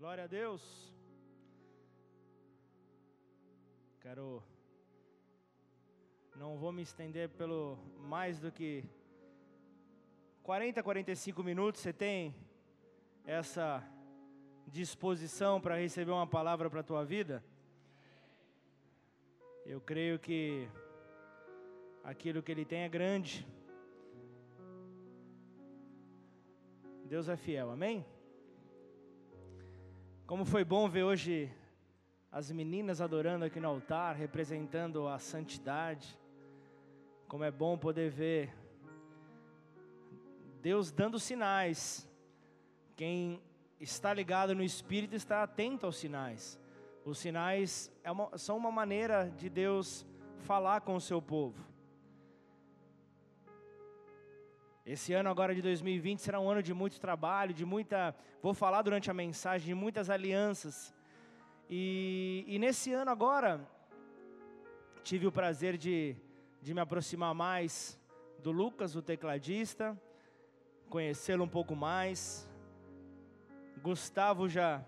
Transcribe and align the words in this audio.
Glória 0.00 0.24
a 0.24 0.26
Deus. 0.26 0.62
Quero 4.00 4.42
não 6.34 6.56
vou 6.56 6.72
me 6.72 6.80
estender 6.80 7.28
pelo 7.28 7.76
mais 7.98 8.40
do 8.40 8.50
que 8.50 8.82
40, 10.42 10.82
45 10.82 11.42
minutos. 11.42 11.82
Você 11.82 11.92
tem 11.92 12.34
essa 13.26 13.86
disposição 14.66 15.60
para 15.60 15.76
receber 15.76 16.12
uma 16.12 16.26
palavra 16.26 16.70
para 16.70 16.80
a 16.80 16.88
tua 16.90 17.04
vida? 17.04 17.44
Eu 19.66 19.82
creio 19.82 20.18
que 20.18 20.66
aquilo 22.02 22.42
que 22.42 22.50
ele 22.50 22.64
tem 22.64 22.84
é 22.84 22.88
grande. 22.88 23.46
Deus 27.04 27.28
é 27.28 27.36
fiel, 27.36 27.70
amém? 27.70 28.02
Como 30.30 30.44
foi 30.44 30.62
bom 30.64 30.88
ver 30.88 31.02
hoje 31.02 31.52
as 32.30 32.52
meninas 32.52 33.00
adorando 33.00 33.44
aqui 33.44 33.58
no 33.58 33.66
altar, 33.66 34.14
representando 34.14 35.08
a 35.08 35.18
santidade. 35.18 36.16
Como 37.26 37.42
é 37.42 37.50
bom 37.50 37.76
poder 37.76 38.12
ver 38.12 38.54
Deus 40.62 40.92
dando 40.92 41.18
sinais. 41.18 42.08
Quem 42.94 43.42
está 43.80 44.14
ligado 44.14 44.54
no 44.54 44.62
Espírito 44.62 45.16
está 45.16 45.42
atento 45.42 45.84
aos 45.84 45.96
sinais. 45.96 46.60
Os 47.04 47.18
sinais 47.18 47.90
é 48.04 48.38
são 48.38 48.56
uma 48.56 48.70
maneira 48.70 49.28
de 49.36 49.48
Deus 49.48 50.06
falar 50.38 50.82
com 50.82 50.94
o 50.94 51.00
seu 51.00 51.20
povo. 51.20 51.69
Esse 54.84 55.12
ano 55.12 55.28
agora 55.28 55.54
de 55.54 55.60
2020 55.60 56.20
será 56.20 56.40
um 56.40 56.48
ano 56.48 56.62
de 56.62 56.72
muito 56.72 56.98
trabalho, 56.98 57.52
de 57.52 57.66
muita, 57.66 58.14
vou 58.42 58.54
falar 58.54 58.80
durante 58.80 59.10
a 59.10 59.14
mensagem, 59.14 59.68
de 59.68 59.74
muitas 59.74 60.08
alianças. 60.08 60.94
E, 61.68 62.44
e 62.48 62.58
nesse 62.58 62.92
ano 62.92 63.10
agora, 63.10 63.60
tive 65.04 65.26
o 65.26 65.32
prazer 65.32 65.76
de, 65.76 66.16
de 66.62 66.72
me 66.72 66.80
aproximar 66.80 67.34
mais 67.34 68.00
do 68.38 68.50
Lucas, 68.50 68.96
o 68.96 69.02
tecladista, 69.02 70.00
conhecê-lo 70.88 71.44
um 71.44 71.48
pouco 71.48 71.76
mais. 71.76 72.48
Gustavo 73.82 74.48
já, 74.48 74.82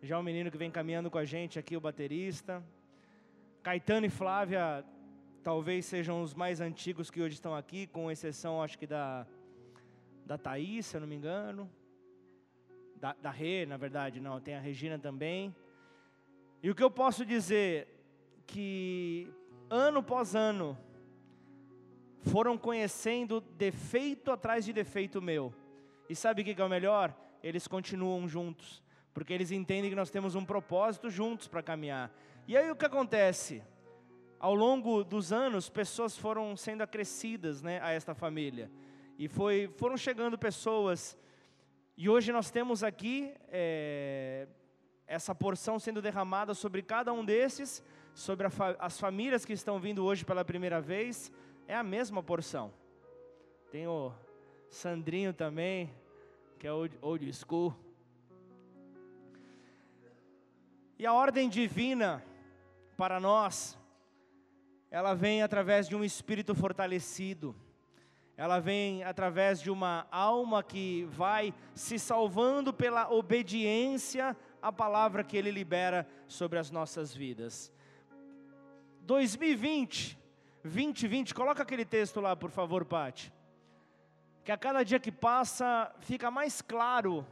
já 0.00 0.14
é 0.14 0.18
um 0.18 0.22
menino 0.22 0.50
que 0.50 0.56
vem 0.56 0.70
caminhando 0.70 1.10
com 1.10 1.18
a 1.18 1.24
gente 1.24 1.58
aqui, 1.58 1.76
o 1.76 1.80
baterista. 1.80 2.62
Caetano 3.64 4.06
e 4.06 4.10
Flávia 4.10 4.84
talvez 5.44 5.84
sejam 5.84 6.22
os 6.22 6.32
mais 6.32 6.58
antigos 6.58 7.10
que 7.10 7.20
hoje 7.20 7.34
estão 7.34 7.54
aqui, 7.54 7.86
com 7.86 8.10
exceção, 8.10 8.62
acho 8.62 8.78
que 8.78 8.86
da, 8.86 9.26
da 10.24 10.38
Thaís, 10.38 10.86
se 10.86 10.96
eu 10.96 11.02
não 11.02 11.06
me 11.06 11.14
engano. 11.14 11.70
Da, 12.96 13.12
da 13.12 13.30
Rê, 13.30 13.66
na 13.66 13.76
verdade, 13.76 14.20
não, 14.20 14.40
tem 14.40 14.54
a 14.54 14.58
Regina 14.58 14.98
também. 14.98 15.54
E 16.62 16.70
o 16.70 16.74
que 16.74 16.82
eu 16.82 16.90
posso 16.90 17.26
dizer, 17.26 17.86
que 18.46 19.30
ano 19.68 19.98
após 19.98 20.34
ano, 20.34 20.78
foram 22.22 22.56
conhecendo 22.56 23.42
defeito 23.42 24.30
atrás 24.30 24.64
de 24.64 24.72
defeito 24.72 25.20
meu. 25.20 25.52
E 26.08 26.16
sabe 26.16 26.40
o 26.40 26.44
que 26.44 26.58
é 26.58 26.64
o 26.64 26.70
melhor? 26.70 27.14
Eles 27.42 27.68
continuam 27.68 28.26
juntos, 28.26 28.82
porque 29.12 29.34
eles 29.34 29.50
entendem 29.50 29.90
que 29.90 29.96
nós 29.96 30.10
temos 30.10 30.34
um 30.34 30.44
propósito 30.44 31.10
juntos 31.10 31.46
para 31.46 31.62
caminhar. 31.62 32.10
E 32.48 32.56
aí 32.56 32.70
o 32.70 32.76
que 32.76 32.86
acontece? 32.86 33.62
Ao 34.38 34.54
longo 34.54 35.02
dos 35.04 35.32
anos, 35.32 35.68
pessoas 35.68 36.16
foram 36.16 36.56
sendo 36.56 36.82
acrescidas 36.82 37.62
né, 37.62 37.80
a 37.82 37.90
esta 37.90 38.14
família. 38.14 38.70
E 39.18 39.28
foi, 39.28 39.72
foram 39.76 39.96
chegando 39.96 40.36
pessoas. 40.36 41.16
E 41.96 42.08
hoje 42.08 42.32
nós 42.32 42.50
temos 42.50 42.82
aqui 42.82 43.32
é, 43.48 44.48
essa 45.06 45.34
porção 45.34 45.78
sendo 45.78 46.02
derramada 46.02 46.54
sobre 46.54 46.82
cada 46.82 47.12
um 47.12 47.24
desses, 47.24 47.82
sobre 48.14 48.46
as 48.78 48.98
famílias 48.98 49.44
que 49.44 49.52
estão 49.52 49.78
vindo 49.78 50.04
hoje 50.04 50.24
pela 50.24 50.44
primeira 50.44 50.80
vez. 50.80 51.30
É 51.66 51.74
a 51.74 51.82
mesma 51.82 52.22
porção. 52.22 52.72
Tem 53.70 53.86
o 53.86 54.12
Sandrinho 54.68 55.32
também, 55.32 55.94
que 56.58 56.66
é 56.66 56.72
old, 56.72 56.98
old 57.00 57.32
school. 57.32 57.74
E 60.98 61.06
a 61.06 61.12
ordem 61.12 61.48
divina 61.48 62.24
para 62.96 63.18
nós 63.18 63.78
ela 64.94 65.12
vem 65.12 65.42
através 65.42 65.88
de 65.88 65.96
um 65.96 66.04
espírito 66.04 66.54
fortalecido, 66.54 67.52
ela 68.36 68.60
vem 68.60 69.02
através 69.02 69.60
de 69.60 69.68
uma 69.68 70.06
alma 70.08 70.62
que 70.62 71.02
vai 71.10 71.52
se 71.74 71.98
salvando 71.98 72.72
pela 72.72 73.10
obediência 73.10 74.36
à 74.62 74.72
palavra 74.72 75.24
que 75.24 75.36
Ele 75.36 75.50
libera 75.50 76.06
sobre 76.28 76.60
as 76.60 76.70
nossas 76.70 77.12
vidas. 77.12 77.72
2020, 79.00 80.16
2020, 80.62 81.34
coloca 81.34 81.64
aquele 81.64 81.84
texto 81.84 82.20
lá, 82.20 82.36
por 82.36 82.52
favor, 82.52 82.84
Pati. 82.84 83.32
Que 84.44 84.52
a 84.52 84.56
cada 84.56 84.84
dia 84.84 85.00
que 85.00 85.10
passa 85.10 85.92
fica 85.98 86.30
mais 86.30 86.62
claro 86.62 87.26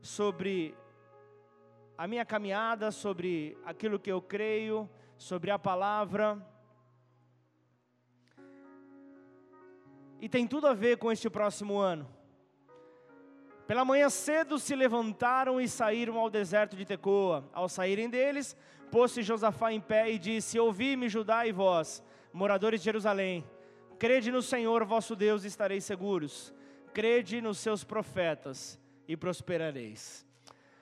sobre 0.00 0.74
a 1.98 2.08
minha 2.08 2.24
caminhada, 2.24 2.90
sobre 2.90 3.58
aquilo 3.62 4.00
que 4.00 4.10
eu 4.10 4.22
creio, 4.22 4.88
sobre 5.20 5.50
a 5.50 5.58
palavra. 5.58 6.40
E 10.18 10.30
tem 10.30 10.46
tudo 10.46 10.66
a 10.66 10.72
ver 10.72 10.96
com 10.96 11.12
este 11.12 11.28
próximo 11.28 11.76
ano. 11.78 12.08
Pela 13.66 13.84
manhã 13.84 14.08
cedo 14.08 14.58
se 14.58 14.74
levantaram 14.74 15.60
e 15.60 15.68
saíram 15.68 16.18
ao 16.18 16.30
deserto 16.30 16.74
de 16.74 16.86
Tecoa. 16.86 17.46
Ao 17.52 17.68
saírem 17.68 18.08
deles, 18.08 18.56
pôs-se 18.90 19.22
Josafá 19.22 19.70
em 19.70 19.80
pé 19.80 20.10
e 20.10 20.18
disse: 20.18 20.58
Ouvi-me, 20.58 21.06
Judá 21.06 21.46
e 21.46 21.52
vós, 21.52 22.02
moradores 22.32 22.80
de 22.80 22.86
Jerusalém, 22.86 23.44
crede 23.98 24.32
no 24.32 24.40
Senhor 24.40 24.86
vosso 24.86 25.14
Deus 25.14 25.44
e 25.44 25.48
estareis 25.48 25.84
seguros. 25.84 26.52
Crede 26.94 27.42
nos 27.42 27.58
seus 27.58 27.84
profetas 27.84 28.80
e 29.06 29.18
prosperareis. 29.18 30.26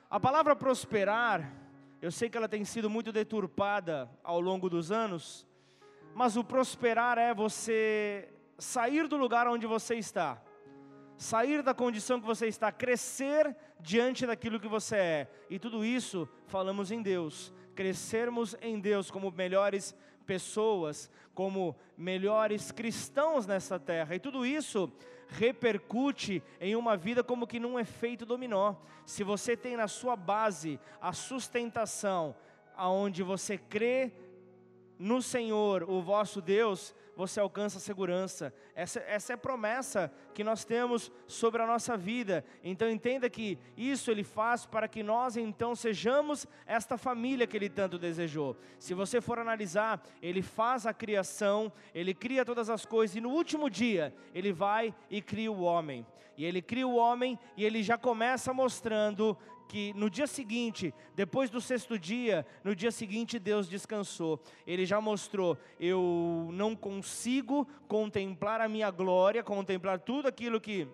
A 0.09 0.21
palavra 0.21 0.55
prosperar 0.55 1.68
eu 2.01 2.13
sei 2.13 2.31
que 2.31 2.37
ela 2.37 2.49
tem 2.49 2.65
sido 2.65 2.89
muito 2.89 3.13
deturpada 3.13 4.09
ao 4.23 4.41
longo 4.41 4.71
dos 4.71 4.93
anos, 4.93 5.47
mas 6.15 6.37
o 6.37 6.45
prosperar 6.45 7.19
é 7.19 7.35
você 7.35 8.29
sair 8.57 9.09
do 9.09 9.17
lugar 9.17 9.49
onde 9.49 9.67
você 9.67 9.97
está, 9.97 10.41
sair 11.17 11.63
da 11.63 11.75
condição 11.75 12.21
que 12.21 12.27
você 12.27 12.47
está, 12.47 12.71
crescer 12.71 13.57
diante 13.81 14.27
daquilo 14.27 14.61
que 14.61 14.69
você 14.69 14.97
é, 14.97 15.31
e 15.51 15.59
tudo 15.59 15.85
isso 15.85 16.29
falamos 16.47 16.91
em 16.93 17.03
Deus, 17.03 17.53
crescermos 17.75 18.57
em 18.61 18.79
Deus 18.79 19.11
como 19.11 19.31
melhores 19.31 19.95
pessoas, 20.29 21.11
como 21.35 21.75
melhores 21.97 22.71
cristãos 22.71 23.47
nessa 23.47 23.79
terra, 23.79 24.15
e 24.15 24.21
tudo 24.21 24.45
isso 24.45 24.93
repercute 25.27 26.43
em 26.61 26.77
uma 26.77 26.99
vida 26.99 27.25
como 27.25 27.47
que 27.47 27.59
num 27.59 27.79
efeito 27.79 28.27
dominó. 28.27 28.75
Se 29.07 29.25
você 29.25 29.57
tem 29.57 29.75
na 29.75 29.89
sua 29.89 30.15
base 30.17 30.79
a 31.01 31.15
sustentação, 31.15 32.37
aonde 32.77 33.23
você 33.23 33.57
crê 33.57 34.13
no 34.99 35.23
Senhor, 35.23 35.89
o 35.89 36.03
vosso 36.03 36.43
Deus, 36.43 36.95
você 37.19 37.41
alcança 37.41 37.81
segurança. 37.81 38.55
Essa, 38.77 39.01
essa 39.01 39.33
é 39.33 39.35
a 39.35 39.39
promessa 39.39 40.09
que 40.33 40.45
nós 40.45 40.65
temos 40.65 41.11
sobre 41.27 41.61
a 41.61 41.67
nossa 41.67 41.97
vida. 41.97 42.45
Então 42.63 42.89
entenda 42.89 43.29
que 43.29 43.59
isso 43.77 44.09
Ele 44.09 44.23
faz 44.23 44.65
para 44.65 44.87
que 44.87 45.03
nós 45.03 45.37
então 45.37 45.75
sejamos 45.75 46.47
esta 46.65 46.97
família 46.97 47.45
que 47.45 47.57
Ele 47.57 47.69
tanto 47.69 47.99
desejou. 47.99 48.57
Se 48.79 48.95
você 48.95 49.21
for 49.21 49.41
analisar, 49.41 50.01
Ele 50.23 50.43
faz 50.43 50.87
a 50.87 50.95
criação, 50.95 51.73
Ele 51.93 52.15
cria 52.15 52.45
todas 52.45 52.71
as 52.71 52.87
coisas 52.87 53.17
e 53.17 53.21
no 53.21 53.31
último 53.31 53.69
dia 53.69 54.15
Ele 54.33 54.53
vai 54.53 54.95
e 55.11 55.21
cria 55.21 55.51
o 55.51 55.63
homem. 55.63 56.07
E 56.37 56.45
Ele 56.45 56.63
cria 56.63 56.87
o 56.87 56.95
homem 56.95 57.37
e 57.57 57.65
Ele 57.65 57.83
já 57.83 57.99
começa 57.99 58.55
mostrando 58.55 59.37
que 59.69 59.93
no 59.93 60.09
dia 60.09 60.27
seguinte, 60.27 60.95
depois 61.15 61.51
do 61.51 61.61
sexto 61.61 61.99
dia, 61.99 62.47
no 62.65 62.75
dia 62.75 62.91
seguinte 62.91 63.39
Deus 63.39 63.69
descansou. 63.69 64.41
Ele 64.67 64.87
já 64.87 64.99
mostrou: 65.01 65.59
eu 65.79 66.49
não 66.53 66.75
consigo 66.75 67.69
contemplar 67.87 68.63
a 68.63 68.69
minha 68.69 68.91
glória, 68.91 69.45
contemplar 69.45 70.01
tudo 70.01 70.27
aquilo 70.27 70.59
que, 70.59 70.89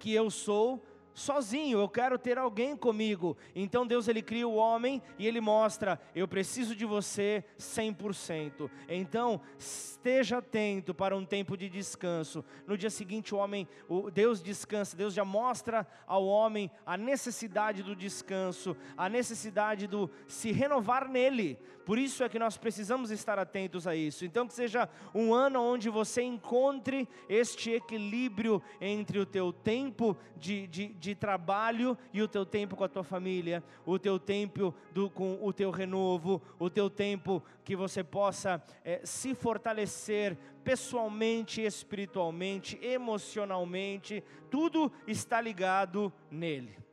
que 0.00 0.12
eu 0.12 0.28
sou, 0.30 0.84
sozinho, 1.14 1.78
eu 1.78 1.88
quero 1.88 2.18
ter 2.18 2.38
alguém 2.38 2.76
comigo. 2.76 3.36
Então 3.54 3.86
Deus 3.86 4.08
ele 4.08 4.22
cria 4.22 4.46
o 4.46 4.54
homem 4.54 5.02
e 5.18 5.26
ele 5.26 5.40
mostra: 5.40 6.00
eu 6.14 6.26
preciso 6.26 6.74
de 6.74 6.84
você 6.84 7.44
100%. 7.58 8.70
Então 8.88 9.40
esteja 9.58 10.38
atento 10.38 10.94
para 10.94 11.16
um 11.16 11.24
tempo 11.24 11.56
de 11.56 11.68
descanso. 11.68 12.44
No 12.66 12.76
dia 12.76 12.90
seguinte 12.90 13.34
o 13.34 13.38
homem, 13.38 13.68
o 13.88 14.10
Deus 14.10 14.42
descansa. 14.42 14.96
Deus 14.96 15.14
já 15.14 15.24
mostra 15.24 15.86
ao 16.06 16.26
homem 16.26 16.70
a 16.86 16.96
necessidade 16.96 17.82
do 17.82 17.94
descanso, 17.94 18.76
a 18.96 19.08
necessidade 19.08 19.86
do 19.86 20.10
se 20.26 20.52
renovar 20.52 21.08
nele. 21.08 21.58
Por 21.90 21.98
isso 21.98 22.22
é 22.22 22.28
que 22.28 22.38
nós 22.38 22.56
precisamos 22.56 23.10
estar 23.10 23.36
atentos 23.36 23.84
a 23.84 23.96
isso. 23.96 24.24
Então 24.24 24.46
que 24.46 24.54
seja 24.54 24.88
um 25.12 25.34
ano 25.34 25.60
onde 25.60 25.90
você 25.90 26.22
encontre 26.22 27.08
este 27.28 27.72
equilíbrio 27.72 28.62
entre 28.80 29.18
o 29.18 29.26
teu 29.26 29.52
tempo 29.52 30.16
de, 30.36 30.68
de 30.68 30.86
de 30.86 31.16
trabalho 31.16 31.98
e 32.12 32.22
o 32.22 32.28
teu 32.28 32.46
tempo 32.46 32.76
com 32.76 32.84
a 32.84 32.88
tua 32.88 33.02
família, 33.02 33.60
o 33.84 33.98
teu 33.98 34.20
tempo 34.20 34.72
do, 34.94 35.10
com 35.10 35.36
o 35.42 35.52
teu 35.52 35.72
renovo, 35.72 36.40
o 36.60 36.70
teu 36.70 36.88
tempo 36.88 37.42
que 37.64 37.74
você 37.74 38.04
possa 38.04 38.62
é, 38.84 39.00
se 39.02 39.34
fortalecer 39.34 40.38
pessoalmente, 40.62 41.60
espiritualmente, 41.60 42.78
emocionalmente, 42.80 44.22
tudo 44.48 44.92
está 45.08 45.40
ligado 45.40 46.12
nele. 46.30 46.89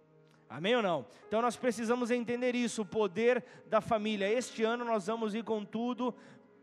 Amém 0.49 0.75
ou 0.75 0.81
não? 0.81 1.05
Então 1.27 1.41
nós 1.41 1.57
precisamos 1.57 2.09
entender 2.09 2.55
isso, 2.55 2.81
o 2.81 2.85
poder 2.85 3.43
da 3.67 3.81
família. 3.81 4.31
Este 4.31 4.63
ano 4.63 4.85
nós 4.85 5.07
vamos 5.07 5.35
ir 5.35 5.43
com 5.43 5.65
tudo 5.65 6.15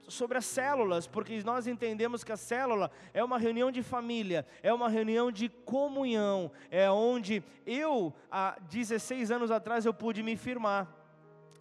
sobre 0.09 0.39
as 0.39 0.45
células, 0.45 1.07
porque 1.07 1.43
nós 1.45 1.67
entendemos 1.67 2.25
que 2.25 2.33
a 2.33 2.37
célula 2.37 2.91
é 3.13 3.23
uma 3.23 3.39
reunião 3.39 3.71
de 3.71 3.83
família, 3.83 4.47
é 4.63 4.73
uma 4.73 4.89
reunião 4.89 5.31
de 5.31 5.49
comunhão, 5.49 6.51
é 6.71 6.91
onde 6.91 7.43
eu, 7.67 8.13
há 8.31 8.59
16 8.69 9.31
anos 9.31 9.51
atrás, 9.51 9.85
eu 9.85 9.95
pude 9.95 10.23
me 10.23 10.37
firmar. 10.37 10.89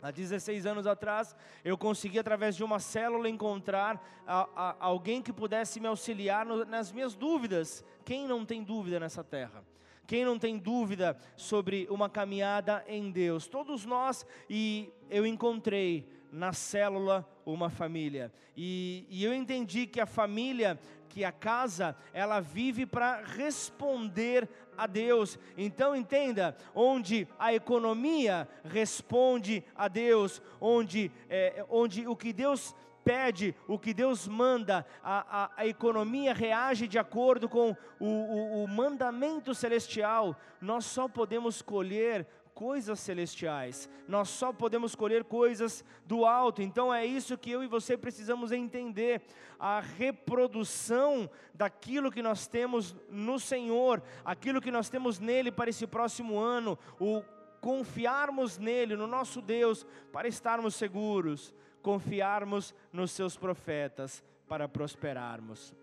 Há 0.01 0.11
16 0.11 0.65
anos 0.65 0.85
atrás, 0.85 1.33
eu 1.63 1.77
consegui, 1.77 2.19
através 2.19 2.57
de 2.57 2.63
uma 2.63 2.77
célula, 2.77 3.29
encontrar 3.29 4.05
a, 4.27 4.49
a, 4.53 4.75
alguém 4.79 5.21
que 5.21 5.31
pudesse 5.31 5.79
me 5.79 5.87
auxiliar 5.87 6.45
no, 6.45 6.65
nas 6.65 6.91
minhas 6.91 7.15
dúvidas. 7.15 7.85
Quem 8.03 8.27
não 8.27 8.45
tem 8.45 8.61
dúvida 8.61 8.99
nessa 8.99 9.23
terra? 9.23 9.63
Quem 10.05 10.25
não 10.25 10.38
tem 10.38 10.57
dúvida 10.57 11.17
sobre 11.35 11.88
uma 11.89 12.09
caminhada 12.09 12.83
em 12.88 13.09
Deus? 13.09 13.47
Todos 13.47 13.85
nós, 13.85 14.25
e 14.50 14.91
eu 15.09 15.25
encontrei 15.25 16.07
na 16.31 16.51
célula 16.51 17.27
uma 17.45 17.69
família. 17.69 18.33
E, 18.57 19.05
e 19.09 19.23
eu 19.23 19.33
entendi 19.33 19.85
que 19.85 20.01
a 20.01 20.05
família, 20.05 20.79
que 21.07 21.23
a 21.23 21.31
casa, 21.31 21.95
ela 22.11 22.39
vive 22.39 22.85
para 22.85 23.21
responder 23.21 24.50
a 24.77 24.88
Deus. 24.88 25.38
Então 25.57 25.95
entenda, 25.95 26.57
onde 26.73 27.27
a 27.38 27.53
economia 27.53 28.47
responde 28.63 29.63
a 29.75 29.88
Deus, 29.88 30.41
onde, 30.59 31.11
é, 31.29 31.63
onde 31.69 32.07
o 32.07 32.15
que 32.15 32.33
Deus 32.33 32.75
pede, 33.03 33.55
o 33.67 33.77
que 33.77 33.94
Deus 33.94 34.27
manda, 34.27 34.85
a, 35.03 35.44
a, 35.44 35.51
a 35.57 35.67
economia 35.67 36.33
reage 36.33 36.88
de 36.88 36.97
acordo 36.97 37.50
com 37.50 37.75
o, 38.00 38.05
o, 38.05 38.63
o 38.63 38.67
mandamento 38.67 39.53
celestial, 39.53 40.35
nós 40.61 40.85
só 40.85 41.07
podemos 41.07 41.61
colher 41.61 42.25
coisas 42.53 43.00
celestiais, 43.00 43.89
nós 44.07 44.29
só 44.29 44.53
podemos 44.53 44.95
colher 44.95 45.23
coisas 45.23 45.83
do 46.05 46.25
alto, 46.25 46.61
então 46.61 46.94
é 46.94 47.05
isso 47.05 47.38
que 47.38 47.51
eu 47.51 47.63
e 47.63 47.67
você 47.67 47.97
precisamos 47.97 48.51
entender: 48.51 49.21
a 49.59 49.79
reprodução 49.79 51.29
daquilo 51.53 52.11
que 52.11 52.21
nós 52.21 52.47
temos 52.47 52.95
no 53.09 53.39
Senhor, 53.39 54.01
aquilo 54.23 54.61
que 54.61 54.71
nós 54.71 54.89
temos 54.89 55.19
nele 55.19 55.51
para 55.51 55.69
esse 55.69 55.88
próximo 55.88 56.39
ano, 56.39 56.77
o 57.00 57.23
confiarmos 57.59 58.57
nele, 58.57 58.94
no 58.95 59.07
nosso 59.07 59.41
Deus, 59.41 59.85
para 60.11 60.27
estarmos 60.27 60.75
seguros, 60.75 61.53
confiarmos 61.83 62.74
nos 62.91 63.12
seus 63.12 63.38
profetas 63.38 64.24
para 64.47 64.68
prosperarmos. 64.68 65.75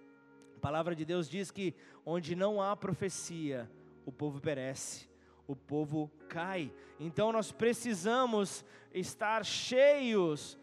A 0.57 0.59
palavra 0.61 0.97
de 0.97 1.05
Deus 1.05 1.29
diz 1.29 1.53
que 1.53 1.77
onde 2.05 2.35
não 2.35 2.61
há 2.61 2.77
profecia, 2.77 3.71
o 4.05 4.11
povo 4.11 4.41
perece 4.41 5.09
o 5.51 5.57
povo 5.57 6.09
cai. 6.29 6.73
Então 7.01 7.33
nós 7.33 7.51
precisamos 7.51 8.65
estar 8.95 9.45
cheios 9.45 10.57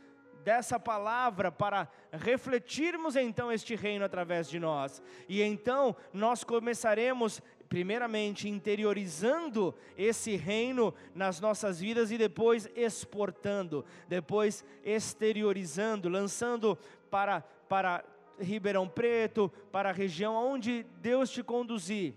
dessa 0.45 0.79
palavra 0.79 1.51
para 1.51 1.89
refletirmos 2.09 3.17
então 3.17 3.51
este 3.51 3.75
reino 3.75 4.05
através 4.05 4.49
de 4.49 4.57
nós. 4.57 5.03
E 5.27 5.41
então 5.41 5.93
nós 6.13 6.45
começaremos 6.45 7.41
primeiramente 7.69 8.47
interiorizando 8.47 9.73
esse 9.97 10.35
reino 10.35 10.93
nas 11.13 11.39
nossas 11.39 11.79
vidas 11.79 12.11
e 12.11 12.17
depois 12.17 12.69
exportando, 12.75 13.83
depois 14.07 14.63
exteriorizando, 14.83 16.09
lançando 16.09 16.77
para 17.09 17.43
para 17.67 18.05
Ribeirão 18.39 18.87
Preto, 18.87 19.51
para 19.71 19.89
a 19.89 19.93
região 19.93 20.33
onde 20.33 20.85
Deus 21.01 21.29
te 21.29 21.43
conduzir 21.43 22.13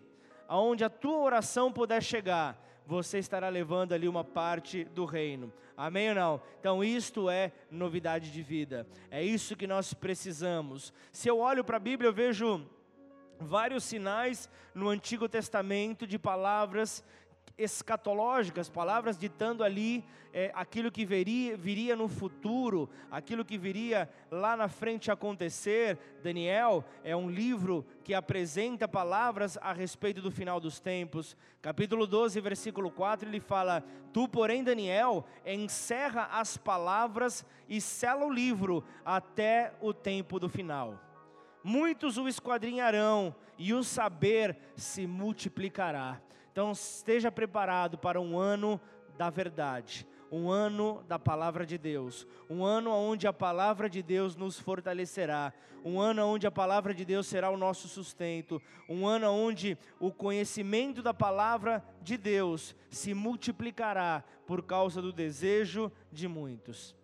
aonde 0.51 0.83
a 0.83 0.91
tua 0.91 1.19
oração 1.19 1.71
puder 1.71 2.03
chegar, 2.03 2.61
você 2.85 3.21
estará 3.21 3.49
levando 3.49 3.93
ali 3.93 4.09
uma 4.09 4.25
parte 4.25 4.83
do 4.83 5.05
reino. 5.05 5.53
Amém 5.77 6.09
ou 6.09 6.15
não? 6.17 6.43
Então, 6.59 6.83
isto 6.83 7.31
é 7.31 7.53
novidade 7.71 8.33
de 8.33 8.43
vida. 8.43 8.85
É 9.13 9.23
isso 9.23 9.55
que 9.55 9.69
nós 9.69 9.95
precisamos. 9.95 10.93
Se 11.13 11.29
eu 11.29 11.39
olho 11.39 11.63
para 11.63 11.77
a 11.77 11.81
Bíblia, 11.81 12.09
eu 12.09 12.13
vejo 12.13 12.67
vários 13.41 13.85
sinais 13.85 14.49
no 14.75 14.89
Antigo 14.89 15.29
Testamento 15.29 16.07
de 16.07 16.19
palavras 16.19 17.03
escatológicas, 17.57 18.71
palavras 18.71 19.19
ditando 19.19 19.63
ali 19.63 20.05
é, 20.33 20.51
aquilo 20.55 20.91
que 20.91 21.05
viria, 21.05 21.57
viria 21.57 21.95
no 21.95 22.09
futuro, 22.09 22.89
aquilo 23.11 23.45
que 23.45 23.59
viria 23.59 24.09
lá 24.31 24.57
na 24.57 24.69
frente 24.69 25.11
acontecer. 25.11 25.99
Daniel 26.23 26.85
é 27.05 27.15
um 27.15 27.29
livro 27.29 27.85
que 28.03 28.15
apresenta 28.15 28.89
palavras 28.89 29.59
a 29.61 29.73
respeito 29.73 30.23
do 30.23 30.31
final 30.31 30.59
dos 30.59 30.81
tempos. 30.81 31.37
Capítulo 31.61 32.07
12, 32.07 32.41
versículo 32.41 32.91
4, 32.91 33.29
ele 33.29 33.41
fala: 33.41 33.85
Tu, 34.13 34.27
porém, 34.29 34.65
Daniel, 34.65 35.27
encerra 35.45 36.29
as 36.33 36.57
palavras 36.57 37.45
e 37.69 37.81
sela 37.81 38.25
o 38.25 38.33
livro 38.33 38.83
até 39.05 39.75
o 39.81 39.93
tempo 39.93 40.39
do 40.39 40.49
final. 40.49 41.10
Muitos 41.63 42.17
o 42.17 42.27
esquadrinharão 42.27 43.35
e 43.59 43.75
o 43.75 43.85
saber 43.85 44.57
se 44.75 45.07
multiplicará. 45.07 46.21
Então 46.53 46.73
esteja 46.73 47.31
preparado 47.31 47.99
para 47.99 48.21
um 48.21 48.39
ano 48.39 48.81
da 49.17 49.29
verdade, 49.29 50.07
um 50.33 50.49
ano 50.49 51.05
da 51.07 51.19
palavra 51.19 51.67
de 51.67 51.77
Deus, 51.77 52.27
um 52.49 52.65
ano 52.65 52.91
onde 52.91 53.27
a 53.27 53.33
palavra 53.33 53.89
de 53.89 54.03
Deus 54.03 54.35
nos 54.35 54.59
fortalecerá, 54.59 55.53
um 55.85 56.01
ano 56.01 56.25
onde 56.25 56.47
a 56.47 56.51
palavra 56.51 56.95
de 56.95 57.05
Deus 57.05 57.27
será 57.27 57.51
o 57.51 57.57
nosso 57.57 57.87
sustento, 57.89 58.61
um 58.89 59.07
ano 59.07 59.31
onde 59.31 59.77
o 59.99 60.11
conhecimento 60.11 61.03
da 61.03 61.13
palavra 61.13 61.85
de 62.01 62.17
Deus 62.17 62.75
se 62.89 63.13
multiplicará 63.13 64.25
por 64.47 64.63
causa 64.63 65.03
do 65.03 65.13
desejo 65.13 65.93
de 66.11 66.27
muitos. 66.27 66.97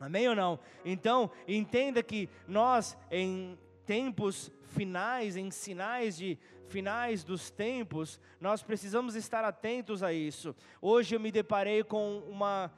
Amém 0.00 0.28
ou 0.28 0.34
não? 0.34 0.58
Então, 0.84 1.30
entenda 1.46 2.02
que 2.02 2.28
nós, 2.46 2.96
em 3.10 3.56
tempos 3.86 4.50
finais, 4.62 5.36
em 5.36 5.50
sinais 5.50 6.16
de 6.16 6.38
finais 6.66 7.22
dos 7.22 7.50
tempos, 7.50 8.20
nós 8.40 8.62
precisamos 8.62 9.14
estar 9.14 9.44
atentos 9.44 10.02
a 10.02 10.12
isso. 10.12 10.54
Hoje 10.80 11.14
eu 11.14 11.20
me 11.20 11.30
deparei 11.30 11.84
com 11.84 12.18
uma, 12.20 12.72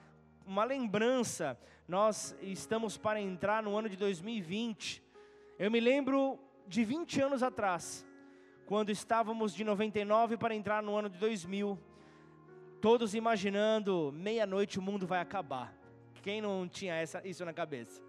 uma 0.44 0.64
lembrança, 0.64 1.58
nós 1.88 2.36
estamos 2.42 2.98
para 2.98 3.20
entrar 3.20 3.62
no 3.62 3.76
ano 3.76 3.88
de 3.88 3.96
2020. 3.96 5.02
Eu 5.58 5.70
me 5.70 5.80
lembro 5.80 6.38
de 6.66 6.84
20 6.84 7.20
anos 7.22 7.42
atrás, 7.42 8.04
quando 8.66 8.90
estávamos 8.90 9.54
de 9.54 9.64
99 9.64 10.36
para 10.36 10.54
entrar 10.54 10.82
no 10.82 10.96
ano 10.96 11.08
de 11.08 11.18
2000, 11.18 11.78
todos 12.80 13.14
imaginando, 13.14 14.12
meia-noite 14.12 14.78
o 14.78 14.82
mundo 14.82 15.06
vai 15.06 15.20
acabar. 15.20 15.72
Quem 16.22 16.40
não 16.40 16.68
tinha 16.68 16.94
essa, 16.94 17.26
isso 17.26 17.44
na 17.44 17.52
cabeça? 17.52 18.05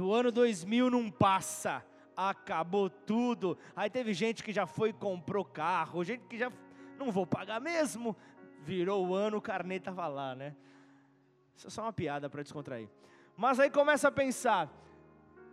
Do 0.00 0.14
ano 0.14 0.32
2000 0.32 0.88
não 0.88 1.10
passa 1.10 1.84
acabou 2.16 2.88
tudo. 2.88 3.58
Aí 3.76 3.90
teve 3.90 4.14
gente 4.14 4.42
que 4.42 4.50
já 4.50 4.66
foi 4.66 4.94
comprou 4.94 5.44
carro, 5.44 6.02
gente 6.02 6.26
que 6.26 6.38
já 6.38 6.50
não 6.98 7.12
vou 7.12 7.26
pagar 7.26 7.60
mesmo. 7.60 8.16
Virou 8.62 9.06
o 9.06 9.14
ano, 9.14 9.36
o 9.36 9.42
carnê 9.42 9.76
estava 9.76 10.08
lá, 10.08 10.34
né? 10.34 10.56
Isso 11.54 11.66
é 11.66 11.70
só 11.70 11.82
uma 11.82 11.92
piada 11.92 12.30
para 12.30 12.42
descontrair. 12.42 12.88
Mas 13.36 13.60
aí 13.60 13.68
começa 13.68 14.08
a 14.08 14.10
pensar: 14.10 14.72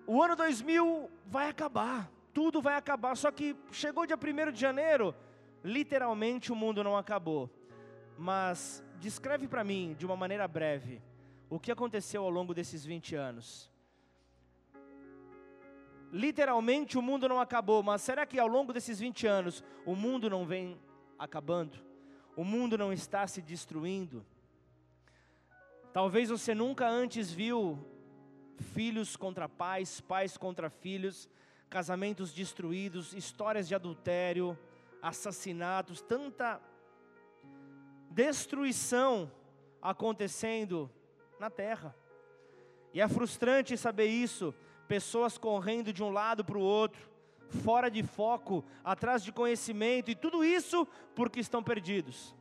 o 0.07 0.23
ano 0.23 0.33
2000 0.33 1.11
vai 1.25 1.49
acabar, 1.49 2.09
tudo 2.33 2.61
vai 2.61 2.75
acabar. 2.75 3.17
Só 3.17 3.29
que 3.29 3.53
chegou 3.69 4.07
dia 4.07 4.15
1 4.15 4.53
de 4.53 4.61
janeiro, 4.61 5.13
literalmente 5.61 6.53
o 6.53 6.55
mundo 6.55 6.81
não 6.85 6.95
acabou. 6.95 7.49
Mas 8.17 8.81
descreve 8.97 9.45
para 9.45 9.65
mim, 9.65 9.93
de 9.99 10.05
uma 10.05 10.15
maneira 10.15 10.47
breve, 10.47 11.01
o 11.49 11.59
que 11.59 11.69
aconteceu 11.69 12.23
ao 12.23 12.29
longo 12.29 12.53
desses 12.53 12.85
20 12.85 13.13
anos 13.13 13.75
literalmente 16.17 16.97
o 16.97 17.01
mundo 17.01 17.29
não 17.29 17.39
acabou, 17.39 17.83
mas 17.83 18.01
será 18.01 18.25
que 18.25 18.39
ao 18.39 18.47
longo 18.47 18.73
desses 18.73 18.99
20 18.99 19.27
anos 19.27 19.63
o 19.85 19.95
mundo 19.95 20.29
não 20.29 20.45
vem 20.45 20.77
acabando? 21.17 21.77
O 22.35 22.43
mundo 22.43 22.77
não 22.77 22.91
está 22.91 23.25
se 23.27 23.41
destruindo? 23.41 24.25
Talvez 25.93 26.29
você 26.29 26.53
nunca 26.53 26.87
antes 26.87 27.31
viu 27.31 27.79
filhos 28.73 29.15
contra 29.15 29.47
pais, 29.47 30.01
pais 30.01 30.37
contra 30.37 30.69
filhos, 30.69 31.29
casamentos 31.69 32.33
destruídos, 32.33 33.13
histórias 33.13 33.67
de 33.67 33.75
adultério, 33.75 34.57
assassinatos, 35.01 36.01
tanta 36.01 36.59
destruição 38.09 39.31
acontecendo 39.81 40.89
na 41.39 41.49
terra. 41.49 41.95
E 42.93 43.01
é 43.01 43.07
frustrante 43.07 43.77
saber 43.77 44.07
isso, 44.07 44.53
pessoas 44.87 45.37
correndo 45.37 45.91
de 45.91 46.03
um 46.03 46.09
lado 46.09 46.43
para 46.43 46.57
o 46.57 46.61
outro, 46.61 47.09
fora 47.63 47.89
de 47.89 48.03
foco, 48.03 48.63
atrás 48.83 49.23
de 49.23 49.31
conhecimento, 49.31 50.11
e 50.11 50.15
tudo 50.15 50.43
isso 50.43 50.85
porque 51.15 51.39
estão 51.39 51.63
perdidos. 51.63 52.35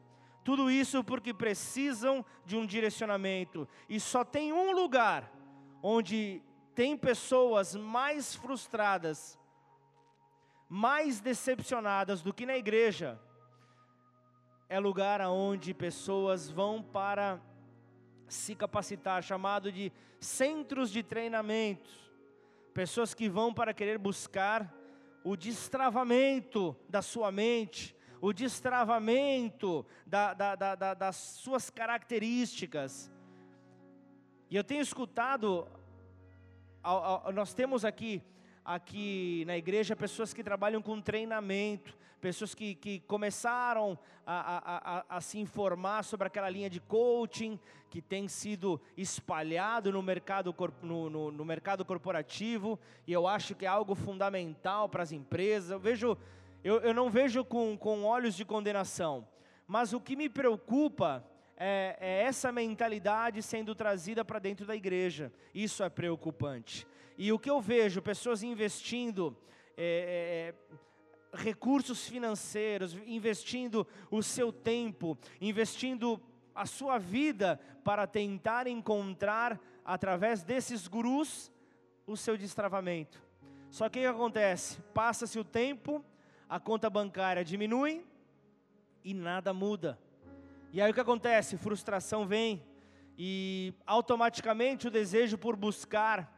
Tudo 0.45 0.71
isso 0.71 1.03
porque 1.03 1.35
precisam 1.35 2.25
de 2.45 2.57
um 2.57 2.65
direcionamento, 2.65 3.69
e 3.89 3.99
só 3.99 4.25
tem 4.25 4.53
um 4.53 4.73
lugar 4.73 5.33
onde 5.83 6.43
tem 6.75 6.97
pessoas 6.97 7.75
mais 7.75 8.35
frustradas, 8.35 9.39
mais 10.69 11.21
decepcionadas 11.21 12.23
do 12.23 12.33
que 12.33 12.47
na 12.47 12.57
igreja, 12.57 13.21
é 14.69 14.79
lugar 14.79 15.21
aonde 15.21 15.73
pessoas 15.73 16.51
vão 16.51 16.83
para 16.83 17.41
se 18.29 18.55
capacitar, 18.55 19.23
chamado 19.23 19.71
de 19.71 19.93
centros 20.21 20.91
de 20.91 21.03
treinamento. 21.03 22.06
Pessoas 22.77 23.15
que 23.15 23.27
vão 23.27 23.55
para 23.55 23.73
querer 23.73 23.97
buscar 23.97 24.71
o 25.25 25.35
destravamento 25.35 26.77
da 26.87 27.01
sua 27.01 27.33
mente, 27.33 27.97
o 28.21 28.35
destravamento 28.35 29.87
da, 30.05 30.35
da, 30.35 30.55
da, 30.55 30.93
das 30.93 31.17
suas 31.17 31.71
características. 31.71 33.11
E 34.51 34.57
eu 34.57 34.63
tenho 34.63 34.83
escutado, 34.83 35.67
nós 37.33 37.55
temos 37.55 37.83
aqui, 37.83 38.23
aqui 38.63 39.43
na 39.47 39.57
igreja 39.57 39.97
pessoas 39.97 40.35
que 40.35 40.45
trabalham 40.45 40.83
com 40.83 41.01
treinamento, 41.01 41.97
pessoas 42.21 42.55
que, 42.55 42.75
que 42.75 43.01
começaram 43.01 43.99
a, 44.27 44.35
a, 44.35 44.99
a, 44.99 45.17
a, 45.17 45.21
se 45.21 45.39
informar 45.39 46.03
sobre 46.03 46.27
aquela 46.27 46.51
linha 46.51 46.69
de 46.69 46.81
coaching 46.81 47.59
que 47.89 48.03
tem 48.03 48.27
sido 48.27 48.81
espalhado 48.97 49.93
no 49.93 50.03
mercado, 50.03 50.55
no, 50.83 51.09
no, 51.09 51.31
no 51.31 51.45
mercado 51.45 51.85
corporativo, 51.85 52.79
e 53.07 53.13
eu 53.13 53.27
acho 53.29 53.55
que 53.55 53.65
é 53.65 53.69
algo 53.69 53.95
fundamental 53.95 54.89
para 54.89 55.03
as 55.03 55.13
empresas. 55.13 55.71
Eu, 55.71 55.79
vejo, 55.79 56.19
eu, 56.65 56.81
eu 56.81 56.93
não 56.93 57.09
vejo 57.09 57.45
com, 57.45 57.77
com 57.77 58.05
olhos 58.05 58.35
de 58.35 58.45
condenação, 58.45 59.27
mas 59.67 59.93
o 59.93 60.01
que 60.01 60.17
me 60.17 60.29
preocupa 60.29 61.25
é, 61.57 61.97
é 62.01 62.23
essa 62.23 62.53
mentalidade 62.53 63.43
sendo 63.43 63.75
trazida 63.75 64.25
para 64.25 64.39
dentro 64.39 64.67
da 64.67 64.75
igreja. 64.75 65.33
Isso 65.55 65.83
é 65.83 65.89
preocupante. 65.89 66.87
E 67.17 67.33
o 67.33 67.39
que 67.39 67.51
eu 67.51 67.61
vejo, 67.61 68.03
pessoas 68.03 68.43
investindo. 68.43 69.37
É, 69.79 70.55
é, 70.73 70.77
recursos 71.39 72.07
financeiros, 72.09 72.97
investindo 73.07 73.87
o 74.11 74.23
seu 74.23 74.53
tempo, 74.53 75.17
investindo 75.41 76.21
a 76.55 76.67
sua 76.67 76.99
vida 76.99 77.61
para 77.85 78.07
tentar 78.07 78.67
encontrar, 78.67 79.61
através 79.85 80.43
desses 80.43 80.89
gurus, 80.89 81.53
o 82.07 82.17
seu 82.17 82.37
destravamento. 82.37 83.23
Só 83.71 83.89
que 83.89 83.99
o 83.99 84.03
que 84.03 84.07
acontece? 84.07 84.81
Passa-se 84.95 85.39
o 85.39 85.45
tempo, 85.45 86.05
a 86.49 86.59
conta 86.59 86.89
bancária 86.89 87.45
diminui 87.45 88.05
e 89.05 89.13
nada 89.13 89.53
muda. 89.53 89.99
E 90.73 90.81
aí 90.81 90.91
o 90.91 90.95
que 90.95 91.01
acontece? 91.01 91.57
Frustração 91.57 92.27
vem 92.27 92.63
e 93.19 93.73
automaticamente 93.87 94.89
o 94.89 94.91
desejo 94.91 95.39
por 95.39 95.57
buscar 95.57 96.33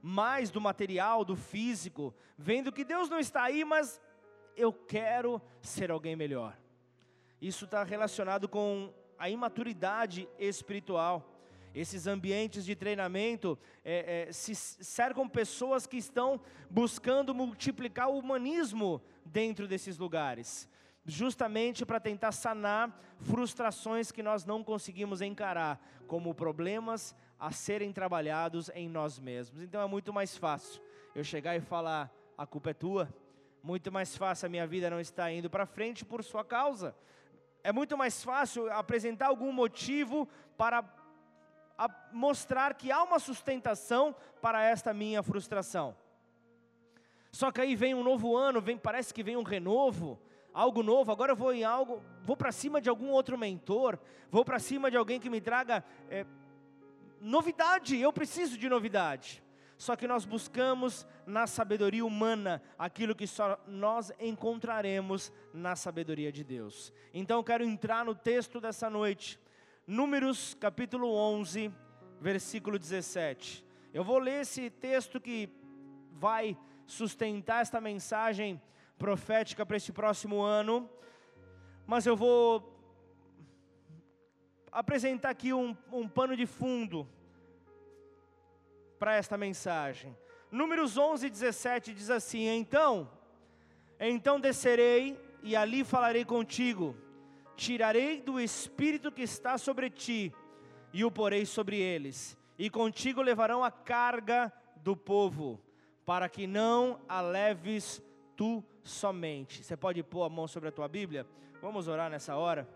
mais 0.00 0.50
do 0.50 0.60
material, 0.60 1.24
do 1.24 1.36
físico, 1.36 2.14
vendo 2.36 2.72
que 2.72 2.84
Deus 2.84 3.08
não 3.08 3.18
está 3.18 3.44
aí, 3.44 3.64
mas 3.64 4.00
eu 4.56 4.72
quero 4.72 5.40
ser 5.60 5.90
alguém 5.90 6.16
melhor. 6.16 6.56
Isso 7.40 7.64
está 7.64 7.82
relacionado 7.82 8.48
com 8.48 8.92
a 9.18 9.28
imaturidade 9.28 10.28
espiritual. 10.38 11.28
Esses 11.74 12.06
ambientes 12.06 12.64
de 12.64 12.76
treinamento 12.76 13.58
é, 13.84 14.28
é, 14.28 14.32
se 14.32 14.54
cercam 14.54 15.28
pessoas 15.28 15.86
que 15.86 15.96
estão 15.96 16.40
buscando 16.68 17.34
multiplicar 17.34 18.08
o 18.08 18.18
humanismo 18.18 19.00
dentro 19.24 19.66
desses 19.66 19.96
lugares, 19.96 20.68
justamente 21.04 21.86
para 21.86 21.98
tentar 21.98 22.32
sanar 22.32 23.00
frustrações 23.20 24.12
que 24.12 24.22
nós 24.22 24.44
não 24.44 24.62
conseguimos 24.62 25.22
encarar, 25.22 25.80
como 26.06 26.34
problemas 26.34 27.14
a 27.38 27.50
serem 27.50 27.92
trabalhados 27.92 28.70
em 28.74 28.88
nós 28.88 29.18
mesmos. 29.18 29.62
Então 29.62 29.80
é 29.80 29.86
muito 29.86 30.12
mais 30.12 30.36
fácil 30.36 30.82
eu 31.14 31.24
chegar 31.24 31.56
e 31.56 31.60
falar: 31.60 32.12
a 32.36 32.46
culpa 32.46 32.70
é 32.70 32.74
tua, 32.74 33.12
muito 33.62 33.92
mais 33.92 34.16
fácil 34.16 34.46
a 34.46 34.48
minha 34.48 34.66
vida 34.66 34.90
não 34.90 35.00
estar 35.00 35.30
indo 35.30 35.48
para 35.48 35.64
frente 35.64 36.04
por 36.04 36.24
sua 36.24 36.44
causa. 36.44 36.94
É 37.62 37.72
muito 37.72 37.96
mais 37.96 38.22
fácil 38.24 38.70
apresentar 38.72 39.26
algum 39.26 39.52
motivo 39.52 40.28
para 40.56 40.84
mostrar 42.12 42.74
que 42.74 42.90
há 42.90 43.02
uma 43.02 43.18
sustentação 43.18 44.14
para 44.40 44.62
esta 44.62 44.92
minha 44.92 45.22
frustração. 45.22 45.96
Só 47.30 47.50
que 47.50 47.60
aí 47.60 47.76
vem 47.76 47.94
um 47.94 48.02
novo 48.02 48.36
ano, 48.36 48.60
vem, 48.60 48.76
parece 48.76 49.14
que 49.14 49.22
vem 49.22 49.36
um 49.36 49.42
renovo, 49.42 50.20
algo 50.52 50.82
novo. 50.82 51.12
Agora 51.12 51.32
eu 51.32 51.36
vou 51.36 51.52
em 51.52 51.64
algo, 51.64 52.02
vou 52.22 52.36
para 52.36 52.52
cima 52.52 52.80
de 52.80 52.88
algum 52.88 53.10
outro 53.10 53.38
mentor, 53.38 53.98
vou 54.30 54.44
para 54.44 54.58
cima 54.58 54.90
de 54.90 54.96
alguém 54.96 55.20
que 55.20 55.30
me 55.30 55.40
traga 55.40 55.84
é, 56.10 56.26
novidade. 57.20 57.96
Eu 57.96 58.12
preciso 58.12 58.58
de 58.58 58.68
novidade. 58.68 59.42
Só 59.82 59.96
que 59.96 60.06
nós 60.06 60.24
buscamos 60.24 61.04
na 61.26 61.44
sabedoria 61.44 62.06
humana 62.06 62.62
aquilo 62.78 63.16
que 63.16 63.26
só 63.26 63.58
nós 63.66 64.12
encontraremos 64.20 65.32
na 65.52 65.74
sabedoria 65.74 66.30
de 66.30 66.44
Deus. 66.44 66.92
Então 67.12 67.40
eu 67.40 67.42
quero 67.42 67.64
entrar 67.64 68.04
no 68.04 68.14
texto 68.14 68.60
dessa 68.60 68.88
noite, 68.88 69.40
Números 69.84 70.54
capítulo 70.54 71.12
11, 71.12 71.68
versículo 72.20 72.78
17. 72.78 73.66
Eu 73.92 74.04
vou 74.04 74.20
ler 74.20 74.42
esse 74.42 74.70
texto 74.70 75.20
que 75.20 75.50
vai 76.12 76.56
sustentar 76.86 77.62
esta 77.62 77.80
mensagem 77.80 78.62
profética 78.96 79.66
para 79.66 79.78
este 79.78 79.92
próximo 79.92 80.42
ano, 80.42 80.88
mas 81.84 82.06
eu 82.06 82.16
vou 82.16 82.72
apresentar 84.70 85.30
aqui 85.30 85.52
um, 85.52 85.76
um 85.90 86.06
pano 86.08 86.36
de 86.36 86.46
fundo 86.46 87.04
para 89.02 89.16
esta 89.16 89.36
mensagem. 89.36 90.16
Números 90.48 90.96
11 90.96 91.26
e 91.26 91.30
17 91.30 91.92
diz 91.92 92.08
assim: 92.08 92.46
Então, 92.46 93.10
então 93.98 94.38
descerei 94.38 95.20
e 95.42 95.56
ali 95.56 95.82
falarei 95.82 96.24
contigo, 96.24 96.96
tirarei 97.56 98.20
do 98.20 98.38
espírito 98.38 99.10
que 99.10 99.22
está 99.22 99.58
sobre 99.58 99.90
ti 99.90 100.32
e 100.92 101.04
o 101.04 101.10
porei 101.10 101.44
sobre 101.44 101.80
eles, 101.80 102.38
e 102.56 102.70
contigo 102.70 103.20
levarão 103.20 103.64
a 103.64 103.72
carga 103.72 104.52
do 104.76 104.96
povo, 104.96 105.60
para 106.06 106.28
que 106.28 106.46
não 106.46 107.00
a 107.08 107.20
leves 107.20 108.00
tu 108.36 108.62
somente. 108.84 109.64
Você 109.64 109.76
pode 109.76 110.00
pôr 110.04 110.22
a 110.22 110.28
mão 110.28 110.46
sobre 110.46 110.68
a 110.68 110.72
tua 110.72 110.86
Bíblia? 110.86 111.26
Vamos 111.60 111.88
orar 111.88 112.08
nessa 112.08 112.36
hora. 112.36 112.68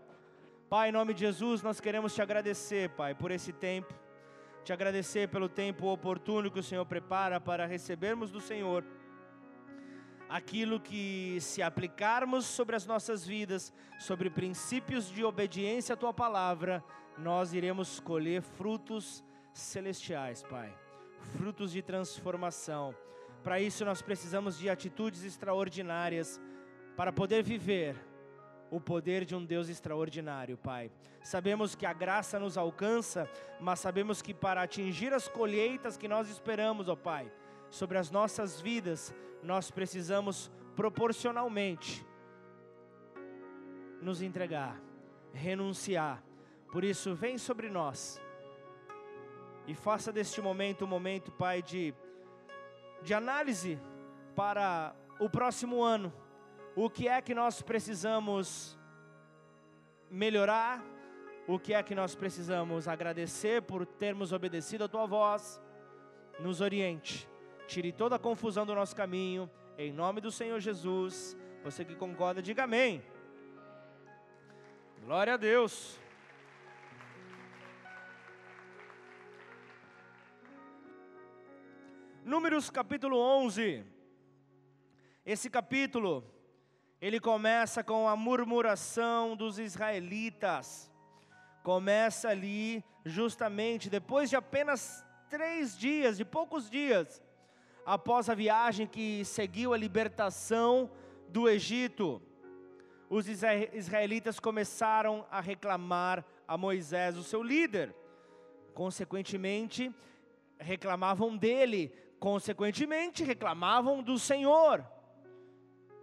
Pai, 0.69 0.89
em 0.89 0.91
nome 0.91 1.13
de 1.13 1.21
Jesus, 1.21 1.63
nós 1.63 1.79
queremos 1.79 2.13
te 2.13 2.21
agradecer, 2.21 2.89
Pai, 2.89 3.15
por 3.15 3.31
esse 3.31 3.53
tempo 3.53 4.06
te 4.67 4.73
agradecer 4.73 5.29
pelo 5.29 5.47
tempo 5.47 5.87
oportuno 5.87 6.51
que 6.51 6.59
o 6.59 6.63
Senhor 6.63 6.85
prepara 6.85 7.39
para 7.39 7.65
recebermos 7.65 8.29
do 8.29 8.41
Senhor 8.41 8.83
aquilo 10.27 10.77
que, 10.77 11.37
se 11.39 11.61
aplicarmos 11.61 12.43
sobre 12.43 12.75
as 12.75 12.85
nossas 12.85 13.25
vidas, 13.25 13.71
sobre 13.97 14.29
princípios 14.29 15.09
de 15.09 15.23
obediência 15.23 15.93
à 15.93 15.95
tua 15.95 16.13
palavra, 16.13 16.83
nós 17.17 17.53
iremos 17.53 18.01
colher 18.01 18.41
frutos 18.41 19.23
celestiais, 19.53 20.43
Pai, 20.43 20.77
frutos 21.37 21.71
de 21.71 21.81
transformação. 21.81 22.93
Para 23.45 23.61
isso, 23.61 23.85
nós 23.85 24.01
precisamos 24.01 24.59
de 24.59 24.69
atitudes 24.69 25.23
extraordinárias 25.23 26.41
para 26.97 27.13
poder 27.13 27.41
viver 27.41 27.95
o 28.69 28.79
poder 28.79 29.25
de 29.25 29.35
um 29.35 29.43
Deus 29.43 29.69
extraordinário, 29.69 30.57
Pai. 30.57 30.91
Sabemos 31.23 31.75
que 31.75 31.85
a 31.85 31.93
graça 31.93 32.39
nos 32.39 32.57
alcança, 32.57 33.29
mas 33.59 33.79
sabemos 33.79 34.21
que 34.21 34.33
para 34.33 34.61
atingir 34.61 35.13
as 35.13 35.27
colheitas 35.27 35.97
que 35.97 36.07
nós 36.07 36.29
esperamos, 36.29 36.89
ó 36.89 36.95
Pai, 36.95 37.31
sobre 37.69 37.97
as 37.97 38.11
nossas 38.11 38.59
vidas, 38.59 39.13
nós 39.41 39.71
precisamos 39.71 40.51
proporcionalmente 40.75 42.05
nos 44.01 44.21
entregar, 44.21 44.81
renunciar. 45.33 46.23
Por 46.71 46.83
isso, 46.83 47.15
vem 47.15 47.37
sobre 47.37 47.69
nós 47.69 48.21
e 49.65 49.73
faça 49.73 50.11
deste 50.11 50.41
momento 50.41 50.85
um 50.85 50.87
momento, 50.87 51.31
Pai, 51.31 51.61
de, 51.61 51.93
de 53.01 53.13
análise 53.13 53.79
para 54.35 54.95
o 55.19 55.29
próximo 55.29 55.81
ano 55.81 56.13
o 56.77 56.91
que 56.91 57.07
é 57.07 57.19
que 57.19 57.33
nós 57.33 57.59
precisamos 57.59 58.77
melhorar, 60.11 60.85
o 61.47 61.57
que 61.57 61.73
é 61.73 61.81
que 61.81 61.95
nós 61.95 62.13
precisamos 62.13 62.87
agradecer 62.87 63.63
por 63.63 63.83
termos 63.83 64.31
obedecido 64.31 64.83
a 64.83 64.87
tua 64.87 65.07
voz, 65.07 65.59
nos 66.39 66.61
oriente, 66.61 67.27
tire 67.67 67.91
toda 67.91 68.17
a 68.17 68.19
confusão 68.19 68.63
do 68.63 68.75
nosso 68.75 68.95
caminho, 68.95 69.49
em 69.75 69.91
nome 69.91 70.21
do 70.21 70.31
Senhor 70.31 70.59
Jesus. 70.59 71.35
Você 71.63 71.83
que 71.83 71.95
concorda, 71.95 72.43
diga 72.43 72.65
amém. 72.65 73.03
Glória 75.03 75.33
a 75.33 75.37
Deus. 75.37 75.99
Números 82.23 82.69
capítulo 82.69 83.17
11. 83.17 83.83
Esse 85.25 85.49
capítulo, 85.49 86.36
ele 87.01 87.19
começa 87.19 87.83
com 87.83 88.07
a 88.07 88.15
murmuração 88.15 89.35
dos 89.35 89.59
israelitas. 89.59 90.91
Começa 91.63 92.29
ali, 92.29 92.83
justamente, 93.05 93.89
depois 93.89 94.29
de 94.29 94.35
apenas 94.35 95.05
três 95.29 95.77
dias, 95.77 96.17
de 96.17 96.25
poucos 96.25 96.69
dias, 96.69 97.21
após 97.85 98.29
a 98.29 98.35
viagem 98.35 98.87
que 98.87 99.23
seguiu 99.25 99.73
a 99.73 99.77
libertação 99.77 100.89
do 101.29 101.47
Egito, 101.47 102.21
os 103.09 103.27
israelitas 103.27 104.39
começaram 104.39 105.25
a 105.29 105.39
reclamar 105.39 106.25
a 106.47 106.57
Moisés, 106.57 107.15
o 107.15 107.23
seu 107.23 107.43
líder. 107.43 107.95
Consequentemente, 108.73 109.93
reclamavam 110.57 111.37
dele, 111.37 111.93
consequentemente, 112.19 113.23
reclamavam 113.23 114.01
do 114.01 114.17
Senhor. 114.17 114.85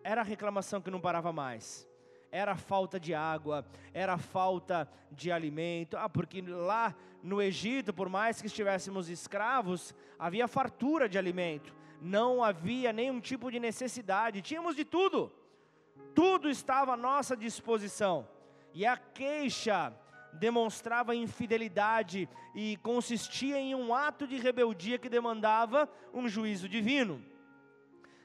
Era 0.04 0.20
a 0.20 0.25
reclamação 0.25 0.82
que 0.82 0.90
não 0.90 1.00
parava 1.00 1.32
mais. 1.32 1.88
Era 2.30 2.54
falta 2.56 3.00
de 3.00 3.14
água, 3.14 3.64
era 3.94 4.18
falta 4.18 4.87
de 5.11 5.32
alimento. 5.32 5.96
Ah, 5.96 6.08
porque 6.11 6.42
lá 6.42 6.94
no 7.23 7.40
Egito, 7.40 7.94
por 7.94 8.11
mais 8.11 8.40
que 8.40 8.46
estivéssemos 8.46 9.08
escravos, 9.08 9.94
havia 10.18 10.46
fartura 10.46 11.08
de 11.08 11.16
alimento. 11.16 11.75
Não 12.02 12.44
havia 12.44 12.92
nenhum 12.92 13.18
tipo 13.18 13.50
de 13.50 13.58
necessidade, 13.58 14.42
tínhamos 14.42 14.76
de 14.76 14.84
tudo. 14.84 15.32
Tudo 16.14 16.50
estava 16.50 16.92
à 16.92 16.96
nossa 16.96 17.34
disposição. 17.34 18.28
E 18.75 18.84
a 18.84 18.96
queixa 18.99 19.90
demonstrava 20.34 21.14
infidelidade 21.14 22.28
e 22.54 22.76
consistia 22.78 23.58
em 23.58 23.75
um 23.75 23.94
ato 23.94 24.26
de 24.26 24.37
rebeldia 24.37 24.99
que 24.99 25.08
demandava 25.08 25.88
um 26.12 26.28
juízo 26.28 26.68
divino. 26.68 27.25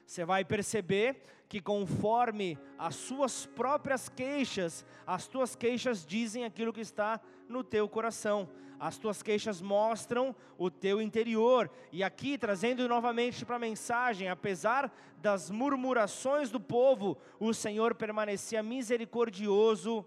Você 0.04 0.24
vai 0.24 0.44
perceber 0.44 1.22
que 1.50 1.60
conforme 1.60 2.56
as 2.78 2.94
suas 2.94 3.44
próprias 3.44 4.08
queixas, 4.08 4.86
as 5.04 5.26
tuas 5.26 5.56
queixas 5.56 6.06
dizem 6.06 6.44
aquilo 6.44 6.72
que 6.72 6.80
está 6.80 7.20
no 7.48 7.64
teu 7.64 7.88
coração. 7.88 8.48
As 8.78 8.96
tuas 8.96 9.20
queixas 9.20 9.60
mostram 9.60 10.34
o 10.56 10.70
teu 10.70 11.02
interior. 11.02 11.68
E 11.90 12.04
aqui, 12.04 12.38
trazendo 12.38 12.88
novamente 12.88 13.44
para 13.44 13.56
a 13.56 13.58
mensagem, 13.58 14.28
apesar 14.28 14.92
das 15.20 15.50
murmurações 15.50 16.52
do 16.52 16.60
povo, 16.60 17.18
o 17.40 17.52
Senhor 17.52 17.96
permanecia 17.96 18.62
misericordioso 18.62 20.06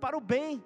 para 0.00 0.16
o 0.16 0.20
bem 0.20 0.62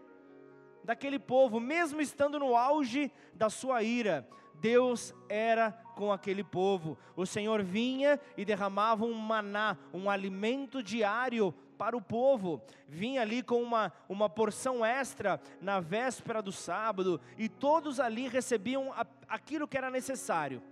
daquele 0.82 1.18
povo, 1.18 1.60
mesmo 1.60 2.00
estando 2.00 2.38
no 2.38 2.56
auge 2.56 3.12
da 3.34 3.50
sua 3.50 3.82
ira. 3.82 4.26
Deus 4.54 5.14
era 5.28 5.78
com 5.96 6.12
aquele 6.12 6.44
povo. 6.44 6.96
O 7.16 7.26
Senhor 7.26 7.62
vinha 7.64 8.20
e 8.36 8.44
derramava 8.44 9.04
um 9.04 9.14
maná, 9.14 9.78
um 9.92 10.08
alimento 10.08 10.82
diário 10.82 11.52
para 11.78 11.96
o 11.96 12.02
povo. 12.02 12.60
Vinha 12.86 13.22
ali 13.22 13.42
com 13.42 13.62
uma, 13.62 13.90
uma 14.06 14.28
porção 14.28 14.84
extra 14.84 15.40
na 15.60 15.80
véspera 15.80 16.42
do 16.42 16.52
sábado, 16.52 17.18
e 17.38 17.48
todos 17.48 17.98
ali 17.98 18.28
recebiam 18.28 18.92
aquilo 19.26 19.66
que 19.66 19.76
era 19.76 19.90
necessário 19.90 20.62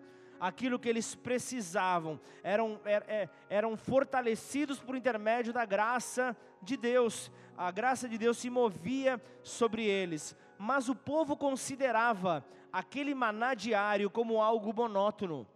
aquilo 0.41 0.79
que 0.79 0.89
eles 0.89 1.15
precisavam, 1.15 2.21
eram, 2.43 2.79
er, 2.85 3.31
eram 3.49 3.79
fortalecidos 3.79 4.79
por 4.79 4.95
intermédio 4.95 5.55
da 5.55 5.65
graça 5.65 6.37
de 6.61 6.77
Deus, 6.77 7.31
a 7.57 7.71
graça 7.71 8.07
de 8.07 8.19
Deus 8.19 8.37
se 8.37 8.51
movia 8.51 9.19
sobre 9.43 9.87
eles, 9.87 10.37
mas 10.59 10.89
o 10.89 10.95
povo 10.95 11.37
considerava 11.37 12.45
aquele 12.73 13.15
maná 13.15 13.55
diário 13.55 14.11
como 14.11 14.43
algo 14.43 14.73
monótono, 14.75 15.47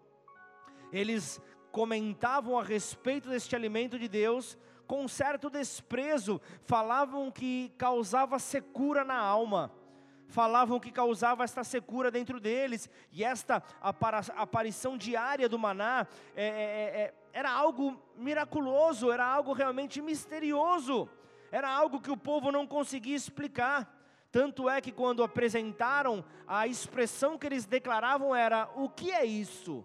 eles 0.93 1.41
comentavam 1.71 2.59
a 2.59 2.63
respeito 2.63 3.29
deste 3.29 3.55
alimento 3.55 3.99
de 3.99 4.09
Deus 4.09 4.59
com 4.89 5.07
certo 5.07 5.51
desprezo, 5.51 6.41
falavam 6.65 7.31
que 7.31 7.71
causava 7.77 8.39
secura 8.39 9.05
na 9.05 9.19
alma, 9.19 9.71
falavam 10.29 10.81
que 10.81 10.91
causava 10.91 11.45
esta 11.45 11.63
secura 11.63 12.11
dentro 12.11 12.41
deles, 12.41 12.89
e 13.13 13.23
esta 13.23 13.63
aparição 14.35 14.97
diária 14.97 15.47
do 15.47 15.59
maná 15.59 16.07
é, 16.35 16.45
é, 16.45 16.49
é, 16.49 17.01
é, 17.03 17.15
era 17.35 17.51
algo 17.51 18.03
miraculoso, 18.17 19.13
era 19.13 19.27
algo 19.27 19.53
realmente 19.53 20.01
misterioso, 20.01 21.07
era 21.53 21.69
algo 21.69 22.01
que 22.01 22.11
o 22.11 22.17
povo 22.17 22.51
não 22.51 22.67
conseguia 22.67 23.15
explicar. 23.15 23.95
Tanto 24.31 24.69
é 24.69 24.81
que 24.81 24.93
quando 24.93 25.23
apresentaram, 25.23 26.25
a 26.47 26.67
expressão 26.67 27.39
que 27.39 27.47
eles 27.47 27.65
declaravam 27.65 28.35
era: 28.35 28.69
o 28.77 28.89
que 28.89 29.11
é 29.11 29.25
isso? 29.25 29.85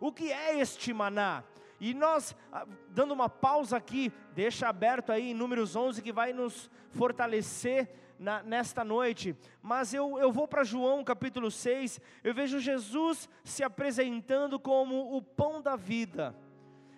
O 0.00 0.10
que 0.10 0.32
é 0.32 0.58
este 0.58 0.92
maná? 0.92 1.44
E 1.78 1.92
nós, 1.94 2.34
ah, 2.52 2.66
dando 2.90 3.12
uma 3.12 3.28
pausa 3.28 3.76
aqui, 3.76 4.12
deixa 4.34 4.68
aberto 4.68 5.10
aí 5.10 5.30
em 5.30 5.34
Números 5.34 5.74
11 5.74 6.00
que 6.00 6.12
vai 6.12 6.32
nos 6.32 6.70
fortalecer 6.90 7.90
na, 8.22 8.40
nesta 8.40 8.84
noite, 8.84 9.36
mas 9.60 9.92
eu, 9.92 10.16
eu 10.16 10.30
vou 10.30 10.46
para 10.46 10.62
João 10.62 11.02
capítulo 11.02 11.50
6, 11.50 12.00
eu 12.22 12.32
vejo 12.32 12.60
Jesus 12.60 13.28
se 13.42 13.64
apresentando 13.64 14.60
como 14.60 15.16
o 15.16 15.20
pão 15.20 15.60
da 15.60 15.74
vida. 15.74 16.34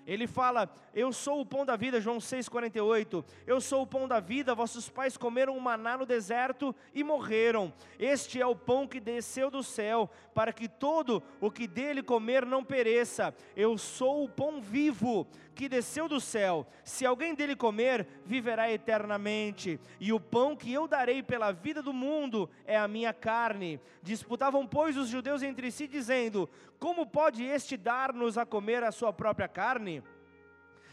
Ele 0.07 0.27
fala: 0.27 0.69
Eu 0.95 1.13
sou 1.13 1.41
o 1.41 1.47
pão 1.47 1.65
da 1.65 1.77
vida, 1.77 2.01
João 2.01 2.19
6,48. 2.19 3.25
Eu 3.47 3.61
sou 3.61 3.83
o 3.83 3.87
pão 3.87 4.07
da 4.07 4.21
vida, 4.21 4.55
vossos 4.55 4.89
pais 4.89 5.17
comeram 5.17 5.57
um 5.57 5.61
maná 5.61 5.97
no 5.97 6.07
deserto 6.07 6.75
e 6.95 7.03
morreram. 7.03 7.73
Este 7.99 8.41
é 8.41 8.47
o 8.47 8.57
pão 8.57 8.87
que 8.87 9.01
desceu 9.01 9.51
do 9.51 9.63
céu, 9.63 10.11
para 10.35 10.53
que 10.53 10.69
todo 10.69 11.23
o 11.41 11.51
que 11.51 11.67
dele 11.67 12.03
comer 12.03 12.45
não 12.45 12.65
pereça. 12.65 13.35
Eu 13.57 13.79
sou 13.79 14.25
o 14.25 14.29
pão 14.29 14.61
vivo 14.61 15.27
que 15.55 15.69
desceu 15.69 16.09
do 16.09 16.21
céu. 16.21 16.67
Se 16.83 17.07
alguém 17.07 17.35
dele 17.35 17.55
comer, 17.55 18.07
viverá 18.25 18.71
eternamente. 18.71 19.81
E 20.01 20.13
o 20.13 20.21
pão 20.21 20.57
que 20.57 20.73
eu 20.73 20.87
darei 20.87 21.23
pela 21.23 21.53
vida 21.53 21.81
do 21.81 21.93
mundo 21.93 22.51
é 22.67 22.77
a 22.77 22.89
minha 22.89 23.13
carne. 23.13 23.81
Disputavam, 24.03 24.67
pois, 24.67 24.97
os 24.97 25.09
judeus 25.09 25.43
entre 25.43 25.71
si, 25.71 25.87
dizendo: 25.87 26.49
Como 26.79 27.07
pode 27.07 27.45
este 27.45 27.77
dar-nos 27.77 28.37
a 28.37 28.45
comer 28.45 28.83
a 28.83 28.93
sua 28.93 29.13
própria 29.13 29.49
carne? 29.49 29.94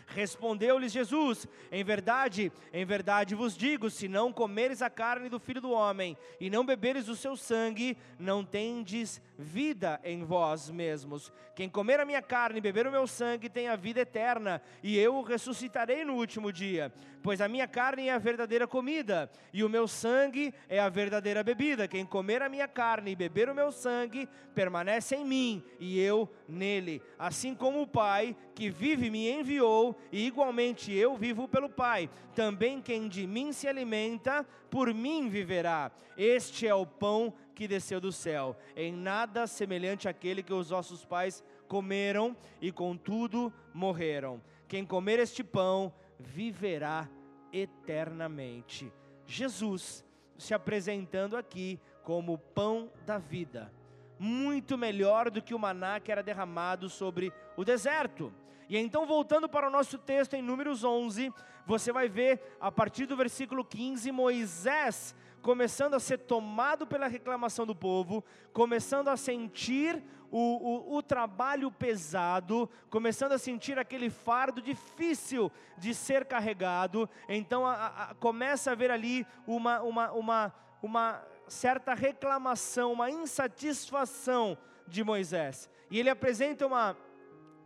Respondeu-lhes 0.07 0.91
Jesus: 0.91 1.47
Em 1.71 1.83
verdade, 1.83 2.51
em 2.73 2.85
verdade 2.85 3.35
vos 3.35 3.55
digo: 3.55 3.89
se 3.89 4.07
não 4.07 4.31
comeres 4.31 4.81
a 4.81 4.89
carne 4.89 5.29
do 5.29 5.39
filho 5.39 5.61
do 5.61 5.71
homem 5.71 6.17
e 6.39 6.49
não 6.49 6.65
beberes 6.65 7.07
o 7.07 7.15
seu 7.15 7.35
sangue, 7.37 7.97
não 8.19 8.43
tendes 8.43 9.21
vida 9.37 9.99
em 10.03 10.23
vós 10.23 10.69
mesmos. 10.69 11.31
Quem 11.55 11.69
comer 11.69 11.99
a 11.99 12.05
minha 12.05 12.21
carne 12.21 12.59
e 12.59 12.61
beber 12.61 12.87
o 12.87 12.91
meu 12.91 13.05
sangue 13.07 13.49
tem 13.49 13.67
a 13.67 13.75
vida 13.75 14.01
eterna, 14.01 14.61
e 14.81 14.97
eu 14.97 15.15
o 15.15 15.21
ressuscitarei 15.21 16.05
no 16.05 16.15
último 16.15 16.51
dia. 16.51 16.91
Pois 17.23 17.39
a 17.39 17.47
minha 17.47 17.67
carne 17.67 18.07
é 18.07 18.13
a 18.13 18.17
verdadeira 18.17 18.67
comida, 18.67 19.29
e 19.53 19.63
o 19.63 19.69
meu 19.69 19.87
sangue 19.87 20.53
é 20.67 20.79
a 20.79 20.89
verdadeira 20.89 21.43
bebida. 21.43 21.87
Quem 21.87 22.05
comer 22.05 22.41
a 22.41 22.49
minha 22.49 22.67
carne 22.67 23.11
e 23.11 23.15
beber 23.15 23.49
o 23.49 23.55
meu 23.55 23.71
sangue, 23.71 24.27
permanece 24.55 25.15
em 25.15 25.25
mim, 25.25 25.63
e 25.79 25.99
eu 25.99 26.29
nele. 26.47 27.01
Assim 27.19 27.53
como 27.53 27.81
o 27.81 27.87
Pai 27.87 28.35
que 28.61 28.69
vive 28.69 29.09
me 29.09 29.27
enviou, 29.27 29.97
e 30.11 30.27
igualmente 30.27 30.93
eu 30.93 31.17
vivo 31.17 31.47
pelo 31.47 31.67
Pai. 31.67 32.07
Também 32.35 32.79
quem 32.79 33.07
de 33.07 33.25
mim 33.25 33.51
se 33.51 33.67
alimenta, 33.67 34.45
por 34.69 34.93
mim 34.93 35.29
viverá. 35.29 35.91
Este 36.15 36.67
é 36.67 36.75
o 36.75 36.85
pão 36.85 37.33
que 37.55 37.67
desceu 37.67 37.99
do 37.99 38.11
céu, 38.11 38.55
em 38.75 38.93
nada 38.93 39.47
semelhante 39.47 40.07
àquele 40.07 40.43
que 40.43 40.53
os 40.53 40.69
vossos 40.69 41.03
pais 41.03 41.43
comeram 41.67 42.37
e 42.61 42.71
contudo 42.71 43.51
morreram. 43.73 44.39
Quem 44.67 44.85
comer 44.85 45.17
este 45.17 45.43
pão 45.43 45.91
viverá 46.19 47.09
eternamente. 47.51 48.93
Jesus 49.25 50.05
se 50.37 50.53
apresentando 50.53 51.35
aqui 51.35 51.79
como 52.03 52.33
o 52.33 52.37
pão 52.37 52.91
da 53.07 53.17
vida, 53.17 53.73
muito 54.19 54.77
melhor 54.77 55.31
do 55.31 55.41
que 55.41 55.55
o 55.55 55.57
maná 55.57 55.99
que 55.99 56.11
era 56.11 56.21
derramado 56.21 56.87
sobre 56.89 57.33
o 57.57 57.65
deserto. 57.65 58.31
E 58.71 58.77
então, 58.77 59.05
voltando 59.05 59.49
para 59.49 59.67
o 59.67 59.69
nosso 59.69 59.97
texto 59.97 60.33
em 60.33 60.41
Números 60.41 60.85
11, 60.85 61.33
você 61.65 61.91
vai 61.91 62.07
ver 62.07 62.55
a 62.57 62.71
partir 62.71 63.05
do 63.05 63.17
versículo 63.17 63.65
15, 63.65 64.09
Moisés 64.13 65.13
começando 65.41 65.93
a 65.93 65.99
ser 65.99 66.19
tomado 66.19 66.87
pela 66.87 67.07
reclamação 67.07 67.65
do 67.65 67.75
povo, 67.75 68.23
começando 68.53 69.09
a 69.09 69.17
sentir 69.17 70.01
o, 70.31 70.39
o, 70.39 70.95
o, 70.95 71.03
trabalho 71.03 71.69
pesado, 71.69 72.69
começando 72.89 73.33
a 73.33 73.37
sentir 73.37 73.77
aquele 73.77 74.09
fardo 74.09 74.61
difícil 74.61 75.51
de 75.77 75.93
ser 75.93 76.23
carregado, 76.23 77.09
então 77.27 77.67
a, 77.67 77.87
a, 77.87 78.15
começa 78.15 78.69
a 78.69 78.73
haver 78.73 78.89
ali 78.89 79.27
uma, 79.45 79.81
uma, 79.81 80.11
uma, 80.13 80.53
uma 80.81 81.27
certa 81.45 81.93
reclamação, 81.93 82.93
uma 82.93 83.11
insatisfação 83.11 84.57
de 84.87 85.03
Moisés, 85.03 85.69
e 85.89 85.99
ele 85.99 86.09
apresenta 86.09 86.65
uma 86.65 86.95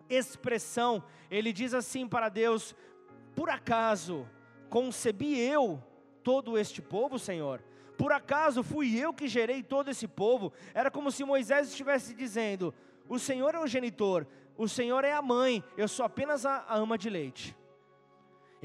expressão, 0.09 1.03
ele 1.29 1.51
diz 1.53 1.73
assim 1.73 2.07
para 2.07 2.29
Deus: 2.29 2.75
por 3.35 3.49
acaso 3.49 4.27
concebi 4.69 5.39
eu 5.39 5.83
todo 6.23 6.57
este 6.57 6.81
povo, 6.81 7.19
Senhor? 7.19 7.61
Por 7.97 8.11
acaso 8.11 8.63
fui 8.63 8.97
eu 8.97 9.13
que 9.13 9.27
gerei 9.27 9.63
todo 9.63 9.89
esse 9.89 10.07
povo? 10.07 10.51
Era 10.73 10.91
como 10.91 11.11
se 11.11 11.23
Moisés 11.23 11.69
estivesse 11.69 12.13
dizendo: 12.13 12.73
O 13.07 13.19
Senhor 13.19 13.53
é 13.55 13.59
o 13.59 13.67
genitor, 13.67 14.25
o 14.57 14.67
Senhor 14.67 15.03
é 15.03 15.13
a 15.13 15.21
mãe, 15.21 15.63
eu 15.77 15.87
sou 15.87 16.05
apenas 16.05 16.45
a, 16.45 16.65
a 16.67 16.75
ama 16.75 16.97
de 16.97 17.09
leite. 17.09 17.55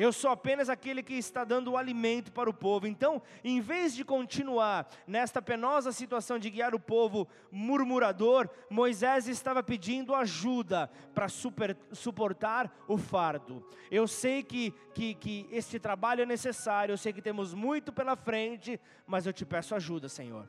Eu 0.00 0.14
sou 0.14 0.30
apenas 0.30 0.70
aquele 0.70 1.02
que 1.02 1.12
está 1.12 1.44
dando 1.44 1.72
o 1.72 1.76
alimento 1.76 2.32
para 2.32 2.48
o 2.48 2.54
povo. 2.54 2.86
Então, 2.86 3.20
em 3.44 3.60
vez 3.60 3.94
de 3.94 4.02
continuar 4.02 4.88
nesta 5.06 5.42
penosa 5.42 5.92
situação 5.92 6.38
de 6.38 6.48
guiar 6.48 6.74
o 6.74 6.80
povo 6.80 7.28
murmurador, 7.52 8.48
Moisés 8.70 9.28
estava 9.28 9.62
pedindo 9.62 10.14
ajuda 10.14 10.90
para 11.14 11.26
suportar 11.28 12.74
o 12.88 12.96
fardo. 12.96 13.62
Eu 13.90 14.08
sei 14.08 14.42
que, 14.42 14.70
que, 14.94 15.12
que 15.16 15.46
este 15.52 15.78
trabalho 15.78 16.22
é 16.22 16.26
necessário, 16.26 16.94
eu 16.94 16.98
sei 16.98 17.12
que 17.12 17.20
temos 17.20 17.52
muito 17.52 17.92
pela 17.92 18.16
frente, 18.16 18.80
mas 19.06 19.26
eu 19.26 19.34
te 19.34 19.44
peço 19.44 19.74
ajuda, 19.74 20.08
Senhor. 20.08 20.48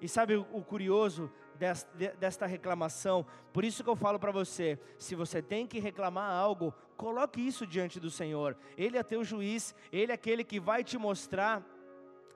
E 0.00 0.08
sabe 0.08 0.36
o 0.36 0.62
curioso 0.62 1.28
desta 2.18 2.44
reclamação? 2.44 3.24
Por 3.52 3.64
isso 3.64 3.84
que 3.84 3.90
eu 3.90 3.94
falo 3.94 4.18
para 4.18 4.32
você: 4.32 4.76
se 4.98 5.14
você 5.14 5.40
tem 5.40 5.64
que 5.64 5.78
reclamar 5.78 6.28
algo, 6.28 6.74
coloque 7.02 7.40
isso 7.40 7.66
diante 7.66 7.98
do 7.98 8.12
Senhor. 8.12 8.56
Ele 8.78 8.96
é 8.96 9.02
teu 9.02 9.24
juiz, 9.24 9.74
ele 9.90 10.12
é 10.12 10.14
aquele 10.14 10.44
que 10.44 10.60
vai 10.60 10.84
te 10.84 10.96
mostrar 10.96 11.60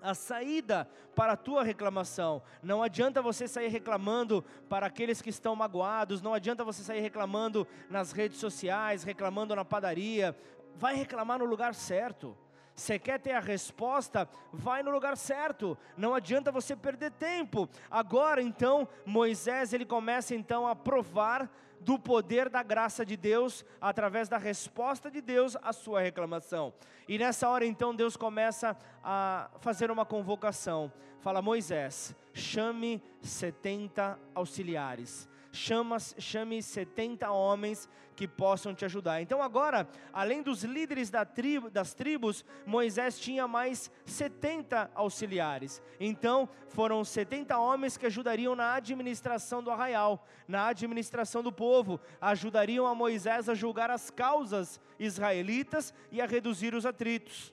a 0.03 0.13
saída 0.13 0.91
para 1.15 1.35
a 1.35 1.37
tua 1.37 1.63
reclamação. 1.63 2.43
Não 2.61 2.83
adianta 2.83 3.23
você 3.23 3.47
sair 3.47 3.69
reclamando 3.69 4.45
para 4.69 4.87
aqueles 4.87 5.23
que 5.23 5.31
estão 5.31 5.55
magoados, 5.55 6.21
não 6.21 6.35
adianta 6.35 6.65
você 6.65 6.83
sair 6.83 7.01
reclamando 7.01 7.65
nas 7.89 8.11
redes 8.11 8.39
sociais, 8.39 9.05
reclamando 9.05 9.55
na 9.55 9.65
padaria. 9.65 10.37
Vai 10.75 10.97
reclamar 10.97 11.39
no 11.39 11.45
lugar 11.45 11.73
certo. 11.73 12.37
Você 12.75 12.99
quer 12.99 13.21
ter 13.21 13.33
a 13.33 13.41
resposta? 13.41 14.29
Vai 14.53 14.83
no 14.83 14.91
lugar 14.91 15.17
certo. 15.17 15.79
Não 15.97 16.13
adianta 16.13 16.51
você 16.51 16.75
perder 16.75 17.13
tempo. 17.13 17.69
Agora, 17.89 18.43
então, 18.43 18.89
Moisés 19.05 19.73
ele 19.73 19.87
começa 19.87 20.35
então 20.35 20.67
a 20.67 20.75
provar 20.75 21.49
do 21.87 21.97
poder 22.01 22.49
da 22.49 22.65
graça 22.65 23.07
de 23.07 23.17
Deus 23.17 23.65
através 23.81 24.29
da 24.29 24.37
resposta 24.37 25.09
de 25.09 25.21
Deus 25.21 25.57
à 25.63 25.73
sua 25.73 26.01
reclamação. 26.01 26.75
E 27.07 27.17
nessa 27.17 27.49
hora 27.49 27.65
então 27.65 27.95
Deus 27.95 28.17
começa 28.17 28.77
a 29.05 29.49
fazer 29.61 29.89
uma 29.89 30.05
convocação. 30.05 30.93
Fala 31.21 31.41
Moisés, 31.41 32.13
chame 32.35 33.01
70 33.23 34.19
auxiliares 34.35 35.29
chama, 35.57 35.99
chame 35.99 36.63
70 36.63 37.31
homens 37.31 37.89
que 38.15 38.27
possam 38.27 38.75
te 38.75 38.85
ajudar. 38.85 39.21
Então 39.21 39.43
agora, 39.43 39.89
além 40.13 40.43
dos 40.43 40.63
líderes 40.65 41.11
da 41.11 41.25
tribo, 41.25 41.71
das 41.71 41.93
tribos, 41.93 42.45
Moisés 42.65 43.19
tinha 43.19 43.47
mais 43.47 43.91
70 44.05 44.91
auxiliares. 44.95 45.83
Então 45.99 46.49
foram 46.69 47.05
70 47.05 47.59
homens 47.59 47.97
que 47.97 48.07
ajudariam 48.07 48.55
na 48.55 48.75
administração 48.75 49.63
do 49.63 49.71
arraial, 49.71 50.27
na 50.47 50.69
administração 50.69 51.43
do 51.43 51.53
povo, 51.53 52.01
ajudariam 52.21 52.87
a 52.87 52.95
Moisés 52.95 53.49
a 53.49 53.55
julgar 53.55 53.91
as 53.91 54.11
causas 54.11 54.81
israelitas 54.99 55.93
e 56.11 56.21
a 56.21 56.27
reduzir 56.27 56.75
os 56.75 56.87
atritos. 56.87 57.53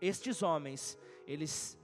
Estes 0.00 0.42
homens, 0.42 0.98
eles 1.26 1.76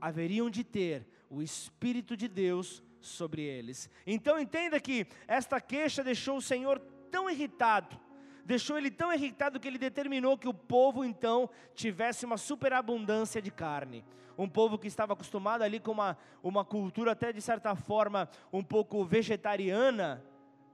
haveriam 0.00 0.50
de 0.50 0.64
ter 0.64 1.06
o 1.30 1.40
Espírito 1.40 2.16
de 2.16 2.28
Deus 2.28 2.82
sobre 3.06 3.42
eles. 3.42 3.90
Então 4.06 4.38
entenda 4.38 4.80
que 4.80 5.06
esta 5.26 5.60
queixa 5.60 6.02
deixou 6.02 6.36
o 6.36 6.42
Senhor 6.42 6.78
tão 7.10 7.28
irritado, 7.28 7.98
deixou 8.44 8.78
ele 8.78 8.90
tão 8.90 9.12
irritado 9.12 9.60
que 9.60 9.68
ele 9.68 9.78
determinou 9.78 10.38
que 10.38 10.48
o 10.48 10.54
povo 10.54 11.04
então 11.04 11.48
tivesse 11.74 12.24
uma 12.24 12.36
superabundância 12.36 13.40
de 13.40 13.50
carne. 13.50 14.04
Um 14.36 14.48
povo 14.48 14.78
que 14.78 14.88
estava 14.88 15.12
acostumado 15.12 15.62
ali 15.62 15.78
com 15.78 15.92
uma, 15.92 16.16
uma 16.42 16.64
cultura 16.64 17.12
até 17.12 17.32
de 17.32 17.40
certa 17.40 17.74
forma 17.76 18.28
um 18.52 18.62
pouco 18.62 19.04
vegetariana, 19.04 20.24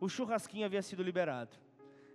o 0.01 0.09
churrasquinho 0.09 0.65
havia 0.65 0.81
sido 0.81 1.03
liberado. 1.03 1.59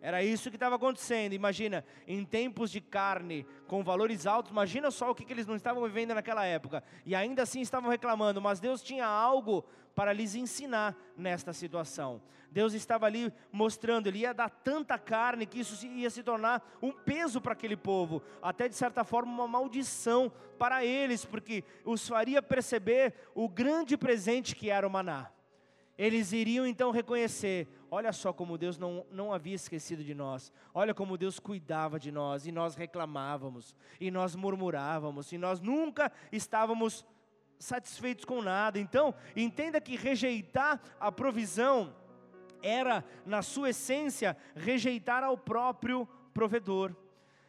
Era 0.03 0.21
isso 0.21 0.49
que 0.49 0.57
estava 0.57 0.75
acontecendo. 0.75 1.31
Imagina, 1.31 1.85
em 2.05 2.25
tempos 2.25 2.69
de 2.69 2.81
carne, 2.81 3.47
com 3.67 3.81
valores 3.81 4.27
altos, 4.27 4.51
imagina 4.51 4.91
só 4.91 5.09
o 5.09 5.15
que, 5.15 5.23
que 5.23 5.31
eles 5.31 5.47
não 5.47 5.55
estavam 5.55 5.81
vivendo 5.83 6.13
naquela 6.13 6.43
época. 6.45 6.83
E 7.05 7.15
ainda 7.15 7.43
assim 7.43 7.61
estavam 7.61 7.89
reclamando, 7.89 8.41
mas 8.41 8.59
Deus 8.59 8.83
tinha 8.83 9.07
algo 9.07 9.63
para 9.95 10.11
lhes 10.11 10.35
ensinar 10.35 10.93
nesta 11.15 11.53
situação. 11.53 12.21
Deus 12.51 12.73
estava 12.73 13.05
ali 13.05 13.33
mostrando, 13.49 14.07
Ele 14.07 14.19
ia 14.19 14.33
dar 14.33 14.49
tanta 14.49 14.99
carne 14.99 15.45
que 15.45 15.61
isso 15.61 15.87
ia 15.87 16.09
se 16.09 16.21
tornar 16.21 16.61
um 16.81 16.91
peso 16.91 17.39
para 17.39 17.53
aquele 17.53 17.77
povo, 17.77 18.21
até 18.41 18.67
de 18.67 18.75
certa 18.75 19.05
forma 19.05 19.31
uma 19.31 19.47
maldição 19.47 20.29
para 20.59 20.83
eles, 20.83 21.23
porque 21.23 21.63
os 21.85 22.05
faria 22.05 22.41
perceber 22.41 23.13
o 23.33 23.47
grande 23.47 23.95
presente 23.95 24.53
que 24.53 24.69
era 24.69 24.85
o 24.85 24.91
maná. 24.91 25.31
Eles 25.97 26.31
iriam 26.31 26.65
então 26.65 26.91
reconhecer: 26.91 27.67
olha 27.89 28.11
só 28.11 28.33
como 28.33 28.57
Deus 28.57 28.77
não, 28.77 29.05
não 29.11 29.31
havia 29.31 29.55
esquecido 29.55 30.03
de 30.03 30.13
nós, 30.13 30.51
olha 30.73 30.93
como 30.93 31.17
Deus 31.17 31.39
cuidava 31.39 31.99
de 31.99 32.11
nós, 32.11 32.47
e 32.47 32.51
nós 32.51 32.75
reclamávamos, 32.75 33.75
e 33.99 34.09
nós 34.09 34.35
murmurávamos, 34.35 35.31
e 35.31 35.37
nós 35.37 35.59
nunca 35.59 36.11
estávamos 36.31 37.05
satisfeitos 37.59 38.25
com 38.25 38.41
nada. 38.41 38.79
Então, 38.79 39.13
entenda 39.35 39.79
que 39.79 39.95
rejeitar 39.95 40.81
a 40.99 41.11
provisão 41.11 41.95
era, 42.61 43.03
na 43.25 43.41
sua 43.41 43.69
essência, 43.69 44.35
rejeitar 44.55 45.23
ao 45.23 45.37
próprio 45.37 46.07
provedor. 46.33 46.95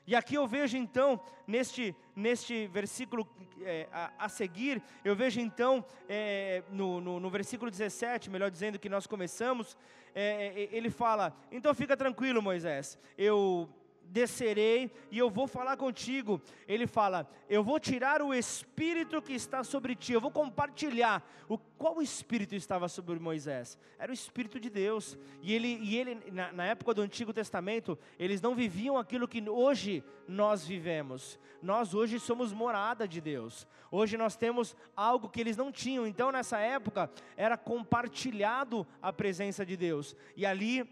E 0.06 0.14
aqui 0.14 0.34
eu 0.34 0.46
vejo 0.46 0.76
então, 0.76 1.18
neste, 1.46 1.96
neste 2.14 2.66
versículo 2.66 3.28
é, 3.62 3.88
a, 3.92 4.12
a, 4.26 4.28
seguir, 4.28 4.82
eu 5.04 5.16
vejo 5.16 5.40
então, 5.40 5.84
é, 6.08 6.62
no, 6.70 7.00
no, 7.00 7.20
no, 7.20 7.30
versículo 7.30 7.70
17, 7.70 8.30
melhor 8.30 8.50
dizendo 8.50 8.78
que 8.78 8.88
nós 8.88 9.06
começamos, 9.06 9.76
é, 10.14 10.52
é 10.54 10.76
ele 10.76 10.90
fala: 10.90 11.34
Então 11.50 11.74
fica 11.74 11.96
tranquilo, 11.96 12.42
Moisés, 12.42 12.98
eu 13.16 13.68
descerei 14.14 14.92
e 15.10 15.18
eu 15.18 15.28
vou 15.28 15.48
falar 15.48 15.76
contigo. 15.76 16.40
Ele 16.68 16.86
fala: 16.86 17.28
Eu 17.48 17.64
vou 17.64 17.80
tirar 17.80 18.22
o 18.22 18.32
espírito 18.32 19.20
que 19.20 19.32
está 19.32 19.64
sobre 19.64 19.96
ti, 19.96 20.12
eu 20.12 20.20
vou 20.20 20.30
compartilhar. 20.30 21.28
O, 21.48 21.58
qual 21.58 22.00
espírito 22.00 22.54
estava 22.54 22.88
sobre 22.88 23.18
Moisés? 23.18 23.76
Era 23.98 24.12
o 24.12 24.14
espírito 24.14 24.60
de 24.60 24.70
Deus. 24.70 25.18
E 25.42 25.52
ele, 25.52 25.80
e 25.82 25.96
ele 25.96 26.30
na, 26.30 26.52
na 26.52 26.64
época 26.64 26.94
do 26.94 27.02
Antigo 27.02 27.32
Testamento, 27.32 27.98
eles 28.16 28.40
não 28.40 28.54
viviam 28.54 28.96
aquilo 28.96 29.26
que 29.26 29.42
hoje 29.50 30.04
nós 30.28 30.64
vivemos. 30.64 31.38
Nós 31.60 31.92
hoje 31.92 32.20
somos 32.20 32.52
morada 32.52 33.08
de 33.08 33.20
Deus. 33.20 33.66
Hoje 33.90 34.16
nós 34.16 34.36
temos 34.36 34.76
algo 34.96 35.28
que 35.28 35.40
eles 35.40 35.56
não 35.56 35.72
tinham. 35.72 36.06
Então, 36.06 36.30
nessa 36.30 36.58
época, 36.58 37.10
era 37.36 37.56
compartilhado 37.56 38.86
a 39.02 39.12
presença 39.12 39.66
de 39.66 39.76
Deus. 39.76 40.14
E 40.36 40.46
ali 40.46 40.88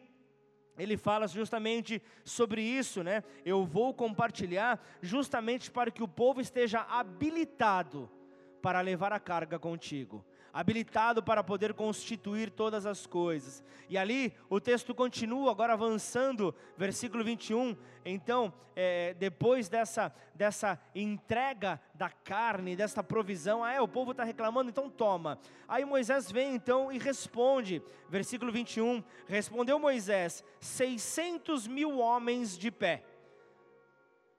ele 0.79 0.97
fala 0.97 1.27
justamente 1.27 2.03
sobre 2.25 2.63
isso, 2.63 3.03
né? 3.03 3.23
Eu 3.45 3.65
vou 3.65 3.93
compartilhar 3.93 4.83
justamente 5.01 5.71
para 5.71 5.91
que 5.91 6.03
o 6.03 6.09
povo 6.09 6.41
esteja 6.41 6.81
habilitado 6.81 8.11
para 8.61 8.81
levar 8.81 9.13
a 9.13 9.21
carga 9.21 9.59
contigo 9.59 10.25
habilitado 10.53 11.23
para 11.23 11.43
poder 11.43 11.73
constituir 11.73 12.51
todas 12.51 12.85
as 12.85 13.07
coisas. 13.07 13.65
E 13.89 13.97
ali 13.97 14.35
o 14.51 14.61
texto 14.61 14.95
continua, 14.95 15.51
agora 15.51 15.73
avançando, 15.73 16.55
versículo 16.77 17.25
21. 17.25 17.77
Então, 18.05 18.53
é, 18.77 19.15
depois 19.15 19.69
dessa, 19.69 20.15
dessa 20.35 20.79
entrega 20.95 21.81
da 21.95 22.11
carne, 22.11 22.77
dessa 22.77 23.03
provisão, 23.03 23.65
ah, 23.65 23.73
é, 23.73 23.81
o 23.81 23.89
povo 23.89 24.11
está 24.11 24.25
reclamando, 24.25 24.71
então 24.71 24.91
toma. 24.91 25.39
Aí 25.67 25.85
Moisés 25.85 26.31
vem 26.31 26.55
então 26.55 26.93
e 26.93 26.99
responde, 26.99 27.83
versículo 28.09 28.53
21. 28.53 29.03
Respondeu 29.27 29.79
Moisés: 29.79 30.45
600 30.61 31.67
mil 31.67 31.99
homens 31.99 32.59
de 32.59 32.71
pé. 32.71 33.05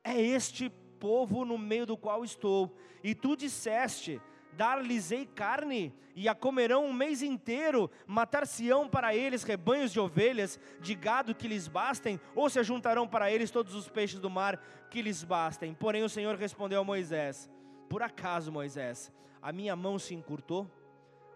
É 0.04 0.20
este 0.20 0.70
povo 1.00 1.44
no 1.44 1.58
meio 1.58 1.86
do 1.86 1.98
qual 1.98 2.24
estou. 2.24 2.78
E 3.04 3.14
tu 3.14 3.36
disseste: 3.36 4.22
dar-lhes-ei 4.58 5.26
carne, 5.26 5.94
e 6.16 6.30
a 6.30 6.36
comerão 6.36 6.86
um 6.86 6.94
mês 6.94 7.22
inteiro, 7.22 7.90
matar-se-ão 8.06 8.88
para 8.88 9.16
eles 9.16 9.44
rebanhos 9.44 9.92
de 9.92 10.00
ovelhas, 10.00 10.60
de 10.80 10.94
gado 10.94 11.34
que 11.34 11.48
lhes 11.48 11.68
bastem, 11.68 12.20
ou 12.36 12.50
se 12.50 12.60
ajuntarão 12.60 13.08
para 13.08 13.32
eles 13.32 13.50
todos 13.50 13.74
os 13.74 13.90
peixes 13.90 14.20
do 14.20 14.30
mar 14.30 14.62
que 14.90 15.02
lhes 15.02 15.24
bastem. 15.24 15.74
Porém 15.74 16.04
o 16.04 16.10
Senhor 16.10 16.36
respondeu 16.36 16.82
a 16.82 16.84
Moisés: 16.84 17.50
Por 17.90 18.04
acaso, 18.04 18.52
Moisés, 18.52 19.12
a 19.42 19.52
minha 19.52 19.76
mão 19.76 19.98
se 19.98 20.14
encurtou? 20.14 20.70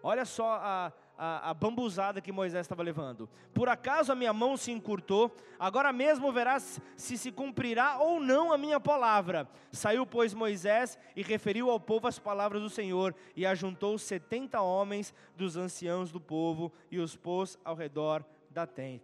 Olha 0.02 0.24
só 0.24 0.54
a, 0.62 0.92
a, 1.18 1.50
a 1.50 1.54
bambuzada 1.54 2.20
que 2.20 2.30
Moisés 2.30 2.64
estava 2.64 2.82
levando. 2.82 3.28
Por 3.52 3.68
acaso 3.68 4.12
a 4.12 4.14
minha 4.14 4.32
mão 4.32 4.56
se 4.56 4.70
encurtou, 4.70 5.36
agora 5.58 5.92
mesmo 5.92 6.30
verás 6.30 6.80
se 6.96 7.18
se 7.18 7.32
cumprirá 7.32 7.98
ou 7.98 8.20
não 8.20 8.52
a 8.52 8.56
minha 8.56 8.78
palavra. 8.78 9.48
Saiu, 9.72 10.06
pois, 10.06 10.32
Moisés 10.32 10.96
e 11.16 11.22
referiu 11.22 11.68
ao 11.70 11.80
povo 11.80 12.06
as 12.06 12.18
palavras 12.18 12.62
do 12.62 12.70
Senhor, 12.70 13.14
e 13.34 13.44
ajuntou 13.44 13.98
setenta 13.98 14.60
homens 14.60 15.12
dos 15.36 15.56
anciãos 15.56 16.12
do 16.12 16.20
povo, 16.20 16.72
e 16.90 16.98
os 16.98 17.16
pôs 17.16 17.58
ao 17.64 17.74
redor 17.74 18.24
da 18.48 18.66
tenda. 18.66 19.02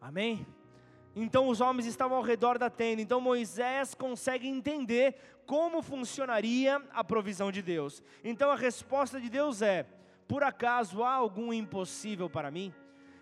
Amém? 0.00 0.46
Então 1.16 1.48
os 1.48 1.62
homens 1.62 1.86
estavam 1.86 2.18
ao 2.18 2.22
redor 2.22 2.58
da 2.58 2.68
tenda. 2.68 3.00
Então 3.00 3.20
Moisés 3.20 3.94
consegue 3.94 4.46
entender 4.46 5.16
como 5.46 5.80
funcionaria 5.80 6.82
a 6.92 7.02
provisão 7.02 7.50
de 7.50 7.62
Deus. 7.62 8.02
Então 8.22 8.50
a 8.50 8.56
resposta 8.56 9.18
de 9.18 9.30
Deus 9.30 9.62
é: 9.62 9.86
por 10.26 10.42
acaso 10.42 11.02
há 11.02 11.12
algum 11.12 11.52
impossível 11.52 12.28
para 12.28 12.50
mim? 12.50 12.72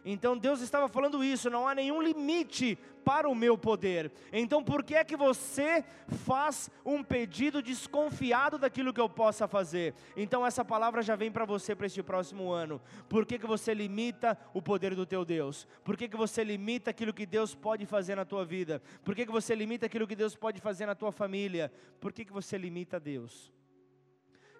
Então 0.04 0.36
Deus 0.36 0.60
estava 0.60 0.86
falando 0.86 1.24
isso, 1.24 1.48
não 1.48 1.66
há 1.66 1.74
nenhum 1.74 2.02
limite 2.02 2.78
para 3.04 3.28
o 3.28 3.34
meu 3.34 3.56
poder. 3.56 4.12
Então 4.30 4.62
por 4.62 4.84
que 4.84 4.94
é 4.94 5.02
que 5.02 5.16
você 5.16 5.82
faz 6.26 6.68
um 6.84 7.02
pedido 7.02 7.62
desconfiado 7.62 8.58
daquilo 8.58 8.92
que 8.92 9.00
eu 9.00 9.08
possa 9.08 9.48
fazer? 9.48 9.94
Então 10.14 10.46
essa 10.46 10.62
palavra 10.62 11.00
já 11.00 11.16
vem 11.16 11.32
para 11.32 11.46
você 11.46 11.74
para 11.74 11.86
este 11.86 12.02
próximo 12.02 12.52
ano. 12.52 12.82
Por 13.08 13.24
que, 13.24 13.38
que 13.38 13.46
você 13.46 13.72
limita 13.72 14.38
o 14.52 14.60
poder 14.60 14.94
do 14.94 15.06
teu 15.06 15.24
Deus? 15.24 15.66
Por 15.82 15.96
que, 15.96 16.06
que 16.06 16.16
você 16.16 16.44
limita 16.44 16.90
aquilo 16.90 17.14
que 17.14 17.24
Deus 17.24 17.54
pode 17.54 17.86
fazer 17.86 18.14
na 18.14 18.26
tua 18.26 18.44
vida? 18.44 18.82
Por 19.02 19.14
que, 19.14 19.24
que 19.24 19.32
você 19.32 19.54
limita 19.54 19.86
aquilo 19.86 20.06
que 20.06 20.16
Deus 20.16 20.36
pode 20.36 20.60
fazer 20.60 20.84
na 20.84 20.94
tua 20.94 21.12
família? 21.12 21.72
Por 21.98 22.12
que, 22.12 22.26
que 22.26 22.32
você 22.32 22.58
limita 22.58 23.00
Deus? 23.00 23.50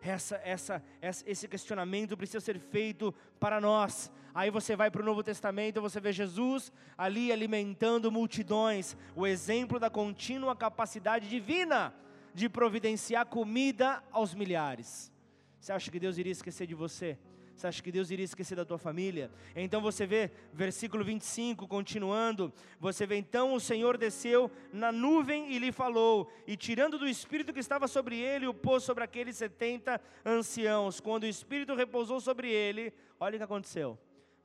Essa, 0.06 0.36
essa, 0.44 0.82
esse 1.00 1.48
questionamento 1.48 2.14
precisa 2.14 2.38
ser 2.38 2.58
feito 2.58 3.14
para 3.40 3.58
nós. 3.58 4.12
Aí 4.34 4.50
você 4.50 4.76
vai 4.76 4.90
para 4.90 5.00
o 5.00 5.04
Novo 5.04 5.22
Testamento, 5.22 5.80
você 5.80 5.98
vê 5.98 6.12
Jesus 6.12 6.70
ali 6.98 7.32
alimentando 7.32 8.12
multidões, 8.12 8.94
o 9.16 9.26
exemplo 9.26 9.80
da 9.80 9.88
contínua 9.88 10.54
capacidade 10.54 11.26
divina 11.26 11.94
de 12.34 12.50
providenciar 12.50 13.24
comida 13.24 14.04
aos 14.12 14.34
milhares. 14.34 15.10
Você 15.58 15.72
acha 15.72 15.90
que 15.90 15.98
Deus 15.98 16.18
iria 16.18 16.32
esquecer 16.32 16.66
de 16.66 16.74
você? 16.74 17.16
Você 17.54 17.68
acha 17.68 17.82
que 17.82 17.92
Deus 17.92 18.10
iria 18.10 18.24
esquecer 18.24 18.56
da 18.56 18.64
tua 18.64 18.78
família? 18.78 19.30
Então 19.54 19.80
você 19.80 20.04
vê, 20.06 20.30
versículo 20.52 21.04
25, 21.04 21.68
continuando, 21.68 22.52
você 22.80 23.06
vê, 23.06 23.16
então 23.16 23.54
o 23.54 23.60
Senhor 23.60 23.96
desceu 23.96 24.50
na 24.72 24.90
nuvem 24.90 25.52
e 25.52 25.58
lhe 25.58 25.70
falou, 25.70 26.30
e 26.46 26.56
tirando 26.56 26.98
do 26.98 27.06
Espírito 27.06 27.52
que 27.52 27.60
estava 27.60 27.86
sobre 27.86 28.18
ele, 28.18 28.48
o 28.48 28.54
pôs 28.54 28.82
sobre 28.82 29.04
aqueles 29.04 29.36
setenta 29.36 30.00
anciãos. 30.24 31.00
Quando 31.00 31.22
o 31.22 31.28
Espírito 31.28 31.74
repousou 31.74 32.20
sobre 32.20 32.50
ele, 32.50 32.92
olha 33.20 33.36
o 33.36 33.38
que 33.38 33.44
aconteceu, 33.44 33.96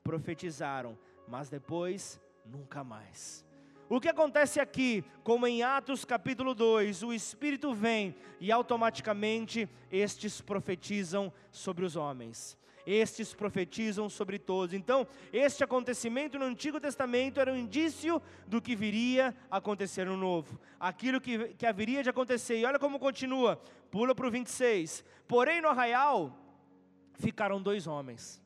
profetizaram, 0.04 0.98
mas 1.28 1.50
depois, 1.50 2.22
nunca 2.46 2.84
mais. 2.84 3.44
O 3.90 4.00
que 4.00 4.08
acontece 4.08 4.60
aqui, 4.60 5.04
como 5.24 5.48
em 5.48 5.64
Atos 5.64 6.06
capítulo 6.06 6.54
2, 6.54 7.02
o 7.02 7.12
Espírito 7.12 7.74
vem 7.74 8.16
e 8.40 8.52
automaticamente 8.52 9.68
estes 9.92 10.42
profetizam 10.42 11.34
sobre 11.52 11.84
os 11.84 11.96
homens 11.96 12.59
estes 12.90 13.34
profetizam 13.34 14.10
sobre 14.10 14.40
todos. 14.40 14.74
Então, 14.74 15.06
este 15.32 15.64
acontecimento 15.64 16.40
no 16.40 16.46
Antigo 16.46 16.80
Testamento 16.80 17.40
era 17.40 17.54
um 17.54 17.56
indício 17.56 18.20
do 18.48 18.60
que 18.60 18.76
viria 18.76 19.36
a 19.52 19.58
acontecer 19.58 20.06
no 20.06 20.18
Novo, 20.18 20.60
aquilo 20.80 21.22
que, 21.22 21.50
que 21.54 21.68
haveria 21.68 22.02
de 22.02 22.10
acontecer. 22.10 22.58
E 22.58 22.66
olha 22.66 22.80
como 22.80 22.98
continua, 22.98 23.62
pula 23.92 24.16
para 24.16 24.28
o 24.28 24.32
26. 24.32 25.06
Porém, 25.28 25.62
no 25.62 25.68
arraial 25.68 26.36
ficaram 27.14 27.62
dois 27.62 27.86
homens. 27.86 28.42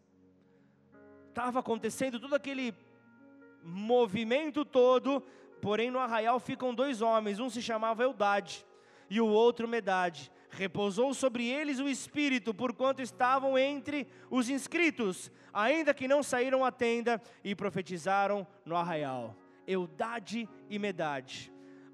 Estava 1.30 1.60
acontecendo 1.60 2.20
todo 2.20 2.36
aquele 2.36 2.76
movimento 3.64 4.66
todo, 4.66 5.22
porém 5.62 5.90
no 5.90 6.00
arraial 6.00 6.38
ficam 6.38 6.76
dois 6.76 7.02
homens, 7.02 7.40
um 7.40 7.50
se 7.50 7.62
chamava 7.62 8.04
Eudade 8.04 8.66
e 9.10 9.22
o 9.22 9.28
outro 9.28 9.68
Medade 9.68 10.30
repousou 10.58 11.14
sobre 11.14 11.48
eles 11.48 11.80
o 11.80 11.88
Espírito, 11.88 12.54
porquanto 12.54 13.02
estavam 13.02 13.58
entre 13.58 14.08
os 14.30 14.50
inscritos, 14.50 15.32
ainda 15.54 15.94
que 15.94 16.08
não 16.08 16.24
saíram 16.24 16.64
à 16.64 16.72
tenda 16.72 17.22
e 17.44 17.56
profetizaram 17.56 18.46
no 18.66 18.76
arraial. 18.76 19.36
Eudade 19.66 20.48
e 20.70 20.78
Medade. 20.78 21.52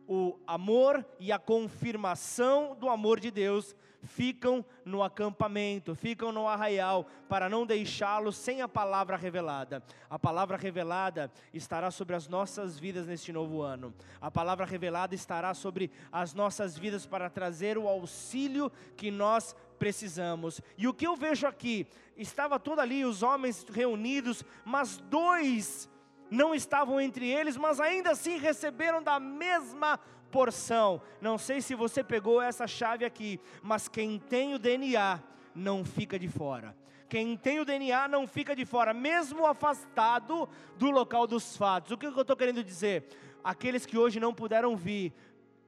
O 0.08 0.40
amor 0.48 1.06
e 1.20 1.32
a 1.32 1.38
confirmação 1.38 2.76
do 2.76 2.90
amor 2.90 3.20
de 3.20 3.30
Deus 3.30 3.76
ficam 4.04 4.64
no 4.86 5.04
acampamento, 5.04 5.96
ficam 5.96 6.32
no 6.32 6.48
arraial, 6.48 7.06
para 7.28 7.50
não 7.50 7.66
deixá-los 7.66 8.36
sem 8.36 8.62
a 8.62 8.68
palavra 8.68 9.18
revelada. 9.18 9.84
A 10.10 10.18
palavra 10.18 10.58
revelada 10.58 11.32
estará 11.54 11.92
sobre 11.92 12.16
as 12.16 12.28
nossas 12.28 12.80
vidas 12.80 13.08
neste 13.08 13.32
novo 13.32 13.62
ano. 13.62 13.94
A 14.22 14.32
palavra 14.32 14.66
revelada 14.66 15.14
estará 15.16 15.54
sobre 15.54 15.92
as 16.12 16.34
nossas 16.34 16.78
vidas 16.78 17.06
para 17.06 17.30
trazer 17.30 17.78
o 17.78 17.88
auxílio 17.88 18.72
que 18.96 19.12
nós 19.12 19.56
precisamos. 19.78 20.62
E 20.78 20.88
o 20.88 20.94
que 20.94 21.08
eu 21.08 21.16
vejo 21.16 21.48
aqui, 21.48 21.88
estava 22.18 22.60
tudo 22.60 22.82
ali 22.82 23.06
os 23.06 23.24
homens 23.24 23.66
reunidos, 23.70 24.44
mas 24.66 24.98
dois 24.98 25.90
não 26.30 26.54
estavam 26.54 27.02
entre 27.02 27.28
eles, 27.28 27.58
mas 27.58 27.80
ainda 27.80 28.12
assim 28.12 28.38
receberam 28.38 29.02
da 29.02 29.20
mesma 29.20 30.00
porção. 30.32 31.02
Não 31.22 31.38
sei 31.38 31.62
se 31.62 31.76
você 31.76 32.04
pegou 32.04 32.42
essa 32.42 32.68
chave 32.68 33.06
aqui, 33.06 33.40
mas 33.62 33.88
quem 33.88 34.20
tem 34.20 34.54
o 34.54 34.60
DNA 34.60 35.22
não 35.54 35.84
fica 35.84 36.18
de 36.18 36.28
fora. 36.28 36.76
Quem 37.08 37.36
tem 37.36 37.60
o 37.60 37.66
DNA 37.66 38.08
não 38.08 38.28
fica 38.28 38.56
de 38.56 38.66
fora, 38.66 38.94
mesmo 38.94 39.46
afastado 39.46 40.48
do 40.78 40.92
local 40.92 41.26
dos 41.26 41.58
fatos. 41.58 41.92
O 41.92 41.98
que 41.98 42.06
eu 42.06 42.22
estou 42.22 42.36
querendo 42.36 42.64
dizer? 42.64 43.08
Aqueles 43.44 43.86
que 43.86 43.98
hoje 43.98 44.20
não 44.20 44.34
puderam 44.34 44.76
vir, 44.76 45.12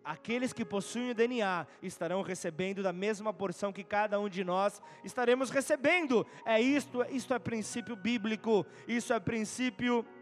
aqueles 0.03 0.53
que 0.53 0.63
possuem 0.63 1.11
o 1.11 1.15
DNA 1.15 1.65
estarão 1.81 2.21
recebendo 2.21 2.83
da 2.83 2.93
mesma 2.93 3.33
porção 3.33 3.73
que 3.73 3.83
cada 3.83 4.19
um 4.19 4.29
de 4.29 4.43
nós 4.43 4.81
estaremos 5.03 5.49
recebendo. 5.49 6.27
É 6.45 6.61
isto, 6.61 7.03
isto 7.09 7.33
é 7.33 7.39
princípio 7.39 7.95
bíblico, 7.95 8.63
isso 8.87 9.11
é 9.11 9.19
princípio 9.19 10.03
bíblico 10.03 10.20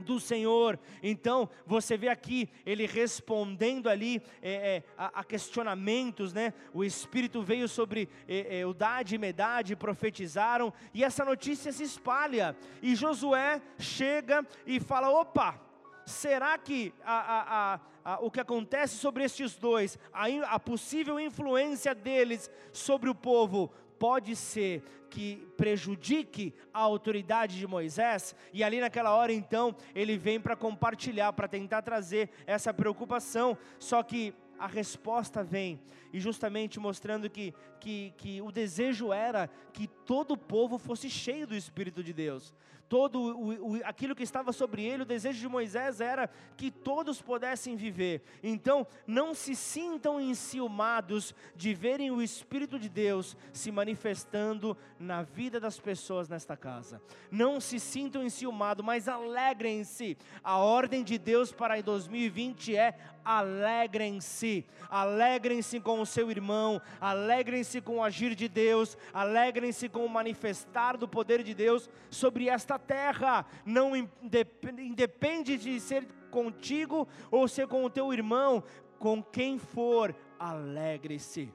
do 0.00 0.18
Senhor. 0.20 0.78
Então, 1.02 1.48
você 1.66 1.96
vê 1.96 2.08
aqui 2.08 2.48
ele 2.64 2.86
respondendo 2.86 3.88
ali 3.88 4.22
é, 4.42 4.52
é, 4.52 4.82
a, 4.96 5.20
a, 5.20 5.24
questionamentos, 5.24 6.32
né? 6.32 6.52
O 6.72 6.84
Espírito 6.84 7.42
veio 7.42 7.68
sobre 7.68 8.08
é, 8.26 8.56
é, 8.56 8.58
Eudade 8.60 9.14
e 9.14 9.18
Medade, 9.18 9.76
profetizaram, 9.76 10.72
e 10.94 11.04
essa 11.04 11.24
notícia 11.24 11.72
se 11.72 11.82
espalha. 11.82 12.56
E 12.82 12.94
Josué 12.94 13.60
chega 13.78 14.46
e 14.66 14.80
fala: 14.80 15.10
opa, 15.10 15.60
será 16.06 16.56
que 16.58 16.92
a, 17.04 17.80
a, 18.04 18.18
o 18.20 18.30
que 18.30 18.40
acontece 18.40 18.96
sobre 18.96 19.24
estes 19.24 19.56
dois, 19.56 19.98
a, 20.12 20.58
possível 20.58 21.20
influência 21.20 21.94
deles 21.94 22.50
sobre 22.72 23.10
o 23.10 23.14
povo, 23.14 23.70
pode 23.98 24.34
ser 24.36 24.82
que 25.08 25.46
prejudique 25.56 26.54
a 26.72 26.80
autoridade 26.80 27.58
de 27.58 27.66
Moisés, 27.66 28.34
e 28.52 28.62
ali 28.62 28.80
naquela 28.80 29.14
hora 29.14 29.32
então 29.32 29.74
ele 29.94 30.16
vem 30.16 30.40
para 30.40 30.56
compartilhar, 30.56 31.32
para 31.32 31.48
tentar 31.48 31.82
trazer 31.82 32.30
essa 32.46 32.72
preocupação, 32.72 33.56
só 33.78 34.02
que 34.02 34.34
a 34.58 34.66
resposta 34.66 35.42
vem, 35.44 35.80
e 36.12 36.20
justamente 36.20 36.80
mostrando 36.80 37.28
que, 37.28 37.54
que, 37.80 38.12
que 38.16 38.40
o 38.42 38.50
desejo 38.50 39.12
era 39.12 39.48
que 39.72 39.86
todo 39.86 40.32
o 40.32 40.38
povo 40.38 40.78
fosse 40.78 41.08
cheio 41.08 41.46
do 41.46 41.54
Espírito 41.54 42.02
de 42.02 42.12
Deus 42.12 42.54
todo 42.88 43.20
o, 43.20 43.72
o, 43.72 43.80
aquilo 43.84 44.14
que 44.14 44.22
estava 44.22 44.52
sobre 44.52 44.82
ele, 44.82 45.02
o 45.02 45.06
desejo 45.06 45.38
de 45.38 45.48
Moisés 45.48 46.00
era 46.00 46.30
que 46.56 46.70
todos 46.70 47.20
pudessem 47.20 47.76
viver. 47.76 48.22
Então, 48.42 48.86
não 49.06 49.34
se 49.34 49.54
sintam 49.54 50.20
enciumados 50.20 51.34
de 51.54 51.74
verem 51.74 52.10
o 52.10 52.22
Espírito 52.22 52.78
de 52.78 52.88
Deus 52.88 53.36
se 53.52 53.70
manifestando 53.70 54.76
na 54.98 55.22
vida 55.22 55.60
das 55.60 55.78
pessoas 55.78 56.28
nesta 56.28 56.56
casa. 56.56 57.00
Não 57.30 57.60
se 57.60 57.78
sintam 57.78 58.22
enciumados, 58.22 58.84
mas 58.84 59.06
alegrem-se. 59.06 60.16
A 60.42 60.56
ordem 60.56 61.04
de 61.04 61.18
Deus 61.18 61.52
para 61.52 61.80
2020 61.80 62.74
é 62.74 62.96
alegrem-se, 63.24 64.64
alegrem-se 64.88 65.80
com 65.80 65.97
o 66.00 66.06
seu 66.06 66.30
irmão, 66.30 66.80
alegrem-se 67.00 67.80
com 67.80 67.96
o 67.98 68.02
agir 68.02 68.34
de 68.34 68.48
Deus, 68.48 68.96
alegrem-se 69.12 69.88
com 69.88 70.04
o 70.04 70.08
manifestar 70.08 70.96
do 70.96 71.08
poder 71.08 71.42
de 71.42 71.54
Deus 71.54 71.88
sobre 72.10 72.48
esta 72.48 72.78
terra. 72.78 73.46
Não 73.64 73.92
independe 73.96 75.56
de 75.56 75.80
ser 75.80 76.06
contigo 76.30 77.06
ou 77.30 77.48
ser 77.48 77.66
com 77.66 77.84
o 77.84 77.90
teu 77.90 78.12
irmão, 78.12 78.62
com 78.98 79.22
quem 79.22 79.58
for, 79.58 80.14
alegre-se. 80.38 81.52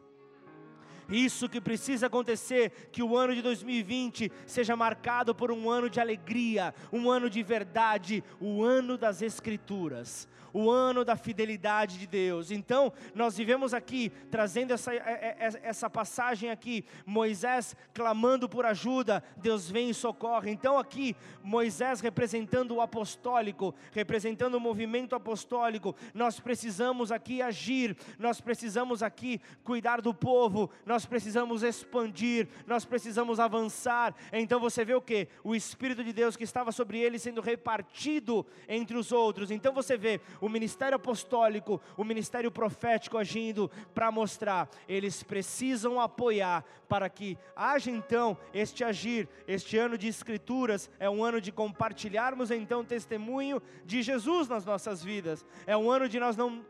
Isso 1.09 1.49
que 1.49 1.59
precisa 1.59 2.07
acontecer, 2.07 2.89
que 2.91 3.03
o 3.03 3.17
ano 3.17 3.35
de 3.35 3.41
2020 3.41 4.31
seja 4.45 4.75
marcado 4.75 5.35
por 5.35 5.51
um 5.51 5.69
ano 5.69 5.89
de 5.89 5.99
alegria, 5.99 6.73
um 6.91 7.11
ano 7.11 7.29
de 7.29 7.43
verdade, 7.43 8.23
o 8.39 8.63
ano 8.63 8.97
das 8.97 9.21
Escrituras 9.21 10.27
o 10.53 10.69
ano 10.69 11.03
da 11.03 11.15
fidelidade 11.15 11.97
de 11.99 12.07
Deus. 12.07 12.51
Então, 12.51 12.91
nós 13.13 13.37
vivemos 13.37 13.73
aqui, 13.73 14.11
trazendo 14.31 14.71
essa, 14.71 14.93
é, 14.93 14.97
é, 14.97 15.37
é, 15.39 15.59
essa 15.63 15.89
passagem 15.89 16.49
aqui, 16.49 16.85
Moisés 17.05 17.75
clamando 17.93 18.47
por 18.47 18.65
ajuda, 18.65 19.23
Deus 19.37 19.69
vem 19.69 19.89
e 19.89 19.93
socorre. 19.93 20.51
Então, 20.51 20.77
aqui, 20.79 21.15
Moisés 21.43 21.99
representando 21.99 22.75
o 22.75 22.81
apostólico, 22.81 23.75
representando 23.91 24.55
o 24.55 24.59
movimento 24.59 25.15
apostólico, 25.15 25.95
nós 26.13 26.39
precisamos 26.39 27.11
aqui 27.11 27.41
agir, 27.41 27.97
nós 28.17 28.39
precisamos 28.39 29.03
aqui 29.03 29.41
cuidar 29.63 30.01
do 30.01 30.13
povo, 30.13 30.71
nós 30.85 30.93
nós 30.93 31.07
precisamos 31.07 31.63
expandir, 31.63 32.47
nós 32.67 32.85
precisamos 32.85 33.39
avançar. 33.39 34.15
Então 34.31 34.59
você 34.59 34.85
vê 34.85 34.93
o 34.93 35.01
que? 35.01 35.27
O 35.43 35.55
Espírito 35.55 36.03
de 36.03 36.13
Deus 36.13 36.37
que 36.37 36.43
estava 36.43 36.71
sobre 36.71 36.99
ele 36.99 37.17
sendo 37.17 37.41
repartido 37.41 38.45
entre 38.69 38.95
os 38.95 39.11
outros. 39.11 39.49
Então 39.49 39.73
você 39.73 39.97
vê 39.97 40.21
o 40.43 40.49
ministério 40.49 40.97
apostólico, 40.97 41.79
o 41.95 42.03
ministério 42.03 42.51
profético 42.51 43.17
agindo 43.17 43.71
para 43.95 44.11
mostrar, 44.11 44.69
eles 44.89 45.23
precisam 45.23 46.01
apoiar 46.01 46.65
para 46.89 47.07
que 47.07 47.37
haja 47.55 47.89
então 47.89 48.37
este 48.53 48.83
agir. 48.83 49.29
Este 49.47 49.77
ano 49.77 49.97
de 49.97 50.09
escrituras 50.09 50.89
é 50.99 51.09
um 51.09 51.23
ano 51.23 51.39
de 51.39 51.49
compartilharmos 51.49 52.51
então 52.51 52.83
testemunho 52.83 53.61
de 53.85 54.01
Jesus 54.01 54.49
nas 54.49 54.65
nossas 54.65 55.01
vidas. 55.01 55.45
É 55.65 55.77
um 55.77 55.89
ano 55.89 56.09
de 56.09 56.19
nós 56.19 56.35
não 56.35 56.65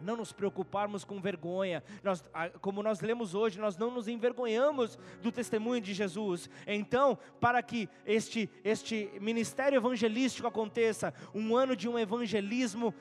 não 0.00 0.16
nos 0.16 0.32
preocuparmos 0.32 1.04
com 1.04 1.20
vergonha. 1.20 1.82
Nós, 2.02 2.24
como 2.60 2.82
nós 2.82 3.00
lemos 3.00 3.34
hoje, 3.34 3.58
nós 3.58 3.76
não 3.76 3.90
nos 3.90 4.08
envergonhamos 4.08 4.98
do 5.22 5.30
testemunho 5.30 5.80
de 5.80 5.94
Jesus. 5.94 6.48
Então, 6.66 7.18
para 7.40 7.62
que 7.62 7.88
este, 8.06 8.50
este 8.64 9.10
ministério 9.20 9.76
evangelístico 9.76 10.48
aconteça, 10.48 11.12
um 11.34 11.56
ano 11.56 11.76
de 11.76 11.88
um 11.88 11.98
evangelismo 11.98 12.94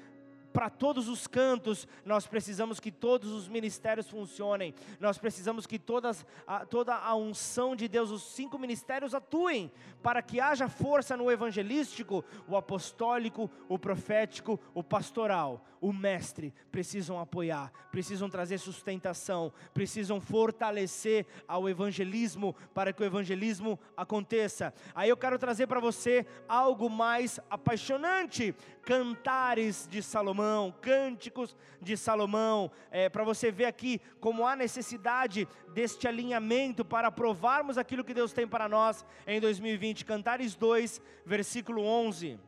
para 0.52 0.70
todos 0.70 1.08
os 1.08 1.28
cantos, 1.28 1.88
nós 2.04 2.26
precisamos 2.26 2.80
que 2.80 2.92
todos 2.92 3.32
os 3.32 3.48
ministérios 3.48 4.10
funcionem, 4.10 4.74
nós 5.00 5.18
precisamos 5.18 5.66
que 5.66 5.78
todas, 5.78 6.26
a, 6.46 6.66
toda 6.66 6.96
a 6.96 7.16
unção 7.16 7.76
de 7.76 7.88
Deus, 7.88 8.12
os 8.12 8.24
cinco 8.24 8.58
ministérios 8.58 9.14
atuem, 9.14 9.72
para 10.02 10.22
que 10.22 10.40
haja 10.40 10.68
força 10.68 11.16
no 11.16 11.32
evangelístico, 11.32 12.26
o 12.48 12.56
apostólico, 12.56 13.50
o 13.68 13.78
profético, 13.78 14.60
o 14.74 14.84
pastoral, 14.84 15.66
o 15.82 15.94
mestre, 15.94 16.54
precisam 16.72 17.20
apoiar, 17.20 17.72
precisam 17.92 18.30
trazer 18.30 18.58
sustentação, 18.58 19.52
precisam 19.74 20.20
fortalecer 20.20 21.26
ao 21.48 21.70
evangelismo, 21.70 22.56
para 22.74 22.92
que 22.92 23.02
o 23.02 23.06
evangelismo 23.06 23.80
aconteça. 23.96 24.74
Aí 24.94 25.10
eu 25.10 25.18
quero 25.18 25.40
trazer 25.40 25.68
para 25.68 25.80
você 25.80 26.26
algo 26.48 26.90
mais 26.90 27.40
apaixonante, 27.50 28.54
cantares 28.84 29.88
de 29.90 30.02
Salomão, 30.02 30.74
cânticos 30.82 31.56
de 31.82 31.96
Salomão, 31.96 32.72
é, 32.92 33.08
para 33.08 33.24
você 33.24 33.52
ver 33.52 33.66
aqui 33.66 34.02
como 34.20 34.46
há 34.46 34.56
necessidade 34.56 35.48
deste 35.74 36.08
alinhamento 36.08 36.84
para 36.84 37.12
provarmos 37.12 37.78
aquilo 37.78 38.04
que 38.04 38.14
Deus 38.14 38.34
tem 38.34 38.48
para 38.48 38.68
nós 38.68 39.06
em 39.26 39.40
2020. 39.40 40.06
Cantares 40.06 40.56
2, 40.56 41.02
versículo 41.26 41.84
11. 41.84 42.40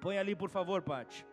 Põe 0.00 0.18
ali, 0.18 0.34
por 0.34 0.50
favor, 0.50 0.82
Pati. 0.82 1.31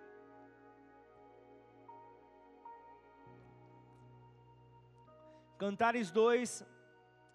Cantares 5.59 6.09
2, 6.09 6.65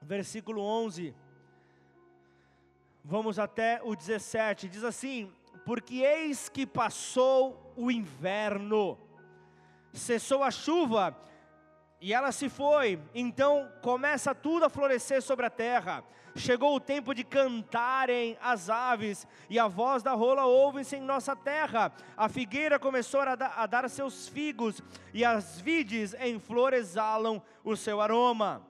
versículo 0.01 0.63
11. 0.63 1.15
Vamos 3.05 3.39
até 3.39 3.83
o 3.85 3.95
17. 3.95 4.67
Diz 4.67 4.83
assim: 4.83 5.31
porque 5.67 5.97
eis 5.97 6.49
que 6.49 6.67
passou 6.67 7.75
o 7.77 7.91
inverno, 7.91 8.99
cessou 9.93 10.43
a 10.43 10.51
chuva 10.51 11.15
e 12.01 12.15
ela 12.15 12.33
se 12.33 12.49
foi, 12.49 12.99
então 13.15 13.71
começa 13.83 14.35
tudo 14.35 14.65
a 14.65 14.71
florescer 14.71 15.21
sobre 15.21 15.45
a 15.45 15.51
terra. 15.51 16.03
Chegou 16.37 16.75
o 16.75 16.81
tempo 16.81 17.15
de 17.15 17.23
cantarem 17.23 18.37
as 18.43 18.69
aves, 18.69 19.27
e 19.49 19.57
a 19.57 19.69
voz 19.69 20.03
da 20.03 20.15
rola 20.15 20.45
ouve-se 20.45 20.97
em 20.97 21.01
nossa 21.01 21.37
terra. 21.37 21.93
A 22.17 22.29
figueira 22.29 22.77
começou 22.77 23.21
a, 23.21 23.33
a 23.33 23.67
dar 23.67 23.89
seus 23.89 24.27
figos, 24.27 24.83
e 25.13 25.25
as 25.25 25.61
vides 25.61 26.13
em 26.19 26.41
flor 26.41 26.73
exalam 26.73 27.41
o 27.63 27.77
seu 27.77 28.01
aroma. 28.01 28.67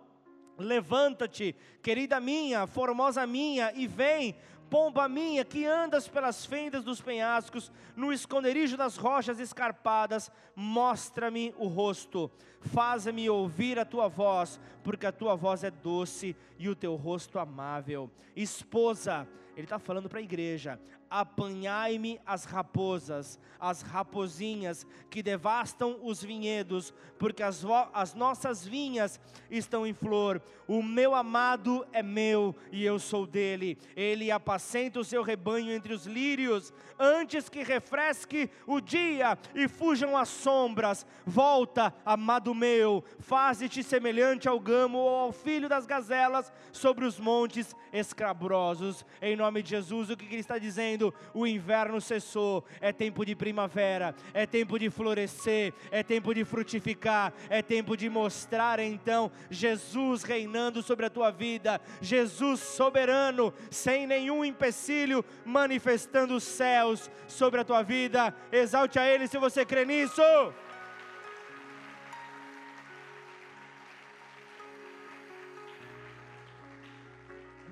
Levanta-te, 0.59 1.57
querida 1.83 2.21
minha, 2.21 2.67
formosa 2.67 3.27
minha, 3.27 3.73
e 3.75 3.87
vem, 3.87 4.37
pomba 4.75 5.09
minha, 5.09 5.45
que 5.45 5.65
andas 5.65 6.09
pelas 6.09 6.45
fendas 6.45 6.83
dos 6.83 7.01
penhascos, 7.01 7.71
no 7.95 8.13
esconderijo 8.13 8.77
das 8.77 8.97
rochas 8.97 9.39
escarpadas, 9.39 10.33
mostra-me 10.57 11.55
o 11.57 11.69
rosto, 11.69 12.29
faz-me 12.61 13.31
ouvir 13.31 13.79
a 13.79 13.85
tua 13.85 14.09
voz, 14.09 14.59
porque 14.83 15.07
a 15.07 15.13
tua 15.13 15.37
voz 15.37 15.63
é 15.63 15.71
doce 15.71 16.35
e 16.59 16.69
o 16.69 16.75
teu 16.75 16.97
rosto 16.97 17.39
amável. 17.39 18.11
Esposa, 18.35 19.29
ele 19.57 19.63
está 19.63 19.79
falando 19.79 20.09
para 20.09 20.19
a 20.19 20.23
igreja: 20.23 20.81
apanhai-me 21.15 22.21
as 22.27 22.45
raposas, 22.45 23.39
as 23.61 23.83
rapozinhas 23.83 24.85
que 25.09 25.23
devastam 25.23 26.01
os 26.03 26.21
vinhedos, 26.21 26.93
porque 27.21 27.41
as, 27.41 27.65
as, 27.93 28.15
nossas 28.15 28.67
vinhas 28.67 29.21
estão 29.49 29.87
em 29.87 29.95
flor. 29.95 30.43
O 30.67 30.83
meu 30.83 31.15
amado 31.15 31.87
é 31.93 32.03
meu 32.03 32.53
e 32.73 32.85
eu 32.85 32.99
sou 32.99 33.29
dele. 33.29 33.79
Ele 33.95 34.33
apacenta 34.33 34.99
o 34.99 35.05
seu 35.05 35.23
rebanho 35.23 35.71
entre 35.71 35.95
os 35.95 36.05
lírios, 36.05 36.73
antes 36.99 37.49
que 37.49 37.63
refresque 37.63 38.51
o 38.67 38.81
dia 38.81 39.39
e 39.55 39.69
fujam 39.69 40.17
as 40.17 40.29
sombras. 40.29 41.07
Volta, 41.25 41.95
amado 42.05 42.53
meu, 42.53 43.05
faze-te 43.21 43.85
semelhante 43.85 44.49
ao 44.49 44.59
gamo 44.59 44.99
ou 44.99 45.17
ao 45.17 45.33
filho 45.33 45.69
das 45.69 45.87
gazelas 45.87 46.53
sobre 46.73 47.05
os 47.05 47.21
montes 47.21 47.73
escabrosos. 47.93 49.07
Em 49.23 49.37
nome 49.37 49.63
de 49.63 49.71
Jesus, 49.71 50.11
o 50.11 50.17
que 50.17 50.25
ele 50.25 50.41
está 50.41 50.59
dizendo? 50.59 51.04
O 51.33 51.47
inverno 51.47 52.01
cessou, 52.01 52.65
é 52.81 52.93
tempo 52.93 53.25
de 53.25 53.35
primavera, 53.35 54.15
é 54.33 54.47
tempo 54.47 54.79
de 54.79 54.89
florescer, 54.89 55.73
é 55.91 56.03
tempo 56.03 56.33
de 56.33 56.45
frutificar, 56.45 57.33
é 57.49 57.61
tempo 57.61 57.97
de 57.97 58.09
mostrar 58.09 58.79
então 58.79 59.33
Jesus 59.51 60.23
reinando 60.23 60.83
sobre 60.83 61.07
a 61.07 61.11
tua 61.11 61.31
vida, 61.31 61.81
Jesus 62.01 62.61
soberano, 62.61 63.53
sem 63.71 64.07
nenhum 64.07 64.45
empecilho, 64.45 65.25
manifestando 65.45 66.37
os 66.37 66.45
céus 66.45 67.11
sobre 67.27 67.61
a 67.61 67.65
tua 67.65 67.83
vida. 67.83 68.35
Exalte 68.53 68.99
a 68.99 69.07
Ele 69.07 69.27
se 69.27 69.39
você 69.39 69.65
crê 69.65 69.85
nisso. 69.85 70.23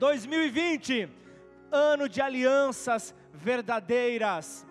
2020, 0.02 1.08
ano 1.70 2.08
de 2.08 2.20
alianças 2.20 3.14
verdadeiras. 3.32 4.66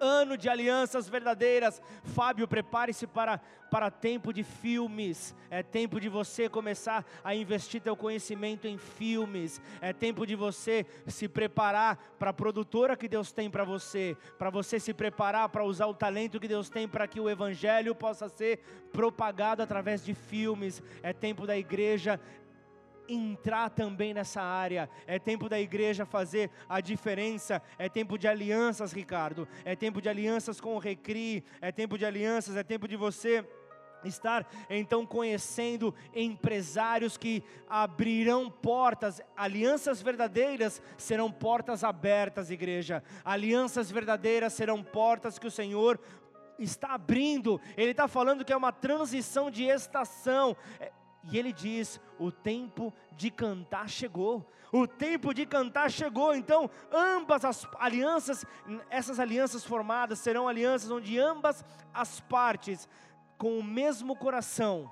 Ano 0.00 0.36
de 0.36 0.48
alianças 0.48 1.08
verdadeiras. 1.08 1.82
Fábio, 2.04 2.46
prepare-se 2.46 3.04
para, 3.04 3.40
para 3.68 3.90
tempo 3.90 4.32
de 4.32 4.44
filmes. 4.44 5.34
É 5.50 5.60
tempo 5.60 5.98
de 6.00 6.08
você 6.08 6.48
começar 6.48 7.04
a 7.24 7.34
investir 7.34 7.80
teu 7.80 7.96
conhecimento 7.96 8.68
em 8.68 8.78
filmes. 8.78 9.60
É 9.80 9.92
tempo 9.92 10.24
de 10.24 10.36
você 10.36 10.86
se 11.08 11.28
preparar 11.28 11.96
para 12.16 12.30
a 12.30 12.34
produtora 12.34 12.96
que 12.96 13.08
Deus 13.08 13.32
tem 13.32 13.50
para 13.50 13.64
você. 13.64 14.16
Para 14.38 14.50
você 14.50 14.78
se 14.78 14.94
preparar 14.94 15.48
para 15.48 15.64
usar 15.64 15.86
o 15.86 15.94
talento 15.94 16.38
que 16.38 16.46
Deus 16.46 16.70
tem 16.70 16.86
para 16.86 17.08
que 17.08 17.18
o 17.18 17.28
evangelho 17.28 17.92
possa 17.92 18.28
ser 18.28 18.60
propagado 18.92 19.62
através 19.62 20.04
de 20.04 20.14
filmes. 20.14 20.80
É 21.02 21.12
tempo 21.12 21.44
da 21.44 21.58
igreja 21.58 22.20
entrar 23.08 23.70
também 23.70 24.12
nessa 24.12 24.42
área. 24.42 24.88
É 25.06 25.18
tempo 25.18 25.48
da 25.48 25.58
igreja 25.60 26.04
fazer 26.04 26.50
a 26.68 26.80
diferença. 26.80 27.62
É 27.78 27.88
tempo 27.88 28.18
de 28.18 28.28
alianças, 28.28 28.92
Ricardo. 28.92 29.48
É 29.64 29.74
tempo 29.74 30.00
de 30.00 30.08
alianças 30.08 30.60
com 30.60 30.74
o 30.74 30.78
Recri. 30.78 31.44
É 31.60 31.72
tempo 31.72 31.96
de 31.96 32.04
alianças. 32.04 32.56
É 32.56 32.62
tempo 32.62 32.86
de 32.86 32.96
você 32.96 33.44
estar 34.04 34.48
então 34.70 35.04
conhecendo 35.04 35.94
empresários 36.14 37.16
que 37.16 37.42
abrirão 37.68 38.50
portas, 38.50 39.20
alianças 39.36 40.00
verdadeiras 40.00 40.80
serão 40.96 41.30
portas 41.30 41.82
abertas, 41.82 42.50
igreja. 42.50 43.02
Alianças 43.24 43.90
verdadeiras 43.90 44.52
serão 44.52 44.82
portas 44.82 45.38
que 45.38 45.46
o 45.46 45.50
Senhor 45.50 45.98
está 46.58 46.94
abrindo. 46.94 47.60
Ele 47.76 47.92
está 47.92 48.08
falando 48.08 48.44
que 48.44 48.52
é 48.52 48.56
uma 48.56 48.72
transição 48.72 49.50
de 49.50 49.64
estação. 49.64 50.56
E 51.30 51.38
ele 51.38 51.52
diz: 51.52 52.00
o 52.18 52.30
tempo 52.30 52.92
de 53.12 53.30
cantar 53.30 53.88
chegou. 53.88 54.46
O 54.70 54.86
tempo 54.86 55.32
de 55.32 55.46
cantar 55.46 55.90
chegou. 55.90 56.34
Então, 56.34 56.70
ambas 56.92 57.44
as 57.44 57.66
alianças, 57.78 58.44
essas 58.90 59.18
alianças 59.18 59.64
formadas 59.64 60.18
serão 60.18 60.46
alianças 60.46 60.90
onde 60.90 61.18
ambas 61.18 61.64
as 61.92 62.20
partes, 62.20 62.88
com 63.38 63.58
o 63.58 63.64
mesmo 63.64 64.14
coração, 64.16 64.90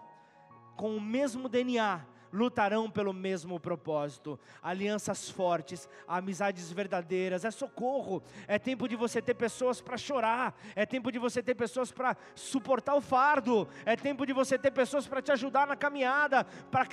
com 0.77 0.96
o 0.96 1.01
mesmo 1.01 1.49
DNA, 1.49 2.01
lutarão 2.37 2.90
pelo 2.90 3.12
mesmo 3.12 3.59
propósito. 3.59 4.38
Alianças 4.62 5.31
fortes, 5.31 5.88
amizades 6.07 6.71
verdadeiras, 6.71 7.44
é 7.44 7.50
socorro. 7.50 8.23
É 8.46 8.58
tempo 8.58 8.87
de 8.87 8.94
você 8.94 9.23
ter 9.23 9.35
pessoas 9.35 9.81
para 9.81 9.96
chorar, 9.96 10.54
é 10.75 10.85
tempo 10.85 11.10
de 11.10 11.19
você 11.19 11.42
ter 11.42 11.54
pessoas 11.54 11.90
para 11.90 12.17
suportar 12.35 12.94
o 12.94 13.00
fardo, 13.00 13.67
é 13.85 13.96
tempo 13.96 14.27
de 14.27 14.33
você 14.33 14.58
ter 14.58 14.71
pessoas 14.71 15.06
para 15.06 15.23
te 15.23 15.33
ajudar 15.33 15.67
na 15.67 15.77
caminhada, 15.77 16.44
para 16.71 16.87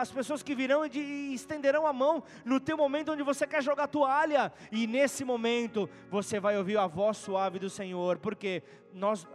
as 0.00 0.10
pessoas 0.10 0.42
que 0.42 0.54
virão 0.54 0.84
e, 0.84 0.88
de, 0.88 1.00
e 1.00 1.34
estenderão 1.34 1.86
a 1.86 1.92
mão 1.92 2.22
no 2.44 2.58
teu 2.58 2.76
momento 2.76 3.12
onde 3.12 3.22
você 3.22 3.46
quer 3.46 3.62
jogar 3.62 3.86
toalha. 3.86 4.52
E 4.72 4.86
nesse 4.86 5.24
momento 5.24 5.88
você 6.10 6.40
vai 6.40 6.58
ouvir 6.58 6.76
a 6.76 6.86
voz 6.86 7.16
suave 7.16 7.58
do 7.58 7.70
Senhor, 7.70 8.18
porque 8.18 8.62
nós, 8.96 9.28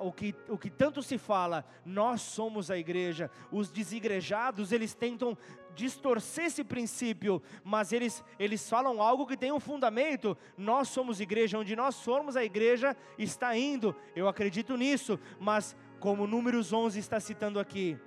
o, 0.00 0.10
que, 0.10 0.34
o 0.48 0.56
que 0.56 0.70
tanto 0.70 1.02
se 1.02 1.18
fala, 1.18 1.64
nós 1.84 2.22
somos 2.22 2.70
a 2.70 2.78
igreja. 2.78 3.30
Os 3.52 3.70
desigrejados, 3.70 4.72
eles 4.72 4.94
tentam 4.94 5.36
distorcer 5.74 6.46
esse 6.46 6.64
princípio, 6.64 7.42
mas 7.62 7.92
eles, 7.92 8.24
eles 8.38 8.68
falam 8.68 9.02
algo 9.02 9.26
que 9.26 9.36
tem 9.36 9.52
um 9.52 9.60
fundamento. 9.60 10.36
Nós 10.56 10.88
somos 10.88 11.20
igreja, 11.20 11.58
onde 11.58 11.76
nós 11.76 11.94
somos 11.94 12.36
a 12.36 12.44
igreja 12.44 12.96
está 13.18 13.56
indo. 13.56 13.94
Eu 14.16 14.26
acredito 14.26 14.76
nisso, 14.76 15.18
mas 15.38 15.76
como 15.98 16.26
Números 16.26 16.72
11 16.72 16.98
está 16.98 17.20
citando 17.20 17.60
aqui, 17.60 17.98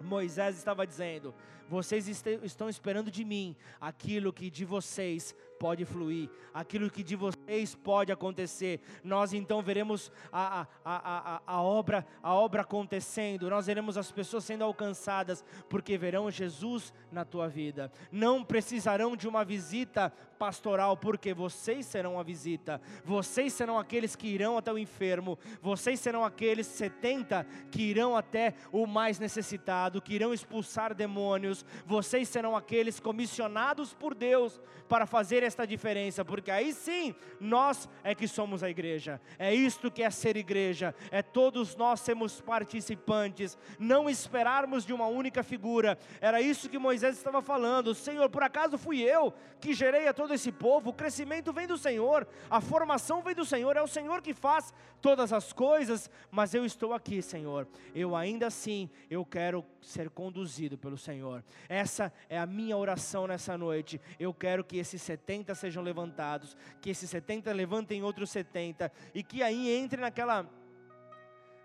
Moisés 0.00 0.56
estava 0.56 0.86
dizendo: 0.86 1.34
vocês 1.68 2.06
estão 2.42 2.68
esperando 2.68 3.10
de 3.10 3.24
mim 3.24 3.56
aquilo 3.80 4.32
que 4.32 4.50
de 4.50 4.64
vocês 4.64 5.34
pode 5.58 5.84
fluir, 5.84 6.28
aquilo 6.52 6.90
que 6.90 7.02
de 7.02 7.16
vocês 7.16 7.74
pode 7.74 8.12
acontecer. 8.12 8.80
Nós 9.02 9.32
então 9.32 9.62
veremos 9.62 10.10
a, 10.32 10.66
a, 10.84 11.36
a, 11.36 11.42
a, 11.46 11.62
obra, 11.62 12.06
a 12.22 12.34
obra 12.34 12.62
acontecendo, 12.62 13.50
nós 13.50 13.66
veremos 13.66 13.96
as 13.96 14.10
pessoas 14.10 14.44
sendo 14.44 14.64
alcançadas, 14.64 15.44
porque 15.68 15.96
verão 15.96 16.30
Jesus 16.30 16.92
na 17.10 17.24
tua 17.24 17.48
vida. 17.48 17.90
Não 18.10 18.44
precisarão 18.44 19.16
de 19.16 19.28
uma 19.28 19.44
visita 19.44 20.12
pastoral, 20.34 20.96
porque 20.96 21.32
vocês 21.32 21.86
serão 21.86 22.18
a 22.18 22.22
visita, 22.22 22.80
vocês 23.04 23.52
serão 23.52 23.78
aqueles 23.78 24.16
que 24.16 24.26
irão 24.26 24.58
até 24.58 24.72
o 24.72 24.78
enfermo, 24.78 25.38
vocês 25.62 26.00
serão 26.00 26.24
aqueles 26.24 26.66
70 26.66 27.46
que 27.70 27.82
irão 27.82 28.16
até 28.16 28.54
o 28.72 28.86
mais 28.86 29.18
necessitado, 29.18 30.02
que 30.02 30.14
irão 30.14 30.34
expulsar 30.34 30.94
demônios, 30.94 31.64
vocês 31.86 32.28
serão 32.28 32.56
aqueles 32.56 33.00
comissionados 33.00 33.94
por 33.94 34.14
Deus 34.14 34.60
para 34.88 35.06
fazer 35.06 35.42
esta 35.44 35.66
diferença, 35.66 36.24
porque 36.24 36.50
aí 36.50 36.72
sim 36.72 37.14
nós 37.40 37.88
é 38.02 38.14
que 38.14 38.26
somos 38.26 38.62
a 38.62 38.70
igreja. 38.70 39.20
É 39.38 39.54
isto 39.54 39.90
que 39.90 40.02
é 40.02 40.10
ser 40.10 40.36
igreja, 40.36 40.94
é 41.10 41.22
todos 41.22 41.76
nós 41.76 42.00
sermos 42.00 42.40
participantes, 42.40 43.58
não 43.78 44.08
esperarmos 44.08 44.84
de 44.84 44.92
uma 44.92 45.06
única 45.06 45.42
figura. 45.42 45.98
Era 46.20 46.40
isso 46.40 46.68
que 46.68 46.78
Moisés 46.78 47.16
estava 47.16 47.42
falando. 47.42 47.94
Senhor, 47.94 48.28
por 48.30 48.42
acaso 48.42 48.78
fui 48.78 49.00
eu 49.00 49.32
que 49.60 49.72
gerei 49.72 50.08
a 50.08 50.14
todo 50.14 50.34
esse 50.34 50.50
povo? 50.50 50.90
O 50.90 50.94
crescimento 50.94 51.52
vem 51.52 51.66
do 51.66 51.78
Senhor, 51.78 52.26
a 52.50 52.60
formação 52.60 53.22
vem 53.22 53.34
do 53.34 53.44
Senhor, 53.44 53.76
é 53.76 53.82
o 53.82 53.86
Senhor 53.86 54.22
que 54.22 54.34
faz 54.34 54.72
todas 55.00 55.32
as 55.32 55.52
coisas, 55.52 56.10
mas 56.30 56.54
eu 56.54 56.64
estou 56.64 56.94
aqui, 56.94 57.20
Senhor. 57.20 57.68
Eu 57.94 58.16
ainda 58.16 58.46
assim 58.46 58.88
eu 59.10 59.24
quero 59.24 59.64
ser 59.80 60.08
conduzido 60.08 60.78
pelo 60.78 60.96
Senhor. 60.96 61.44
Essa 61.68 62.12
é 62.28 62.38
a 62.38 62.46
minha 62.46 62.76
oração 62.76 63.26
nessa 63.26 63.58
noite. 63.58 64.00
Eu 64.18 64.32
quero 64.32 64.64
que 64.64 64.78
esses 64.78 65.02
70 65.02 65.33
sejam 65.54 65.82
levantados, 65.82 66.56
que 66.80 66.90
esses 66.90 67.08
70 67.08 67.52
levantem 67.52 68.02
outros 68.02 68.30
70 68.30 68.92
e 69.14 69.22
que 69.22 69.42
aí 69.42 69.70
entre 69.70 70.00
naquela 70.00 70.46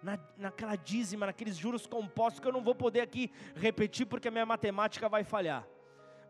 na, 0.01 0.17
naquela 0.37 0.77
dízima, 0.77 1.25
naqueles 1.25 1.57
juros 1.57 1.85
compostos 1.85 2.39
que 2.39 2.47
eu 2.47 2.53
não 2.53 2.63
vou 2.63 2.73
poder 2.73 3.01
aqui 3.01 3.29
repetir 3.55 4.05
porque 4.05 4.29
a 4.29 4.31
minha 4.31 4.45
matemática 4.45 5.09
vai 5.09 5.23
falhar 5.23 5.67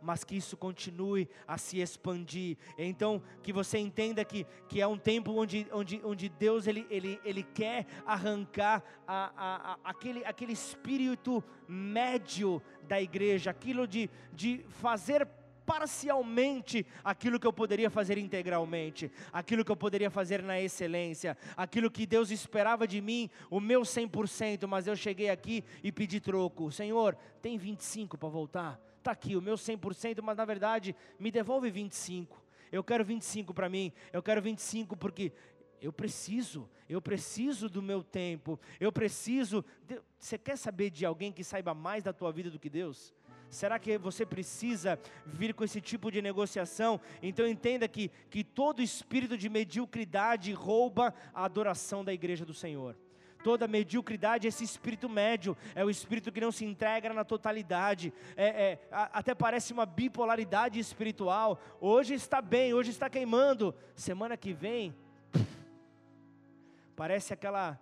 mas 0.02 0.24
que 0.24 0.36
isso 0.36 0.56
continue 0.58 1.30
a 1.48 1.58
se 1.58 1.80
expandir. 1.80 2.58
Então, 2.78 3.22
que 3.44 3.52
você 3.52 3.78
entenda 3.78 4.24
que, 4.24 4.46
que 4.68 4.82
é 4.82 4.88
um 4.88 4.98
tempo 4.98 5.32
onde, 5.32 5.68
onde, 5.72 6.02
onde 6.04 6.30
Deus 6.30 6.68
ele, 6.68 6.88
ele, 6.90 7.20
ele 7.24 7.44
quer 7.44 7.86
arrancar 8.06 8.84
a, 9.08 9.32
a, 9.36 9.72
a, 9.74 9.80
aquele, 9.84 10.24
aquele 10.26 10.54
espírito 10.54 11.44
médio 11.68 12.62
da 12.84 13.02
igreja, 13.02 13.52
aquilo 13.52 13.88
de, 13.88 14.10
de 14.34 14.66
fazer 14.70 15.28
parcialmente 15.70 16.84
aquilo 17.04 17.40
que 17.40 17.46
eu 17.46 17.54
poderia 17.54 17.92
fazer 17.92 18.18
integralmente, 18.18 19.12
aquilo 19.32 19.64
que 19.64 19.72
eu 19.72 19.76
poderia 19.76 20.10
fazer 20.10 20.42
na 20.42 20.60
excelência, 20.60 21.38
aquilo 21.56 21.92
que 21.92 22.08
Deus 22.08 22.32
esperava 22.32 22.88
de 22.88 23.00
mim, 23.00 23.30
o 23.52 23.60
meu 23.60 23.82
100%, 23.82 24.66
mas 24.66 24.88
eu 24.88 24.96
cheguei 24.96 25.30
aqui 25.30 25.64
e 25.84 25.92
pedi 25.92 26.20
troco. 26.20 26.72
Senhor, 26.72 27.16
tem 27.40 27.56
25 27.56 28.18
para 28.18 28.30
voltar? 28.30 28.82
Está 28.98 29.12
aqui 29.12 29.36
o 29.36 29.42
meu 29.44 29.54
100%, 29.54 30.24
mas 30.24 30.38
na 30.38 30.44
verdade 30.44 30.96
me 31.20 31.30
devolve 31.30 31.70
25. 31.70 32.44
Eu 32.72 32.84
quero 32.84 33.06
25 33.06 33.54
para 33.54 33.70
mim, 33.70 33.94
eu 34.12 34.24
quero 34.24 34.42
25 34.42 34.98
porque 34.98 35.32
eu 35.80 35.94
preciso, 35.94 36.68
eu 36.90 37.00
preciso 37.00 37.70
do 37.70 37.82
meu 37.82 38.04
tempo, 38.04 38.60
eu 38.80 38.92
preciso. 38.92 39.64
De... 39.86 40.02
Você 40.18 40.36
quer 40.36 40.58
saber 40.58 40.90
de 40.90 41.06
alguém 41.06 41.32
que 41.32 41.44
saiba 41.44 41.76
mais 41.76 42.04
da 42.04 42.12
tua 42.12 42.32
vida 42.32 42.50
do 42.50 42.58
que 42.58 42.72
Deus? 42.72 43.14
Será 43.50 43.80
que 43.80 43.98
você 43.98 44.26
precisa 44.26 45.00
vir 45.26 45.54
com 45.54 45.64
esse 45.64 45.82
tipo 45.82 46.12
de 46.12 46.22
negociação? 46.22 47.02
Então 47.22 47.48
entenda 47.48 47.88
que, 47.88 48.12
que 48.30 48.44
todo 48.44 48.82
espírito 48.82 49.38
de 49.38 49.50
mediocridade 49.50 50.54
rouba 50.54 51.14
a 51.34 51.46
adoração 51.46 52.04
da 52.04 52.14
igreja 52.14 52.46
do 52.46 52.54
Senhor. 52.54 52.96
Toda 53.44 53.68
mediocridade 53.68 54.46
é 54.46 54.50
esse 54.50 54.64
espírito 54.64 55.08
médio, 55.08 55.58
é 55.74 55.84
o 55.84 55.90
espírito 55.90 56.32
que 56.32 56.42
não 56.42 56.52
se 56.52 56.66
entrega 56.66 57.12
na 57.14 57.24
totalidade, 57.24 58.14
é, 58.36 58.48
é, 58.48 58.80
até 58.92 59.34
parece 59.34 59.72
uma 59.72 59.86
bipolaridade 59.86 60.78
espiritual. 60.78 61.60
Hoje 61.80 62.14
está 62.14 62.42
bem, 62.42 62.74
hoje 62.74 62.92
está 62.92 63.10
queimando, 63.10 63.74
semana 63.96 64.36
que 64.36 64.52
vem, 64.52 64.94
parece 66.98 67.34
aquela 67.34 67.80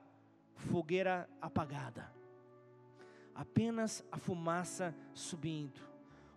fogueira 0.55 1.27
apagada 1.41 2.16
apenas 3.37 4.03
a 4.11 4.17
fumaça 4.17 4.95
subindo. 5.13 5.79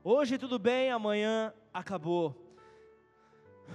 Hoje 0.05 0.37
tudo 0.37 0.59
bem, 0.59 0.91
amanhã 0.91 1.53
acabou. 1.73 2.37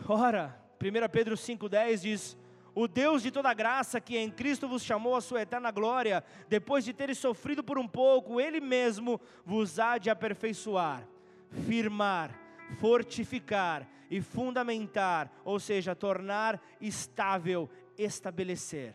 Ora, 0.07 0.55
1 0.79 1.09
Pedro 1.11 1.35
5,10 1.35 2.01
diz: 2.01 2.37
O 2.75 2.87
Deus 2.87 3.23
de 3.23 3.31
toda 3.31 3.53
graça, 3.53 3.99
que 3.99 4.15
em 4.15 4.29
Cristo 4.29 4.67
vos 4.67 4.83
chamou 4.83 5.15
à 5.15 5.21
sua 5.21 5.41
eterna 5.41 5.71
glória, 5.71 6.23
depois 6.47 6.85
de 6.85 6.93
teres 6.93 7.17
sofrido 7.17 7.63
por 7.63 7.79
um 7.79 7.87
pouco, 7.87 8.39
Ele 8.39 8.61
mesmo 8.61 9.19
vos 9.43 9.79
há 9.79 9.97
de 9.97 10.11
aperfeiçoar, 10.11 11.07
firmar, 11.49 12.39
fortificar 12.77 13.89
e 14.09 14.21
fundamentar, 14.21 15.31
ou 15.43 15.59
seja, 15.59 15.95
tornar 15.95 16.61
estável, 16.79 17.67
estabelecer. 17.97 18.93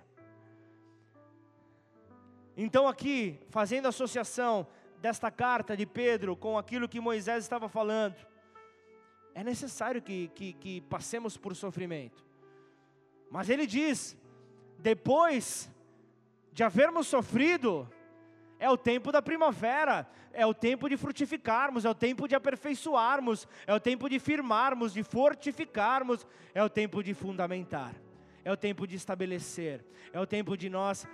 Então, 2.56 2.88
aqui, 2.88 3.38
fazendo 3.48 3.88
associação 3.88 4.66
desta 5.00 5.30
carta 5.30 5.76
de 5.76 5.86
Pedro 5.86 6.36
com 6.36 6.58
aquilo 6.58 6.88
que 6.88 7.00
Moisés 7.00 7.44
estava 7.44 7.68
falando, 7.68 8.16
é 9.34 9.42
necessário 9.42 10.02
que, 10.02 10.28
que, 10.34 10.52
que 10.54 10.80
passemos 10.82 11.36
por 11.36 11.54
sofrimento. 11.54 12.24
Mas 13.30 13.48
ele 13.48 13.66
diz: 13.66 14.16
depois 14.78 15.70
de 16.52 16.62
havermos 16.62 17.06
sofrido, 17.06 17.88
é 18.58 18.68
o 18.68 18.76
tempo 18.76 19.10
da 19.12 19.22
primavera, 19.22 20.06
é 20.32 20.44
o 20.44 20.52
tempo 20.52 20.88
de 20.88 20.96
frutificarmos, 20.96 21.84
é 21.84 21.90
o 21.90 21.94
tempo 21.94 22.28
de 22.28 22.34
aperfeiçoarmos, 22.34 23.48
é 23.66 23.74
o 23.74 23.80
tempo 23.80 24.08
de 24.08 24.18
firmarmos, 24.18 24.92
de 24.92 25.02
fortificarmos, 25.02 26.26
é 26.54 26.62
o 26.62 26.68
tempo 26.68 27.02
de 27.02 27.14
fundamentar, 27.14 27.94
é 28.44 28.52
o 28.52 28.56
tempo 28.56 28.86
de 28.86 28.96
estabelecer, 28.96 29.84
é 30.12 30.20
o 30.20 30.26
tempo 30.26 30.56
de 30.56 30.68
nós 30.68 31.06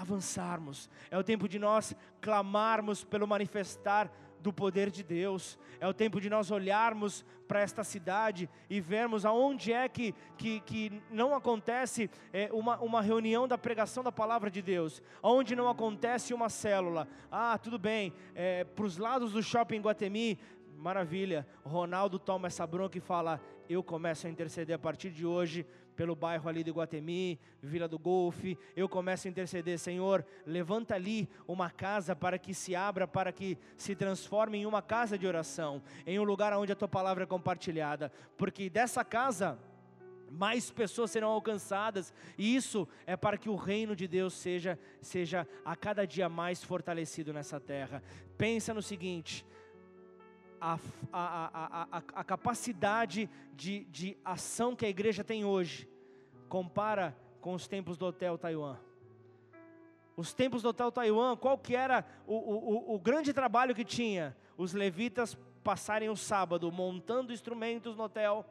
avançarmos, 0.00 0.88
é 1.10 1.18
o 1.18 1.24
tempo 1.24 1.48
de 1.48 1.58
nós 1.58 1.94
clamarmos 2.20 3.04
pelo 3.04 3.26
manifestar 3.26 4.10
do 4.40 4.52
poder 4.52 4.90
de 4.90 5.02
Deus, 5.02 5.58
é 5.78 5.86
o 5.86 5.92
tempo 5.92 6.20
de 6.20 6.30
nós 6.30 6.50
olharmos 6.50 7.24
para 7.46 7.60
esta 7.60 7.84
cidade 7.84 8.48
e 8.70 8.80
vermos 8.80 9.26
aonde 9.26 9.72
é 9.72 9.88
que, 9.88 10.14
que, 10.38 10.60
que 10.60 11.02
não 11.10 11.34
acontece 11.34 12.08
é, 12.32 12.48
uma, 12.52 12.78
uma 12.78 13.02
reunião 13.02 13.46
da 13.46 13.58
pregação 13.58 14.02
da 14.02 14.12
palavra 14.12 14.50
de 14.50 14.62
Deus, 14.62 15.02
aonde 15.22 15.54
não 15.54 15.68
acontece 15.68 16.32
uma 16.32 16.48
célula. 16.48 17.06
Ah, 17.30 17.58
tudo 17.58 17.78
bem, 17.78 18.12
é, 18.34 18.64
para 18.64 18.86
os 18.86 18.96
lados 18.96 19.32
do 19.32 19.42
shopping 19.42 19.80
Guatemi, 19.80 20.38
maravilha, 20.80 21.46
Ronaldo 21.62 22.18
toma 22.18 22.46
essa 22.46 22.66
bronca 22.66 22.96
e 22.96 23.00
fala: 23.00 23.40
Eu 23.68 23.82
começo 23.82 24.26
a 24.26 24.30
interceder 24.30 24.76
a 24.76 24.78
partir 24.78 25.10
de 25.10 25.26
hoje 25.26 25.66
pelo 26.00 26.16
bairro 26.16 26.48
ali 26.48 26.64
de 26.64 26.70
Guatemi, 26.70 27.38
Vila 27.62 27.86
do 27.86 27.98
Golfe. 27.98 28.56
Eu 28.74 28.88
começo 28.88 29.28
a 29.28 29.30
interceder, 29.30 29.78
Senhor, 29.78 30.24
levanta 30.46 30.94
ali 30.94 31.28
uma 31.46 31.68
casa 31.68 32.16
para 32.16 32.38
que 32.38 32.54
se 32.54 32.74
abra, 32.74 33.06
para 33.06 33.30
que 33.30 33.58
se 33.76 33.94
transforme 33.94 34.56
em 34.56 34.64
uma 34.64 34.80
casa 34.80 35.18
de 35.18 35.26
oração, 35.26 35.82
em 36.06 36.18
um 36.18 36.22
lugar 36.22 36.54
onde 36.54 36.72
a 36.72 36.74
tua 36.74 36.88
palavra 36.88 37.24
é 37.24 37.26
compartilhada, 37.26 38.10
porque 38.38 38.70
dessa 38.70 39.04
casa 39.04 39.58
mais 40.30 40.70
pessoas 40.70 41.10
serão 41.10 41.28
alcançadas, 41.28 42.14
e 42.38 42.56
isso 42.56 42.88
é 43.06 43.14
para 43.14 43.36
que 43.36 43.50
o 43.50 43.54
reino 43.54 43.94
de 43.94 44.08
Deus 44.08 44.32
seja, 44.32 44.78
seja 45.02 45.46
a 45.62 45.76
cada 45.76 46.06
dia 46.06 46.30
mais 46.30 46.64
fortalecido 46.64 47.30
nessa 47.30 47.60
terra. 47.60 48.02
Pensa 48.38 48.72
no 48.72 48.80
seguinte: 48.80 49.44
a, 50.60 50.78
a, 51.12 51.86
a, 51.90 52.02
a, 52.14 52.24
capacidade 52.24 53.28
de, 53.54 53.84
de 53.84 54.16
ação 54.24 54.76
que 54.76 54.84
a 54.84 54.88
igreja 54.88 55.24
tem 55.24 55.44
hoje 55.44 55.88
compara 56.48 57.16
com 57.40 57.54
os 57.54 57.66
tempos 57.66 57.96
do 57.96 58.06
Hotel 58.06 58.36
Taiwan. 58.36 58.76
Os 60.16 60.34
tempos 60.34 60.62
do 60.62 60.68
Hotel 60.68 60.92
Taiwan, 60.92 61.36
qual 61.36 61.56
que 61.56 61.74
era 61.74 62.04
o, 62.26 62.34
o, 62.34 62.94
o 62.94 62.98
grande 62.98 63.32
trabalho 63.32 63.74
que 63.74 63.84
tinha? 63.84 64.36
Os 64.56 64.74
levitas 64.74 65.38
passarem 65.64 66.08
o 66.10 66.16
sábado 66.16 66.70
montando 66.70 67.32
instrumentos 67.32 67.96
no 67.96 68.04
hotel, 68.04 68.44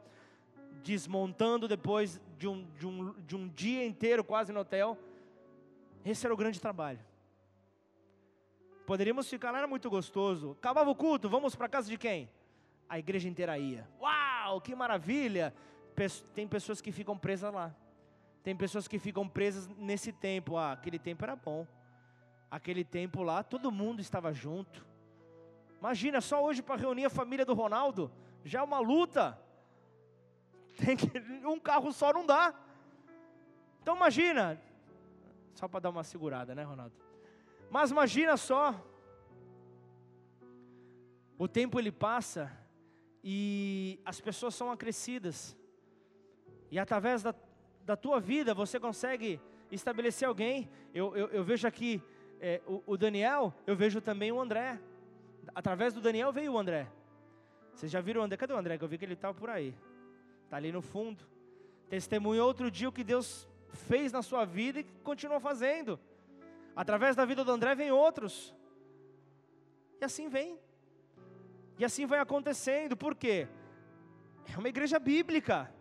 desmontando 0.82 1.68
depois 1.68 2.20
de 2.38 2.48
um, 2.48 2.66
de, 2.76 2.86
um, 2.86 3.14
de 3.20 3.36
um 3.36 3.48
dia 3.48 3.86
inteiro 3.86 4.24
quase 4.24 4.52
no 4.52 4.60
hotel. 4.60 4.98
Esse 6.04 6.26
era 6.26 6.34
o 6.34 6.36
grande 6.36 6.60
trabalho. 6.60 6.98
Poderíamos 8.90 9.28
ficar 9.28 9.52
lá, 9.52 9.58
era 9.58 9.68
muito 9.68 9.88
gostoso. 9.88 10.50
Acabava 10.58 10.90
o 10.90 10.96
culto, 10.96 11.28
vamos 11.28 11.54
para 11.54 11.68
casa 11.68 11.88
de 11.88 11.96
quem? 11.96 12.28
A 12.88 12.98
igreja 12.98 13.28
inteira 13.28 13.56
ia. 13.56 13.88
Uau, 14.00 14.60
que 14.60 14.74
maravilha! 14.74 15.54
Tem 16.34 16.48
pessoas 16.48 16.80
que 16.80 16.90
ficam 16.90 17.16
presas 17.16 17.54
lá. 17.54 17.72
Tem 18.42 18.56
pessoas 18.56 18.88
que 18.88 18.98
ficam 18.98 19.28
presas 19.28 19.68
nesse 19.76 20.12
tempo. 20.12 20.56
Ah, 20.56 20.72
aquele 20.72 20.98
tempo 20.98 21.22
era 21.22 21.36
bom. 21.36 21.64
Aquele 22.50 22.82
tempo 22.82 23.22
lá, 23.22 23.44
todo 23.44 23.70
mundo 23.70 24.00
estava 24.00 24.32
junto. 24.32 24.84
Imagina, 25.78 26.20
só 26.20 26.42
hoje 26.42 26.60
para 26.60 26.74
reunir 26.74 27.04
a 27.04 27.10
família 27.10 27.46
do 27.46 27.54
Ronaldo, 27.54 28.10
já 28.44 28.58
é 28.58 28.62
uma 28.64 28.80
luta. 28.80 29.40
Tem 30.84 30.96
que, 30.96 31.06
um 31.46 31.60
carro 31.60 31.92
só 31.92 32.12
não 32.12 32.26
dá. 32.26 32.52
Então 33.82 33.94
imagina, 33.94 34.60
só 35.54 35.68
para 35.68 35.78
dar 35.78 35.90
uma 35.90 36.02
segurada, 36.02 36.56
né, 36.56 36.64
Ronaldo? 36.64 37.09
Mas 37.70 37.92
imagina 37.92 38.36
só, 38.36 38.74
o 41.38 41.46
tempo 41.46 41.78
ele 41.78 41.92
passa 41.92 42.50
e 43.22 44.00
as 44.04 44.20
pessoas 44.20 44.54
são 44.54 44.72
acrescidas, 44.72 45.56
e 46.70 46.78
através 46.78 47.22
da, 47.22 47.34
da 47.84 47.96
tua 47.96 48.18
vida 48.20 48.52
você 48.52 48.78
consegue 48.78 49.40
estabelecer 49.70 50.26
alguém. 50.26 50.68
Eu, 50.92 51.16
eu, 51.16 51.28
eu 51.28 51.44
vejo 51.44 51.66
aqui 51.66 52.02
é, 52.40 52.60
o, 52.66 52.82
o, 52.86 52.96
Daniel, 52.96 53.54
eu 53.66 53.76
vejo 53.76 54.00
também 54.00 54.32
o 54.32 54.40
André. 54.40 54.78
Através 55.54 55.94
do 55.94 56.00
Daniel 56.00 56.32
veio 56.32 56.52
o 56.52 56.58
André. 56.58 56.88
Vocês 57.74 57.90
já 57.90 58.00
viram 58.00 58.20
o 58.20 58.24
André? 58.24 58.36
Cadê 58.36 58.52
o 58.52 58.56
André? 58.56 58.78
Que 58.78 58.84
eu 58.84 58.88
vi 58.88 58.98
que 58.98 59.04
ele 59.04 59.14
estava 59.14 59.34
por 59.34 59.50
aí. 59.50 59.74
Está 60.44 60.56
ali 60.56 60.70
no 60.72 60.82
fundo. 60.82 61.24
Testemunhou 61.88 62.46
outro 62.46 62.70
dia 62.70 62.88
o 62.88 62.92
que 62.92 63.02
Deus 63.02 63.48
fez 63.88 64.12
na 64.12 64.22
sua 64.22 64.44
vida 64.44 64.80
e 64.80 64.84
continua 65.02 65.40
fazendo. 65.40 65.98
Através 66.74 67.16
da 67.16 67.24
vida 67.24 67.44
do 67.44 67.52
André 67.52 67.74
vem 67.74 67.90
outros. 67.90 68.54
E 70.00 70.04
assim 70.04 70.28
vem. 70.28 70.58
E 71.78 71.84
assim 71.84 72.06
vai 72.06 72.18
acontecendo. 72.18 72.96
Por 72.96 73.14
quê? 73.14 73.48
É 74.52 74.58
uma 74.58 74.68
igreja 74.68 74.98
bíblica. 74.98 75.72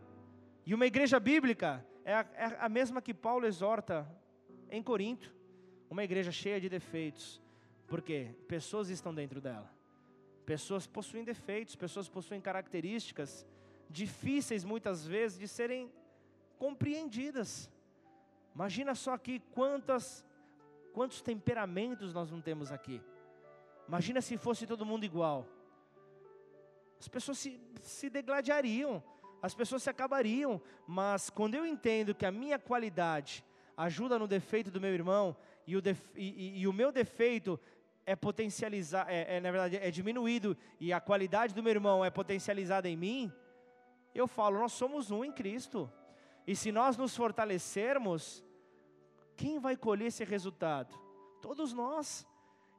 E 0.66 0.74
uma 0.74 0.86
igreja 0.86 1.20
bíblica 1.20 1.86
é 2.04 2.14
a, 2.14 2.26
é 2.36 2.58
a 2.60 2.70
mesma 2.70 3.02
que 3.02 3.14
Paulo 3.14 3.46
exorta 3.46 4.08
em 4.70 4.82
Corinto. 4.84 5.34
Uma 5.90 6.04
igreja 6.04 6.32
cheia 6.32 6.60
de 6.60 6.70
defeitos. 6.70 7.42
Porque 7.88 8.36
pessoas 8.48 8.90
estão 8.90 9.14
dentro 9.14 9.42
dela. 9.42 9.72
Pessoas 10.46 10.88
possuem 10.88 11.24
defeitos, 11.24 11.76
pessoas 11.76 12.10
possuem 12.10 12.42
características 12.42 13.46
difíceis 13.90 14.64
muitas 14.64 15.06
vezes 15.06 15.40
de 15.40 15.48
serem 15.48 15.92
compreendidas. 16.58 17.70
Imagina 18.54 18.94
só 18.94 19.14
aqui 19.14 19.40
quantas, 19.52 20.26
quantos 20.94 21.22
temperamentos 21.22 22.14
nós 22.14 22.32
não 22.32 22.42
temos 22.42 22.72
aqui. 22.72 23.02
Imagina 23.88 24.22
se 24.22 24.38
fosse 24.38 24.68
todo 24.68 24.86
mundo 24.86 25.04
igual. 25.04 25.48
As 27.00 27.08
pessoas 27.08 27.38
se, 27.40 27.60
se 27.82 28.10
degladiariam, 28.10 29.04
as 29.42 29.54
pessoas 29.54 29.84
se 29.84 29.90
acabariam. 29.90 30.62
Mas 30.88 31.30
quando 31.30 31.56
eu 31.56 31.66
entendo 31.66 32.14
que 32.14 32.26
a 32.26 32.32
minha 32.32 32.60
qualidade 32.60 33.44
ajuda 33.76 34.20
no 34.20 34.28
defeito 34.28 34.70
do 34.70 34.82
meu 34.82 34.94
irmão, 34.94 35.36
e 35.66 35.76
o, 35.76 35.82
def, 35.82 36.02
e, 36.16 36.28
e, 36.30 36.60
e 36.62 36.68
o 36.68 36.74
meu 36.74 36.92
defeito 36.92 37.60
é 38.06 38.16
potencializado, 38.16 39.10
é, 39.10 39.38
é, 39.38 39.40
na 39.40 39.52
verdade, 39.52 39.78
é 39.78 39.90
diminuído, 39.90 40.58
e 40.80 40.92
a 40.92 41.00
qualidade 41.00 41.54
do 41.54 41.64
meu 41.64 41.72
irmão 41.72 42.04
é 42.04 42.10
potencializada 42.10 42.90
em 42.90 42.98
mim, 42.98 43.32
eu 44.14 44.28
falo, 44.28 44.60
nós 44.60 44.74
somos 44.74 45.12
um 45.12 45.24
em 45.24 45.32
Cristo. 45.32 45.92
E 46.46 46.56
se 46.56 46.72
nós 46.72 46.98
nos 46.98 47.16
fortalecermos, 47.16 48.44
quem 49.40 49.58
vai 49.58 49.78
colher 49.78 50.08
esse 50.08 50.26
resultado? 50.26 50.94
Todos 51.42 51.72
nós. 51.72 52.28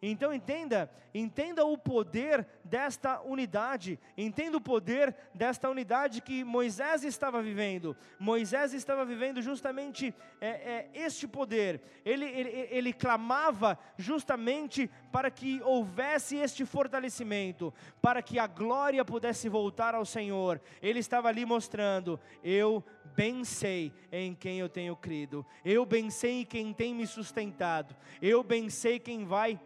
Então 0.02 0.32
entenda, 0.32 0.90
entenda 1.14 1.64
o 1.64 1.76
poder 1.76 2.46
desta 2.64 3.20
unidade, 3.20 3.98
entenda 4.16 4.56
o 4.56 4.60
poder 4.60 5.14
desta 5.34 5.68
unidade 5.68 6.22
que 6.22 6.42
Moisés 6.42 7.04
estava 7.04 7.42
vivendo. 7.42 7.94
Moisés 8.18 8.72
estava 8.72 9.04
vivendo 9.04 9.42
justamente 9.42 10.14
é, 10.40 10.48
é, 10.48 10.90
este 10.94 11.28
poder. 11.28 11.82
Ele, 12.02 12.24
ele, 12.24 12.48
ele 12.70 12.92
clamava 12.94 13.78
justamente 13.98 14.90
para 15.12 15.30
que 15.30 15.60
houvesse 15.62 16.36
este 16.36 16.64
fortalecimento, 16.64 17.72
para 18.00 18.22
que 18.22 18.38
a 18.38 18.46
glória 18.46 19.04
pudesse 19.04 19.50
voltar 19.50 19.94
ao 19.94 20.06
Senhor. 20.06 20.60
Ele 20.80 20.98
estava 20.98 21.28
ali 21.28 21.44
mostrando: 21.44 22.18
eu 22.42 22.82
bem 23.20 23.44
sei 23.44 23.92
em 24.10 24.34
quem 24.34 24.60
eu 24.60 24.66
tenho 24.66 24.96
crido, 24.96 25.44
eu 25.62 25.84
bem 25.84 26.08
sei 26.08 26.40
em 26.40 26.44
quem 26.46 26.72
tem 26.72 26.94
me 26.94 27.06
sustentado, 27.06 27.94
eu 28.22 28.42
bem 28.42 28.70
sei 28.70 28.98
quem 28.98 29.26
vai 29.26 29.60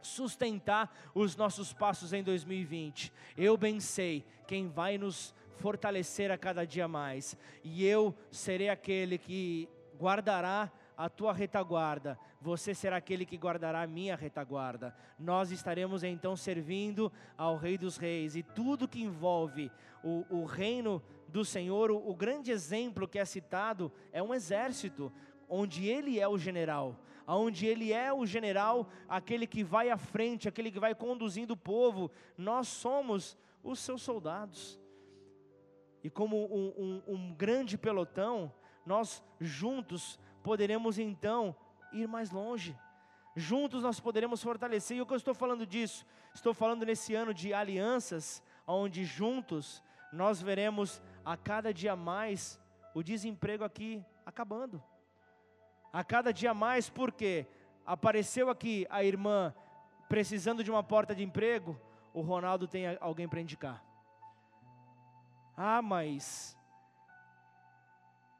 sustentar 0.00 0.90
os 1.14 1.36
nossos 1.36 1.70
passos 1.70 2.14
em 2.14 2.22
2020. 2.22 3.12
Eu 3.36 3.58
bem 3.58 3.78
sei 3.78 4.24
quem 4.46 4.68
vai 4.68 4.96
nos 4.96 5.34
fortalecer 5.58 6.30
a 6.30 6.38
cada 6.38 6.64
dia 6.64 6.88
mais, 6.88 7.36
e 7.62 7.84
eu 7.84 8.16
serei 8.30 8.70
aquele 8.70 9.18
que 9.18 9.68
guardará 10.00 10.72
a 10.96 11.10
tua 11.10 11.34
retaguarda, 11.34 12.18
você 12.40 12.74
será 12.74 12.96
aquele 12.96 13.26
que 13.26 13.36
guardará 13.36 13.82
a 13.82 13.86
minha 13.86 14.16
retaguarda. 14.16 14.96
Nós 15.18 15.50
estaremos 15.50 16.02
então 16.02 16.34
servindo 16.34 17.12
ao 17.36 17.58
Rei 17.58 17.76
dos 17.76 17.98
Reis, 17.98 18.34
e 18.34 18.42
tudo 18.42 18.88
que 18.88 19.02
envolve 19.02 19.70
o, 20.02 20.24
o 20.30 20.44
reino 20.46 21.02
do 21.28 21.44
Senhor, 21.44 21.90
o, 21.90 22.14
grande 22.14 22.50
exemplo 22.50 23.06
que 23.06 23.18
é 23.18 23.24
citado 23.24 23.92
é 24.10 24.22
um 24.22 24.34
exército, 24.34 25.12
onde 25.48 25.86
ele 25.86 26.18
é 26.18 26.26
o 26.26 26.38
general 26.38 26.98
onde 27.30 27.66
ele 27.66 27.92
é 27.92 28.10
o 28.10 28.24
general, 28.24 28.88
aquele 29.06 29.46
que 29.46 29.62
vai 29.62 29.90
à 29.90 29.98
frente, 29.98 30.48
aquele 30.48 30.70
que 30.70 30.80
vai 30.80 30.94
conduzindo 30.94 31.50
o 31.52 31.56
povo, 31.56 32.10
nós 32.38 32.68
somos 32.68 33.36
os 33.62 33.78
seus 33.80 34.00
soldados. 34.00 34.80
E 36.02 36.08
como 36.08 36.46
um, 36.46 37.02
um, 37.06 37.14
um 37.14 37.34
grande 37.34 37.76
pelotão, 37.76 38.50
nós 38.86 39.22
juntos 39.38 40.18
poderemos 40.42 40.98
então 40.98 41.54
ir 41.92 42.08
mais 42.08 42.30
longe. 42.30 42.74
Juntos 43.36 43.82
nós 43.82 44.00
poderemos 44.00 44.42
fortalecer. 44.42 44.96
E 44.96 45.02
o 45.02 45.06
que 45.06 45.12
eu 45.12 45.18
estou 45.18 45.34
falando 45.34 45.66
disso? 45.66 46.06
Estou 46.34 46.54
falando 46.54 46.86
nesse 46.86 47.14
ano 47.14 47.34
de 47.34 47.52
alianças, 47.52 48.42
onde 48.66 49.04
juntos 49.04 49.82
nós 50.12 50.40
veremos 50.40 51.02
a 51.28 51.36
cada 51.36 51.70
dia 51.72 51.94
mais 51.94 52.40
o 52.94 53.02
desemprego 53.02 53.64
aqui 53.64 53.90
acabando 54.24 54.82
a 55.92 56.04
cada 56.04 56.32
dia 56.32 56.52
mais, 56.52 56.88
porque 56.88 57.46
apareceu 57.84 58.50
aqui 58.50 58.86
a 58.90 59.02
irmã 59.02 59.54
precisando 60.08 60.62
de 60.62 60.70
uma 60.70 60.82
porta 60.82 61.14
de 61.14 61.22
emprego, 61.22 61.78
o 62.12 62.20
Ronaldo 62.20 62.66
tem 62.66 62.96
alguém 63.00 63.28
para 63.28 63.40
indicar. 63.40 63.84
Ah, 65.56 65.82
mas 65.82 66.56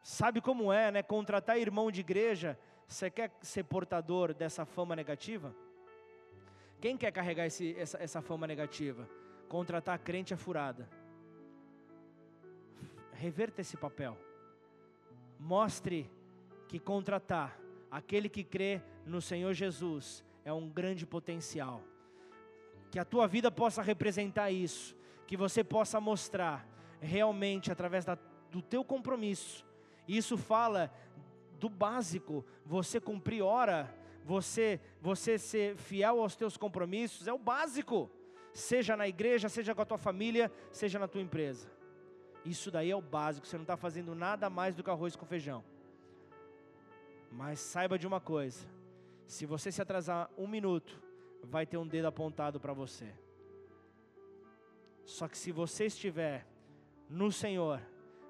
sabe 0.03 0.41
como 0.41 0.73
é, 0.73 0.91
né? 0.91 1.03
Contratar 1.03 1.59
irmão 1.59 1.91
de 1.91 2.01
igreja, 2.01 2.59
você 2.87 3.11
quer 3.11 3.31
ser 3.43 3.65
portador 3.65 4.33
dessa 4.33 4.65
fama 4.65 4.95
negativa? 4.95 5.55
Quem 6.81 6.97
quer 6.97 7.11
carregar 7.11 7.47
esse, 7.47 7.75
essa, 7.77 7.99
essa 8.03 8.23
fama 8.23 8.47
negativa? 8.47 9.09
Contratar 9.49 9.99
crente 9.99 10.33
é 10.33 10.37
furada. 10.37 10.89
Reverta 13.19 13.61
esse 13.61 13.77
papel. 13.77 14.17
Mostre 15.41 16.09
que 16.69 16.79
contratar 16.79 17.59
aquele 17.91 18.29
que 18.29 18.45
crê 18.45 18.81
no 19.05 19.21
Senhor 19.21 19.53
Jesus 19.55 20.25
é 20.45 20.53
um 20.53 20.69
grande 20.69 21.05
potencial. 21.05 21.83
Que 22.93 22.99
a 22.99 23.05
tua 23.05 23.27
vida 23.27 23.51
possa 23.51 23.83
representar 23.83 24.53
isso, 24.53 24.97
que 25.27 25.37
você 25.37 25.65
possa 25.65 26.01
mostrar 26.01 26.65
realmente 27.01 27.73
através 27.73 28.05
da, 28.05 28.17
do 28.53 28.63
teu 28.63 28.85
compromisso. 28.85 29.67
Isso 30.07 30.37
fala 30.39 30.89
do 31.59 31.69
básico, 31.69 32.45
você 32.65 33.01
cumprir 33.01 33.43
hora, 33.43 33.93
você 34.25 34.81
você 35.03 35.39
ser 35.39 35.77
fiel 35.77 36.21
aos 36.21 36.37
teus 36.37 36.57
compromissos 36.57 37.27
é 37.27 37.33
o 37.33 37.39
básico. 37.39 38.09
Seja 38.55 38.97
na 38.97 39.09
igreja, 39.09 39.49
seja 39.49 39.75
com 39.75 39.83
a 39.83 39.85
tua 39.85 39.99
família, 39.99 40.53
seja 40.71 41.01
na 41.01 41.09
tua 41.09 41.21
empresa. 41.21 41.78
Isso 42.45 42.71
daí 42.71 42.91
é 42.91 42.97
o 42.97 43.03
básico, 43.03 43.47
você 43.47 43.57
não 43.57 43.65
está 43.65 43.77
fazendo 43.77 44.15
nada 44.15 44.49
mais 44.49 44.75
do 44.75 44.83
que 44.83 44.91
arroz 44.91 45.15
com 45.17 45.27
feijão. 45.27 45.65
Mas 47.31 47.61
saiba 47.61 47.99
de 47.99 48.07
uma 48.07 48.21
coisa: 48.21 48.67
se 49.27 49.45
você 49.45 49.71
se 49.71 49.83
atrasar 49.83 50.31
um 50.37 50.47
minuto, 50.47 51.03
vai 51.43 51.67
ter 51.67 51.77
um 51.77 51.87
dedo 51.87 52.07
apontado 52.07 52.59
para 52.59 52.73
você. 52.73 53.13
Só 55.05 55.27
que 55.27 55.39
se 55.39 55.53
você 55.53 55.87
estiver 55.87 56.47
no 57.09 57.33
Senhor, 57.33 57.81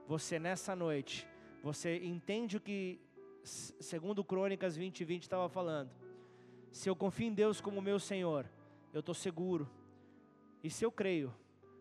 você 0.07 0.39
nessa 0.39 0.77
noite, 0.77 1.27
você 1.63 1.99
entende 1.99 2.57
o 2.57 2.61
que, 2.61 3.01
segundo 3.43 4.25
Crônicas 4.25 4.77
20, 4.77 5.05
20 5.05 5.23
estava 5.23 5.49
falando. 5.49 5.91
Se 6.71 6.89
eu 6.89 6.95
confio 6.95 7.27
em 7.27 7.35
Deus 7.35 7.61
como 7.61 7.83
meu 7.83 7.99
Senhor, 7.99 8.49
eu 8.93 9.01
estou 9.01 9.15
seguro. 9.15 9.69
E 10.63 10.71
se 10.71 10.85
eu 10.85 10.93
creio 10.93 11.35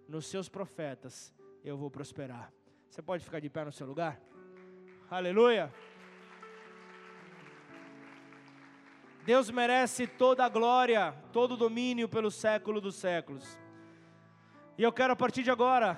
nos 0.07 0.25
seus 0.25 0.49
profetas, 0.49 1.33
eu 1.67 1.77
vou 1.77 1.91
prosperar. 1.91 2.51
Você 2.89 3.01
pode 3.01 3.25
ficar 3.25 3.41
de 3.41 3.49
pé 3.49 3.65
no 3.65 3.73
seu 3.73 3.85
lugar? 3.85 4.17
Aleluia. 5.11 5.73
Deus 9.25 9.51
merece 9.51 10.07
toda 10.07 10.45
a 10.45 10.49
glória, 10.49 11.13
todo 11.33 11.55
o 11.55 11.57
domínio 11.57 12.07
pelo 12.07 12.31
século 12.31 12.79
dos 12.79 12.95
séculos. 12.95 13.59
E 14.77 14.83
eu 14.83 14.93
quero 14.93 15.11
a 15.11 15.15
partir 15.15 15.43
de 15.43 15.51
agora 15.51 15.97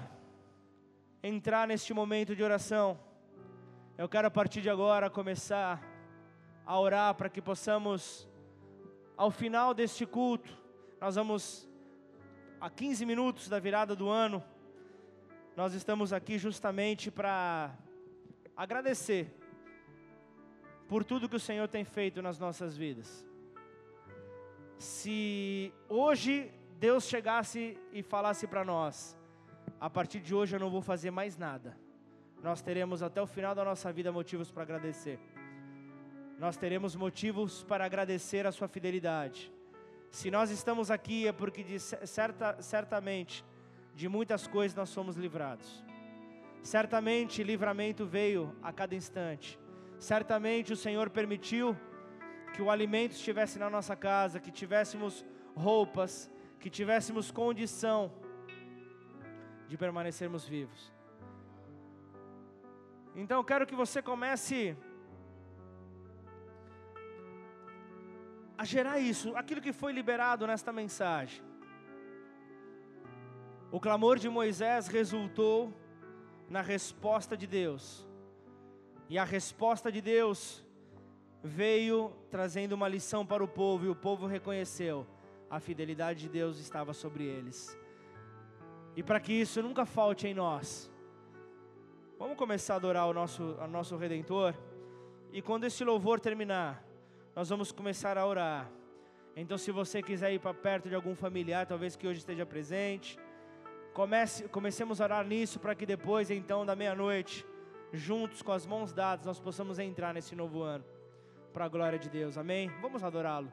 entrar 1.22 1.68
neste 1.68 1.94
momento 1.94 2.36
de 2.36 2.42
oração. 2.44 3.00
Eu 3.96 4.10
quero 4.10 4.28
a 4.28 4.32
partir 4.32 4.62
de 4.62 4.72
agora 4.72 5.08
começar 5.08 5.80
a 6.66 6.80
orar 6.80 7.14
para 7.14 7.30
que 7.30 7.44
possamos, 7.44 8.28
ao 9.16 9.30
final 9.30 9.76
deste 9.76 10.04
culto, 10.04 10.52
nós 11.00 11.14
vamos 11.14 11.70
a 12.60 12.72
15 12.72 13.06
minutos 13.06 13.48
da 13.48 13.60
virada 13.60 13.96
do 13.96 14.10
ano, 14.10 14.44
nós 15.60 15.74
estamos 15.74 16.14
aqui 16.14 16.38
justamente 16.38 17.12
para 17.12 17.78
agradecer 18.56 19.24
por 20.88 21.04
tudo 21.04 21.28
que 21.28 21.36
o 21.36 21.46
Senhor 21.48 21.68
tem 21.68 21.84
feito 21.84 22.22
nas 22.22 22.40
nossas 22.40 22.78
vidas. 22.78 23.28
Se 24.78 25.74
hoje 25.90 26.50
Deus 26.80 27.04
chegasse 27.04 27.78
e 27.92 28.02
falasse 28.02 28.48
para 28.48 28.64
nós: 28.64 29.18
a 29.82 29.90
partir 29.90 30.22
de 30.22 30.34
hoje 30.34 30.56
eu 30.56 30.62
não 30.62 30.70
vou 30.70 30.82
fazer 30.82 31.12
mais 31.12 31.36
nada, 31.36 31.78
nós 32.42 32.62
teremos 32.62 33.04
até 33.04 33.22
o 33.22 33.28
final 33.28 33.54
da 33.54 33.66
nossa 33.66 33.92
vida 33.92 34.14
motivos 34.14 34.50
para 34.50 34.64
agradecer. 34.64 35.20
Nós 36.38 36.56
teremos 36.56 36.96
motivos 36.96 37.64
para 37.66 37.84
agradecer 37.84 38.48
a 38.48 38.52
Sua 38.54 38.70
fidelidade. 38.70 39.52
Se 40.10 40.32
nós 40.32 40.52
estamos 40.52 40.90
aqui 40.90 41.28
é 41.28 41.34
porque 41.34 41.78
certa, 41.80 42.62
certamente 42.62 43.44
de 44.00 44.08
muitas 44.08 44.48
coisas 44.48 44.74
nós 44.82 44.90
somos 44.98 45.16
livrados. 45.18 45.70
Certamente 46.64 47.44
livramento 47.44 48.06
veio 48.06 48.56
a 48.68 48.72
cada 48.72 48.96
instante. 48.96 49.60
Certamente 50.12 50.72
o 50.72 50.78
Senhor 50.84 51.10
permitiu 51.10 51.76
que 52.54 52.62
o 52.62 52.72
alimento 52.72 53.12
estivesse 53.12 53.60
na 53.60 53.70
nossa 53.70 53.98
casa, 53.98 54.40
que 54.40 54.52
tivéssemos 54.62 55.26
roupas, 55.54 56.32
que 56.62 56.70
tivéssemos 56.70 57.30
condição 57.30 58.00
de 59.68 59.76
permanecermos 59.78 60.46
vivos. 60.48 60.94
Então 63.14 63.40
eu 63.40 63.44
quero 63.44 63.68
que 63.68 63.76
você 63.76 64.02
comece 64.02 64.78
a 68.58 68.64
gerar 68.64 68.98
isso, 68.98 69.36
aquilo 69.36 69.60
que 69.60 69.74
foi 69.74 69.92
liberado 69.92 70.48
nesta 70.48 70.72
mensagem. 70.72 71.49
O 73.72 73.80
clamor 73.80 74.18
de 74.18 74.28
Moisés 74.28 74.88
resultou 74.88 75.72
na 76.50 76.62
resposta 76.62 77.38
de 77.38 77.46
Deus. 77.46 78.08
E 79.08 79.18
a 79.18 79.24
resposta 79.24 79.92
de 79.92 80.02
Deus 80.02 80.66
veio 81.44 82.12
trazendo 82.32 82.74
uma 82.74 82.88
lição 82.88 83.24
para 83.24 83.44
o 83.44 83.48
povo, 83.48 83.86
e 83.86 83.90
o 83.90 83.96
povo 83.96 84.26
reconheceu: 84.26 85.06
a 85.50 85.60
fidelidade 85.60 86.22
de 86.22 86.30
Deus 86.30 86.58
estava 86.58 86.94
sobre 86.94 87.26
eles. 87.26 87.78
E 88.96 89.04
para 89.04 89.20
que 89.20 89.34
isso 89.34 89.62
nunca 89.62 89.86
falte 89.86 90.28
em 90.28 90.34
nós, 90.34 90.92
vamos 92.18 92.38
começar 92.38 92.74
a 92.74 92.78
adorar 92.78 93.08
o 93.08 93.14
nosso, 93.14 93.44
o 93.44 93.68
nosso 93.68 93.96
Redentor, 93.98 94.56
e 95.32 95.44
quando 95.44 95.66
esse 95.66 95.84
louvor 95.84 96.20
terminar, 96.20 96.84
nós 97.36 97.50
vamos 97.50 97.72
começar 97.72 98.18
a 98.18 98.26
orar. 98.26 98.70
Então, 99.36 99.60
se 99.60 99.72
você 99.72 100.02
quiser 100.02 100.34
ir 100.34 100.40
para 100.40 100.56
perto 100.56 100.90
de 100.90 100.96
algum 100.96 101.16
familiar, 101.16 101.68
talvez 101.68 101.96
que 101.96 102.08
hoje 102.08 102.20
esteja 102.20 102.46
presente, 102.48 103.18
comece, 104.00 104.48
comecemos 104.48 105.02
a 105.02 105.04
orar 105.04 105.28
nisso 105.28 105.60
para 105.60 105.76
que 105.76 105.86
depois, 105.86 106.32
então, 106.32 106.66
da 106.66 106.74
meia-noite, 106.74 107.46
juntos, 107.92 108.42
com 108.42 108.54
as 108.54 108.66
mãos 108.66 108.94
dadas, 108.94 109.26
nós 109.26 109.42
possamos 109.42 109.78
entrar 109.78 110.14
nesse 110.14 110.38
novo 110.38 110.62
ano, 110.62 110.86
para 111.52 111.66
a 111.66 111.68
glória 111.68 112.00
de 112.00 112.10
Deus, 112.10 112.38
amém? 112.38 112.72
Vamos 112.82 113.04
adorá-lo. 113.04 113.52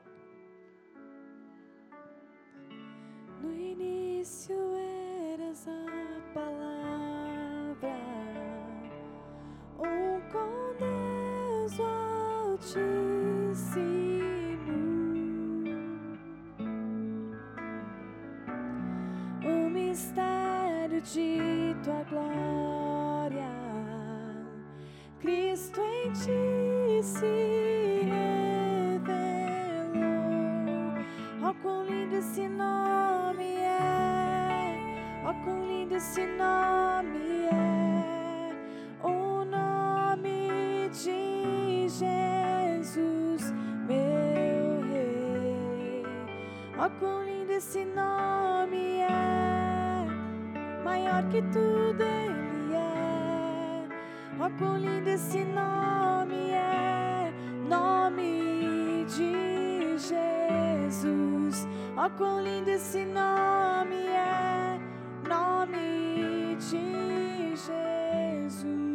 No 3.42 3.52
início 3.52 4.54
eras 5.32 5.66
a 5.66 6.22
palavra, 6.32 7.96
um 9.80 10.20
com 10.30 10.76
Deus 10.78 11.80
Altíssimo. 12.52 13.95
De 21.12 21.76
tua 21.84 22.02
glória 22.10 23.46
Cristo 25.20 25.80
em 25.80 26.12
ti 26.12 27.02
se 27.02 28.02
revelou. 28.94 29.14
Oh, 31.42 31.54
quão 31.62 31.86
lindo 31.86 32.16
esse 32.16 32.48
nome 32.48 33.54
é! 33.56 34.78
Oh, 35.24 35.34
quão 35.44 35.64
lindo 35.66 35.94
esse 35.94 36.26
nome 36.26 37.46
é! 37.52 38.52
O 39.02 39.44
nome 39.44 40.90
de 40.90 41.88
Jesus, 41.88 43.52
meu 43.86 44.80
Rei. 44.92 46.02
Oh, 46.78 46.90
quão 46.98 47.24
lindo 47.24 47.52
esse 47.52 47.84
nome 47.84 48.76
é! 48.92 48.95
maior 50.96 51.22
que 51.28 51.42
tudo 51.42 52.02
Ele 52.02 52.74
é. 52.74 53.84
Ó, 54.38 54.46
oh, 54.46 54.50
quão 54.58 54.78
lindo 54.78 55.08
esse 55.10 55.44
nome 55.44 56.50
é, 56.50 57.32
nome 57.68 59.04
de 59.04 59.98
Jesus. 59.98 61.68
Ó, 61.96 62.06
oh, 62.06 62.10
quão 62.10 62.42
lindo 62.42 62.70
esse 62.70 63.04
nome 63.04 64.06
é, 64.06 64.78
nome 65.28 66.56
de 66.56 67.54
Jesus. 67.56 68.85